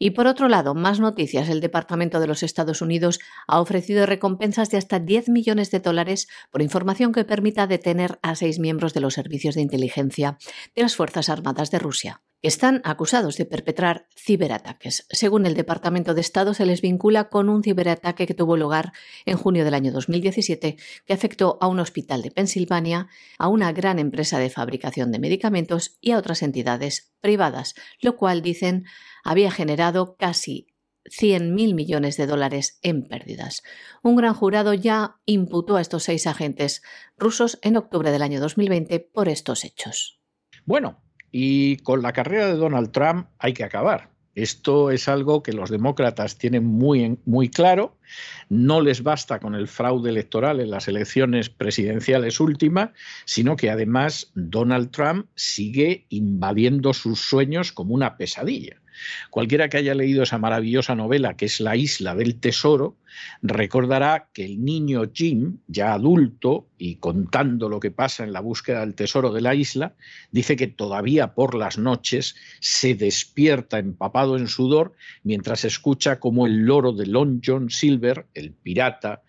Y 0.04 0.12
por 0.12 0.26
otro 0.26 0.50
lado, 0.50 0.74
más 0.74 1.00
noticias. 1.00 1.48
El 1.48 1.62
Departamento 1.62 2.20
de 2.20 2.26
los 2.26 2.42
Estados 2.42 2.82
Unidos 2.82 3.20
ha 3.46 3.62
ofrecido 3.62 4.08
recompensas 4.08 4.72
de 4.72 4.78
hasta 4.78 4.98
10 4.98 5.30
millones 5.30 5.70
de 5.70 5.80
dólares 5.80 6.28
por 6.50 6.64
información 6.64 7.12
que 7.12 7.24
permita 7.24 7.68
detener 7.68 8.18
a 8.24 8.34
seis 8.34 8.58
miembros 8.58 8.96
de 8.96 9.02
los 9.02 9.14
servicios 9.14 9.54
de 9.54 9.62
inteligencia 9.62 10.40
de 10.76 10.82
las 10.82 10.96
Fuerzas 10.96 11.30
Armadas 11.30 11.70
de 11.70 11.78
Rusia 11.78 12.24
están 12.42 12.82
acusados 12.84 13.38
de 13.38 13.46
perpetrar 13.46 14.08
ciberataques. 14.16 15.06
Según 15.10 15.46
el 15.46 15.54
Departamento 15.54 16.14
de 16.14 16.22
Estado, 16.22 16.54
se 16.54 16.66
les 16.66 16.82
vincula 16.82 17.30
con 17.30 17.50
un 17.50 17.64
ciberataque 17.64 18.26
que 18.26 18.34
tuvo 18.34 18.58
lugar 18.58 18.94
en 19.26 19.38
junio 19.38 19.64
del 19.64 19.76
año 19.76 19.92
2017 19.92 20.78
que 21.06 21.14
afectó 21.14 21.58
a 21.62 21.68
un 21.68 21.80
hospital 21.80 22.22
de 22.22 22.32
Pensilvania, 22.32 23.08
a 23.38 23.48
una 23.48 23.72
gran 23.74 24.00
empresa 24.00 24.40
de 24.40 24.50
fabricación 24.50 25.12
de 25.12 25.20
medicamentos 25.20 25.98
y 26.02 26.12
a 26.12 26.18
otras 26.18 26.42
entidades 26.42 27.14
privadas, 27.22 27.76
lo 28.02 28.18
cual, 28.18 28.42
dicen, 28.42 28.86
había 29.24 29.52
generado 29.52 30.16
casi 30.18 30.68
100.000 31.06 31.74
millones 31.74 32.18
de 32.18 32.28
dólares 32.28 32.80
en 32.82 33.08
pérdidas. 33.08 33.64
Un 34.04 34.16
gran 34.16 34.34
jurado 34.34 34.74
ya 34.74 35.20
imputó 35.26 35.78
a 35.78 35.82
estos 35.82 36.04
seis 36.04 36.28
agentes 36.28 36.82
rusos 37.18 37.60
en 37.62 37.78
octubre 37.78 38.12
del 38.12 38.22
año 38.22 38.40
2020 38.40 39.00
por 39.00 39.28
estos 39.28 39.64
hechos. 39.64 40.20
Bueno, 40.66 41.02
y 41.32 41.78
con 41.78 42.02
la 42.02 42.14
carrera 42.14 42.48
de 42.48 42.56
Donald 42.56 42.92
Trump 42.92 43.28
hay 43.40 43.54
que 43.54 43.64
acabar. 43.64 44.12
Esto 44.34 44.92
es 44.92 45.10
algo 45.10 45.44
que 45.44 45.52
los 45.52 45.70
demócratas 45.70 46.38
tienen 46.38 46.66
muy, 46.66 47.18
muy 47.26 47.50
claro. 47.50 47.98
No 48.48 48.80
les 48.80 49.04
basta 49.04 49.40
con 49.40 49.56
el 49.56 49.68
fraude 49.68 50.10
electoral 50.10 50.62
en 50.62 50.72
las 50.72 50.88
elecciones 50.88 51.50
presidenciales 51.50 52.40
últimas, 52.40 52.92
sino 53.26 53.58
que 53.58 53.70
además 53.70 54.32
Donald 54.36 54.92
Trump 54.92 55.28
sigue 55.36 56.06
invadiendo 56.10 56.94
sus 56.94 57.20
sueños 57.20 57.74
como 57.74 57.94
una 57.94 58.16
pesadilla. 58.16 58.81
Cualquiera 59.30 59.70
que 59.70 59.78
haya 59.78 59.96
leído 59.96 60.24
esa 60.24 60.38
maravillosa 60.38 60.96
novela 60.96 61.36
que 61.36 61.46
es 61.46 61.60
La 61.60 61.76
isla 61.76 62.16
del 62.16 62.40
tesoro, 62.40 62.98
recordará 63.42 64.30
que 64.34 64.46
el 64.46 64.64
niño 64.64 65.04
Jim, 65.14 65.58
ya 65.68 65.94
adulto 65.94 66.68
y 66.78 66.96
contando 66.96 67.70
lo 67.70 67.80
que 67.80 67.92
pasa 67.92 68.24
en 68.24 68.34
la 68.34 68.40
búsqueda 68.40 68.82
del 68.82 68.96
tesoro 68.96 69.32
de 69.32 69.42
la 69.42 69.56
isla, 69.56 69.96
dice 70.32 70.56
que 70.56 70.68
todavía 70.68 71.34
por 71.34 71.56
las 71.56 71.78
noches 71.78 72.36
se 72.60 72.96
despierta 72.96 73.80
empapado 73.80 74.38
en 74.38 74.48
sudor 74.48 74.94
mientras 75.24 75.66
escucha 75.66 76.20
como 76.20 76.46
el 76.46 76.66
loro 76.66 76.92
de 76.94 77.08
Long 77.08 77.42
John 77.44 77.70
Silver, 77.70 78.28
el 78.34 78.54
pirata, 78.54 79.22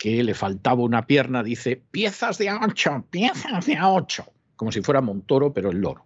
que 0.00 0.24
le 0.24 0.34
faltaba 0.34 0.82
una 0.82 1.06
pierna, 1.06 1.42
dice 1.42 1.76
piezas 1.76 2.38
de 2.38 2.48
a 2.48 2.60
ocho, 2.62 3.04
piezas 3.10 3.66
de 3.66 3.76
a 3.76 3.90
ocho, 3.90 4.32
como 4.56 4.72
si 4.72 4.80
fuera 4.80 5.02
Montoro, 5.02 5.52
pero 5.52 5.70
el 5.70 5.78
loro. 5.78 6.04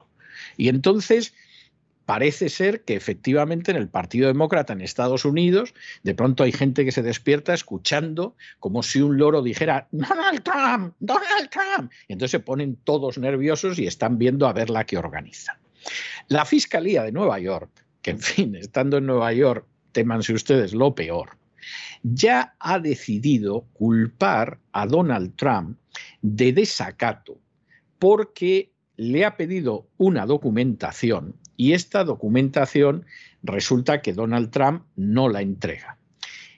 Y 0.56 0.68
entonces 0.68 1.32
parece 2.06 2.48
ser 2.48 2.82
que 2.84 2.94
efectivamente 2.94 3.70
en 3.70 3.76
el 3.76 3.88
Partido 3.88 4.28
Demócrata 4.28 4.72
en 4.72 4.80
Estados 4.80 5.24
Unidos 5.24 5.74
de 6.02 6.14
pronto 6.14 6.44
hay 6.44 6.52
gente 6.52 6.84
que 6.84 6.92
se 6.92 7.02
despierta 7.02 7.54
escuchando 7.54 8.36
como 8.60 8.82
si 8.82 9.00
un 9.00 9.18
loro 9.18 9.42
dijera 9.42 9.88
Donald 9.90 10.42
Trump, 10.42 10.94
Donald 11.00 11.50
Trump. 11.50 11.92
Y 12.08 12.12
entonces 12.12 12.32
se 12.32 12.40
ponen 12.40 12.76
todos 12.84 13.18
nerviosos 13.18 13.78
y 13.78 13.86
están 13.86 14.18
viendo 14.18 14.46
a 14.46 14.52
ver 14.52 14.70
la 14.70 14.84
que 14.84 14.98
organiza. 14.98 15.58
La 16.28 16.44
Fiscalía 16.44 17.02
de 17.02 17.12
Nueva 17.12 17.38
York, 17.38 17.70
que 18.02 18.12
en 18.12 18.20
fin, 18.20 18.54
estando 18.54 18.98
en 18.98 19.06
Nueva 19.06 19.32
York, 19.32 19.66
témanse 19.92 20.32
ustedes 20.32 20.74
lo 20.74 20.94
peor, 20.94 21.36
ya 22.02 22.54
ha 22.58 22.78
decidido 22.78 23.66
culpar 23.72 24.58
a 24.72 24.86
Donald 24.86 25.34
Trump 25.36 25.78
de 26.20 26.52
desacato 26.52 27.38
porque 27.98 28.72
le 28.96 29.24
ha 29.24 29.36
pedido 29.36 29.88
una 29.96 30.26
documentación 30.26 31.36
y 31.56 31.72
esta 31.72 32.04
documentación 32.04 33.06
resulta 33.42 34.02
que 34.02 34.12
Donald 34.12 34.50
Trump 34.50 34.84
no 34.96 35.28
la 35.28 35.42
entrega. 35.42 35.98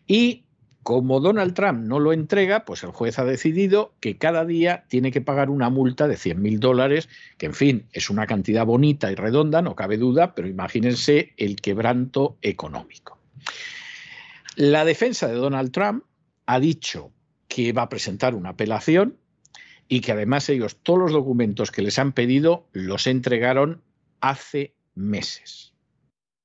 Y 0.06 0.44
como 0.86 1.18
Donald 1.18 1.54
Trump 1.54 1.80
no 1.80 1.98
lo 1.98 2.12
entrega, 2.12 2.64
pues 2.64 2.84
el 2.84 2.92
juez 2.92 3.18
ha 3.18 3.24
decidido 3.24 3.92
que 3.98 4.18
cada 4.18 4.44
día 4.44 4.84
tiene 4.86 5.10
que 5.10 5.20
pagar 5.20 5.50
una 5.50 5.68
multa 5.68 6.06
de 6.06 6.16
100 6.16 6.40
mil 6.40 6.60
dólares, 6.60 7.08
que 7.38 7.46
en 7.46 7.54
fin, 7.54 7.86
es 7.92 8.08
una 8.08 8.28
cantidad 8.28 8.64
bonita 8.64 9.10
y 9.10 9.16
redonda, 9.16 9.62
no 9.62 9.74
cabe 9.74 9.96
duda, 9.96 10.36
pero 10.36 10.46
imagínense 10.46 11.32
el 11.38 11.56
quebranto 11.56 12.38
económico. 12.40 13.18
La 14.54 14.84
defensa 14.84 15.26
de 15.26 15.34
Donald 15.34 15.72
Trump 15.72 16.04
ha 16.46 16.60
dicho 16.60 17.10
que 17.48 17.72
va 17.72 17.82
a 17.82 17.88
presentar 17.88 18.36
una 18.36 18.50
apelación 18.50 19.16
y 19.88 20.02
que 20.02 20.12
además 20.12 20.48
ellos 20.48 20.76
todos 20.84 21.00
los 21.00 21.12
documentos 21.12 21.72
que 21.72 21.82
les 21.82 21.98
han 21.98 22.12
pedido 22.12 22.68
los 22.72 23.08
entregaron 23.08 23.82
hace 24.20 24.75
meses. 24.96 25.72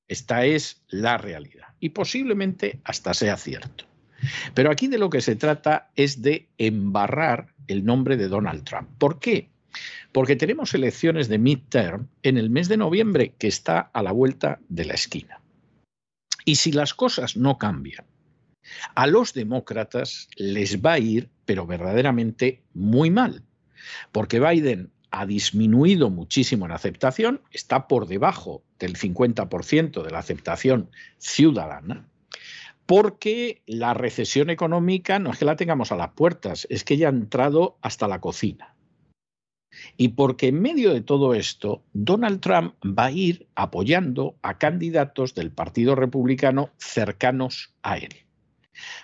Esta 0.08 0.44
es 0.44 0.82
la 0.88 1.18
realidad 1.18 1.68
y 1.80 1.90
posiblemente 1.90 2.80
hasta 2.84 3.14
sea 3.14 3.36
cierto. 3.36 3.86
Pero 4.54 4.70
aquí 4.70 4.86
de 4.86 4.98
lo 4.98 5.10
que 5.10 5.20
se 5.20 5.34
trata 5.34 5.90
es 5.96 6.22
de 6.22 6.48
embarrar 6.58 7.54
el 7.66 7.84
nombre 7.84 8.16
de 8.16 8.28
Donald 8.28 8.64
Trump. 8.64 8.88
¿Por 8.98 9.18
qué? 9.18 9.48
Porque 10.12 10.36
tenemos 10.36 10.74
elecciones 10.74 11.28
de 11.28 11.38
midterm 11.38 12.08
en 12.22 12.36
el 12.36 12.50
mes 12.50 12.68
de 12.68 12.76
noviembre 12.76 13.34
que 13.38 13.48
está 13.48 13.80
a 13.80 14.02
la 14.02 14.12
vuelta 14.12 14.60
de 14.68 14.84
la 14.84 14.94
esquina. 14.94 15.40
Y 16.44 16.56
si 16.56 16.72
las 16.72 16.94
cosas 16.94 17.36
no 17.36 17.58
cambian, 17.58 18.04
a 18.94 19.06
los 19.06 19.32
demócratas 19.32 20.28
les 20.36 20.80
va 20.82 20.94
a 20.94 20.98
ir, 20.98 21.30
pero 21.44 21.66
verdaderamente 21.66 22.62
muy 22.74 23.10
mal, 23.10 23.42
porque 24.12 24.40
Biden 24.40 24.92
ha 25.12 25.26
disminuido 25.26 26.10
muchísimo 26.10 26.64
en 26.66 26.72
aceptación, 26.72 27.42
está 27.52 27.86
por 27.86 28.06
debajo 28.08 28.64
del 28.78 28.96
50% 28.96 30.02
de 30.02 30.10
la 30.10 30.18
aceptación 30.18 30.90
ciudadana, 31.18 32.08
porque 32.86 33.62
la 33.66 33.94
recesión 33.94 34.50
económica 34.50 35.18
no 35.18 35.30
es 35.30 35.38
que 35.38 35.44
la 35.44 35.56
tengamos 35.56 35.92
a 35.92 35.96
las 35.96 36.12
puertas, 36.14 36.66
es 36.70 36.82
que 36.82 36.96
ya 36.96 37.08
ha 37.08 37.10
entrado 37.10 37.76
hasta 37.82 38.08
la 38.08 38.20
cocina. 38.20 38.74
Y 39.96 40.08
porque 40.08 40.48
en 40.48 40.60
medio 40.60 40.92
de 40.92 41.02
todo 41.02 41.34
esto, 41.34 41.82
Donald 41.92 42.40
Trump 42.40 42.74
va 42.84 43.06
a 43.06 43.12
ir 43.12 43.46
apoyando 43.54 44.36
a 44.42 44.58
candidatos 44.58 45.34
del 45.34 45.50
Partido 45.50 45.94
Republicano 45.94 46.70
cercanos 46.78 47.74
a 47.82 47.98
él. 47.98 48.14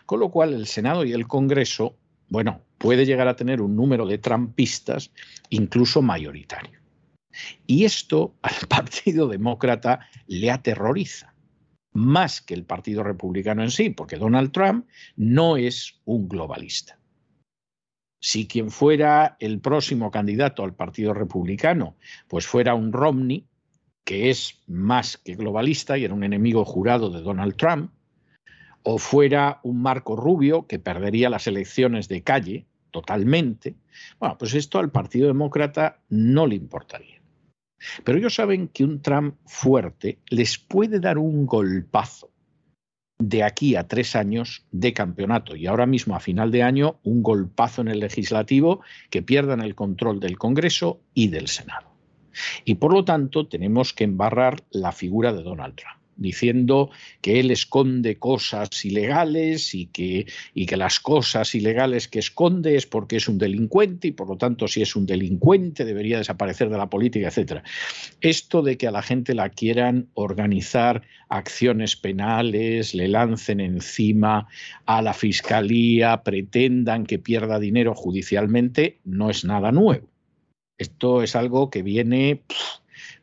Con 0.07 0.21
lo 0.21 0.31
cual 0.31 0.55
el 0.55 0.67
Senado 0.67 1.05
y 1.05 1.13
el 1.13 1.27
Congreso, 1.27 1.97
bueno, 2.29 2.63
puede 2.79 3.07
llegar 3.07 3.29
a 3.29 3.37
tener 3.37 3.61
un 3.61 3.77
número 3.77 4.07
de 4.07 4.19
trampistas 4.19 5.11
incluso 5.51 6.03
mayoritario. 6.03 6.79
Y 7.67 7.85
esto 7.85 8.35
al 8.43 8.67
Partido 8.69 9.29
Demócrata 9.29 10.01
le 10.27 10.51
aterroriza, 10.51 11.35
más 11.93 12.41
que 12.41 12.55
el 12.55 12.65
Partido 12.65 13.03
Republicano 13.03 13.63
en 13.63 13.71
sí, 13.71 13.91
porque 13.91 14.17
Donald 14.17 14.53
Trump 14.53 14.87
no 15.17 15.57
es 15.57 16.01
un 16.05 16.29
globalista. 16.29 16.99
Si 18.21 18.49
quien 18.49 18.71
fuera 18.71 19.37
el 19.39 19.61
próximo 19.61 20.11
candidato 20.11 20.65
al 20.65 20.75
Partido 20.75 21.15
Republicano, 21.15 21.97
pues 22.27 22.47
fuera 22.47 22.75
un 22.75 22.93
Romney, 22.93 23.47
que 24.05 24.31
es 24.31 24.61
más 24.67 25.19
que 25.19 25.35
globalista 25.35 25.97
y 25.99 26.05
era 26.05 26.15
un 26.15 26.25
enemigo 26.25 26.65
jurado 26.65 27.11
de 27.11 27.21
Donald 27.21 27.57
Trump, 27.57 27.93
o 28.91 28.97
fuera 28.97 29.61
un 29.65 29.83
Marco 29.83 30.17
Rubio, 30.17 30.67
que 30.67 30.79
perdería 30.79 31.29
las 31.29 31.47
elecciones 31.47 32.09
de 32.09 32.23
calle 32.23 32.65
totalmente, 32.91 33.75
bueno, 34.19 34.39
pues 34.39 34.55
esto 34.55 34.79
al 34.79 34.91
Partido 34.91 35.27
Demócrata 35.27 36.01
no 36.09 36.47
le 36.47 36.55
importaría. 36.55 37.21
Pero 38.03 38.17
ellos 38.17 38.35
saben 38.35 38.69
que 38.69 38.85
un 38.85 39.03
Trump 39.03 39.35
fuerte 39.45 40.21
les 40.31 40.57
puede 40.57 41.01
dar 41.01 41.19
un 41.19 41.45
golpazo 41.45 42.31
de 43.19 43.43
aquí 43.43 43.77
a 43.77 43.87
tres 43.87 44.17
años 44.17 44.65
de 44.73 44.95
campeonato 44.95 45.55
y 45.55 45.67
ahora 45.67 45.85
mismo 45.85 46.17
a 46.17 46.21
final 46.21 46.51
de 46.51 46.63
año 46.63 46.99
un 47.03 47.23
golpazo 47.23 47.83
en 47.83 47.89
el 47.89 48.01
legislativo 48.01 48.81
que 49.11 49.21
pierdan 49.21 49.61
el 49.61 49.75
control 49.75 50.19
del 50.19 50.39
Congreso 50.39 51.03
y 51.13 51.29
del 51.29 51.49
Senado. 51.49 51.93
Y 52.65 52.77
por 52.77 52.95
lo 52.95 53.05
tanto 53.05 53.49
tenemos 53.49 53.93
que 53.93 54.05
embarrar 54.05 54.63
la 54.71 54.93
figura 54.93 55.35
de 55.35 55.43
Donald 55.43 55.75
Trump 55.75 55.98
diciendo 56.19 56.91
que 57.23 57.41
él 57.41 57.51
esconde 57.51 58.19
cosas 58.19 58.85
ilegales 58.85 59.75
y 59.75 59.87
que, 59.87 60.27
y 60.53 60.67
que 60.67 60.77
las 60.77 61.01
cosas 61.01 61.55
ilegales 61.55 62.09
que 62.09 62.19
esconde 62.19 62.77
es 62.77 62.87
porque 62.87 63.17
es 63.17 63.29
un 63.29 63.39
delincuente 63.39 64.09
y 64.09 64.13
por 64.13 64.29
lo 64.29 64.37
tanto 64.37 64.69
si 64.69 64.83
es 64.83 64.95
un 64.97 65.07
delincuente 65.07 65.85
debería 65.85 66.19
desaparecer 66.19 66.69
de 66.69 66.77
la 66.77 66.91
política, 66.91 67.29
etc. 67.29 67.63
Esto 68.21 68.63
de 68.63 68.77
que 68.77 68.89
a 68.89 68.91
la 68.91 69.03
gente 69.03 69.35
la 69.35 69.49
quieran 69.49 70.09
organizar 70.15 71.03
acciones 71.29 71.97
penales, 71.97 72.95
le 72.95 73.09
lancen 73.09 73.61
encima 73.61 74.49
a 74.87 75.03
la 75.03 75.15
fiscalía, 75.15 76.23
pretendan 76.23 77.07
que 77.07 77.19
pierda 77.19 77.59
dinero 77.59 77.95
judicialmente, 77.95 78.99
no 79.05 79.31
es 79.31 79.45
nada 79.45 79.73
nuevo. 79.73 80.09
Esto 80.79 81.23
es 81.23 81.37
algo 81.37 81.71
que 81.71 81.83
viene... 81.83 82.43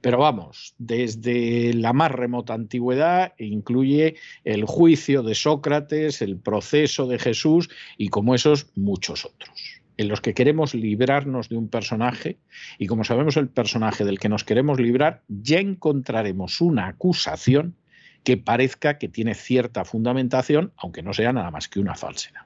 Pero 0.06 0.20
vamos, 0.20 0.76
desde 0.78 1.74
la 1.74 1.91
más 1.91 2.12
remota 2.12 2.53
antigüedad 2.53 3.34
incluye 3.39 4.18
el 4.43 4.66
juicio 4.66 5.24
de 5.24 5.34
Sócrates, 5.34 6.22
el 6.22 6.38
proceso 6.38 7.08
de 7.08 7.18
Jesús 7.18 7.70
y 7.97 8.10
como 8.10 8.36
esos 8.36 8.68
muchos 8.76 9.26
otros 9.26 9.82
en 9.97 10.08
los 10.08 10.22
que 10.22 10.36
queremos 10.36 10.76
librarnos 10.76 11.49
de 11.49 11.58
un 11.58 11.70
personaje 11.70 12.38
y 12.78 12.86
como 12.86 13.03
sabemos 13.03 13.36
el 13.36 13.49
personaje 13.49 14.06
del 14.06 14.20
que 14.20 14.30
nos 14.30 14.43
queremos 14.43 14.80
librar, 14.80 15.24
ya 15.28 15.58
encontraremos 15.58 16.62
una 16.62 16.86
acusación 16.86 17.76
que 18.24 18.38
parezca 18.38 18.99
que 18.99 19.08
tiene 19.08 19.34
cierta 19.34 19.86
fundamentación, 19.86 20.72
aunque 20.78 21.01
no 21.01 21.14
sea 21.14 21.34
nada 21.34 21.49
más 21.49 21.68
que 21.68 21.80
una 21.80 21.95
falsedad. 21.95 22.41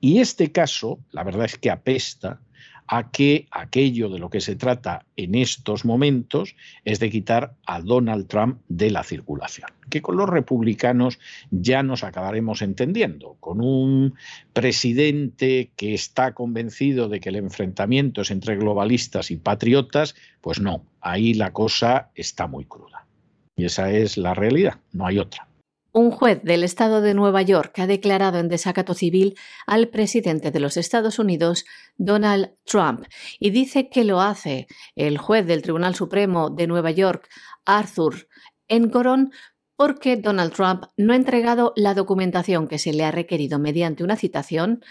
Y 0.00 0.20
este 0.20 0.52
caso, 0.52 1.00
la 1.10 1.24
verdad 1.24 1.46
es 1.46 1.58
que 1.58 1.72
apesta 1.72 2.40
a 2.88 3.10
que 3.10 3.46
aquello 3.50 4.08
de 4.08 4.18
lo 4.18 4.30
que 4.30 4.40
se 4.40 4.56
trata 4.56 5.04
en 5.16 5.34
estos 5.34 5.84
momentos 5.84 6.56
es 6.84 6.98
de 6.98 7.10
quitar 7.10 7.54
a 7.66 7.80
Donald 7.80 8.26
Trump 8.26 8.60
de 8.68 8.90
la 8.90 9.04
circulación, 9.04 9.68
que 9.90 10.00
con 10.00 10.16
los 10.16 10.28
republicanos 10.28 11.18
ya 11.50 11.82
nos 11.82 12.02
acabaremos 12.02 12.62
entendiendo, 12.62 13.36
con 13.40 13.60
un 13.60 14.14
presidente 14.54 15.70
que 15.76 15.94
está 15.94 16.32
convencido 16.32 17.08
de 17.08 17.20
que 17.20 17.28
el 17.28 17.36
enfrentamiento 17.36 18.22
es 18.22 18.30
entre 18.30 18.56
globalistas 18.56 19.30
y 19.30 19.36
patriotas, 19.36 20.14
pues 20.40 20.60
no, 20.60 20.84
ahí 21.00 21.34
la 21.34 21.52
cosa 21.52 22.10
está 22.14 22.46
muy 22.46 22.64
cruda. 22.64 23.06
Y 23.54 23.66
esa 23.66 23.90
es 23.90 24.16
la 24.16 24.34
realidad, 24.34 24.78
no 24.92 25.06
hay 25.06 25.18
otra. 25.18 25.47
Un 25.92 26.10
juez 26.10 26.42
del 26.42 26.64
estado 26.64 27.00
de 27.00 27.14
Nueva 27.14 27.40
York 27.42 27.78
ha 27.78 27.86
declarado 27.86 28.38
en 28.38 28.48
desacato 28.48 28.92
civil 28.92 29.38
al 29.66 29.88
presidente 29.88 30.50
de 30.50 30.60
los 30.60 30.76
Estados 30.76 31.18
Unidos, 31.18 31.64
Donald 31.96 32.50
Trump, 32.64 33.06
y 33.40 33.50
dice 33.50 33.88
que 33.88 34.04
lo 34.04 34.20
hace 34.20 34.66
el 34.96 35.16
juez 35.16 35.46
del 35.46 35.62
Tribunal 35.62 35.94
Supremo 35.94 36.50
de 36.50 36.66
Nueva 36.66 36.90
York, 36.90 37.28
Arthur 37.64 38.28
Engoron, 38.68 39.32
porque 39.76 40.16
Donald 40.16 40.52
Trump 40.52 40.84
no 40.96 41.14
ha 41.14 41.16
entregado 41.16 41.72
la 41.74 41.94
documentación 41.94 42.68
que 42.68 42.78
se 42.78 42.92
le 42.92 43.04
ha 43.04 43.10
requerido 43.10 43.58
mediante 43.58 44.04
una 44.04 44.16
citación 44.16 44.82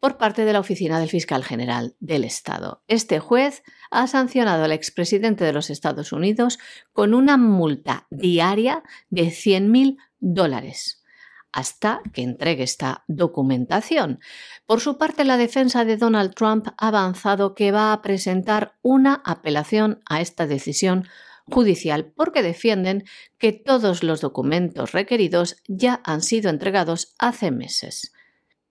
por 0.00 0.18
parte 0.18 0.44
de 0.44 0.52
la 0.52 0.60
Oficina 0.60 0.98
del 0.98 1.08
Fiscal 1.08 1.44
General 1.44 1.94
del 1.98 2.24
Estado. 2.24 2.82
Este 2.88 3.20
juez 3.20 3.62
ha 3.90 4.06
sancionado 4.06 4.64
al 4.64 4.72
expresidente 4.72 5.44
de 5.44 5.52
los 5.52 5.70
Estados 5.70 6.12
Unidos 6.12 6.58
con 6.92 7.14
una 7.14 7.38
multa 7.38 8.06
diaria 8.10 8.82
de 9.08 9.28
100.000 9.28 9.96
dólares 10.24 11.04
hasta 11.52 12.00
que 12.12 12.22
entregue 12.22 12.64
esta 12.64 13.04
documentación. 13.06 14.18
Por 14.66 14.80
su 14.80 14.98
parte, 14.98 15.24
la 15.24 15.36
defensa 15.36 15.84
de 15.84 15.96
Donald 15.96 16.34
Trump 16.34 16.66
ha 16.76 16.88
avanzado 16.88 17.54
que 17.54 17.70
va 17.70 17.92
a 17.92 18.02
presentar 18.02 18.74
una 18.82 19.22
apelación 19.24 20.02
a 20.06 20.20
esta 20.20 20.48
decisión 20.48 21.06
judicial 21.46 22.12
porque 22.16 22.42
defienden 22.42 23.04
que 23.38 23.52
todos 23.52 24.02
los 24.02 24.20
documentos 24.20 24.92
requeridos 24.92 25.62
ya 25.68 26.00
han 26.04 26.22
sido 26.22 26.50
entregados 26.50 27.14
hace 27.20 27.52
meses. 27.52 28.13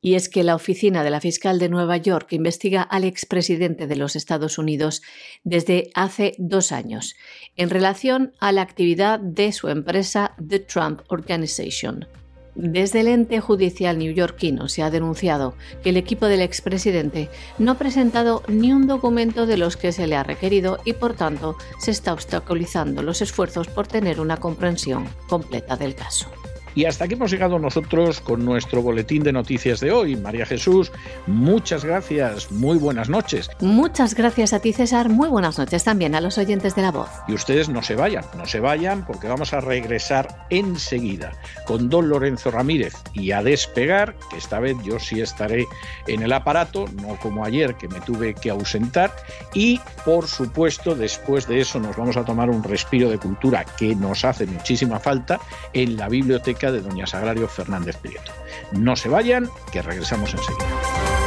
Y 0.05 0.15
es 0.15 0.27
que 0.27 0.43
la 0.43 0.53
oficina 0.53 1.01
de 1.01 1.09
la 1.09 1.21
fiscal 1.21 1.59
de 1.59 1.69
Nueva 1.69 1.95
York 1.95 2.33
investiga 2.33 2.81
al 2.81 3.05
expresidente 3.05 3.87
de 3.87 3.95
los 3.95 4.17
Estados 4.17 4.57
Unidos 4.57 5.01
desde 5.45 5.91
hace 5.95 6.35
dos 6.37 6.73
años 6.73 7.15
en 7.55 7.69
relación 7.69 8.33
a 8.41 8.51
la 8.51 8.63
actividad 8.63 9.21
de 9.21 9.53
su 9.53 9.69
empresa 9.69 10.35
The 10.45 10.59
Trump 10.59 11.03
Organization. 11.07 12.05
Desde 12.53 12.99
el 12.99 13.07
ente 13.07 13.39
judicial 13.39 13.97
neoyorquino 13.97 14.67
se 14.67 14.83
ha 14.83 14.91
denunciado 14.91 15.55
que 15.81 15.91
el 15.91 15.97
equipo 15.97 16.25
del 16.25 16.41
expresidente 16.41 17.29
no 17.57 17.71
ha 17.71 17.77
presentado 17.77 18.43
ni 18.49 18.73
un 18.73 18.87
documento 18.87 19.45
de 19.45 19.55
los 19.55 19.77
que 19.77 19.93
se 19.93 20.05
le 20.05 20.17
ha 20.17 20.23
requerido 20.23 20.79
y 20.83 20.93
por 20.93 21.13
tanto 21.13 21.55
se 21.79 21.91
está 21.91 22.11
obstaculizando 22.11 23.03
los 23.03 23.21
esfuerzos 23.21 23.69
por 23.69 23.87
tener 23.87 24.19
una 24.19 24.35
comprensión 24.35 25.07
completa 25.29 25.77
del 25.77 25.95
caso. 25.95 26.29
Y 26.75 26.85
hasta 26.85 27.05
aquí 27.05 27.13
hemos 27.13 27.31
llegado 27.31 27.59
nosotros 27.59 28.19
con 28.21 28.43
nuestro 28.43 28.81
boletín 28.81 29.23
de 29.23 29.31
noticias 29.31 29.79
de 29.79 29.91
hoy. 29.91 30.15
María 30.15 30.45
Jesús, 30.45 30.91
muchas 31.27 31.85
gracias, 31.85 32.51
muy 32.51 32.77
buenas 32.77 33.09
noches. 33.09 33.49
Muchas 33.59 34.15
gracias 34.15 34.53
a 34.53 34.59
ti, 34.59 34.73
César, 34.73 35.09
muy 35.09 35.29
buenas 35.29 35.57
noches 35.57 35.83
también 35.83 36.15
a 36.15 36.21
los 36.21 36.37
oyentes 36.37 36.75
de 36.75 36.81
la 36.81 36.91
voz. 36.91 37.09
Y 37.27 37.33
ustedes 37.33 37.69
no 37.69 37.81
se 37.83 37.95
vayan, 37.95 38.25
no 38.37 38.45
se 38.45 38.59
vayan 38.59 39.05
porque 39.05 39.27
vamos 39.27 39.53
a 39.53 39.61
regresar 39.61 40.45
enseguida 40.49 41.31
con 41.65 41.89
don 41.89 42.09
Lorenzo 42.09 42.51
Ramírez 42.51 42.95
y 43.13 43.31
a 43.31 43.43
despegar, 43.43 44.15
que 44.29 44.37
esta 44.37 44.59
vez 44.59 44.75
yo 44.83 44.99
sí 44.99 45.21
estaré 45.21 45.67
en 46.07 46.23
el 46.23 46.33
aparato, 46.33 46.85
no 47.01 47.17
como 47.19 47.45
ayer 47.45 47.75
que 47.75 47.87
me 47.87 48.01
tuve 48.01 48.33
que 48.33 48.49
ausentar. 48.49 49.15
Y 49.53 49.79
por 50.05 50.27
supuesto, 50.27 50.95
después 50.95 51.47
de 51.47 51.61
eso 51.61 51.79
nos 51.79 51.95
vamos 51.95 52.17
a 52.17 52.25
tomar 52.25 52.49
un 52.49 52.63
respiro 52.63 53.09
de 53.09 53.17
cultura 53.17 53.65
que 53.77 53.95
nos 53.95 54.25
hace 54.25 54.45
muchísima 54.45 54.99
falta 54.99 55.39
en 55.73 55.97
la 55.97 56.09
biblioteca 56.09 56.62
de 56.71 56.81
doña 56.81 57.07
Sagrario 57.07 57.47
Fernández 57.47 57.97
Prieto. 57.97 58.31
No 58.71 58.95
se 58.95 59.09
vayan, 59.09 59.49
que 59.71 59.81
regresamos 59.81 60.33
enseguida. 60.33 61.22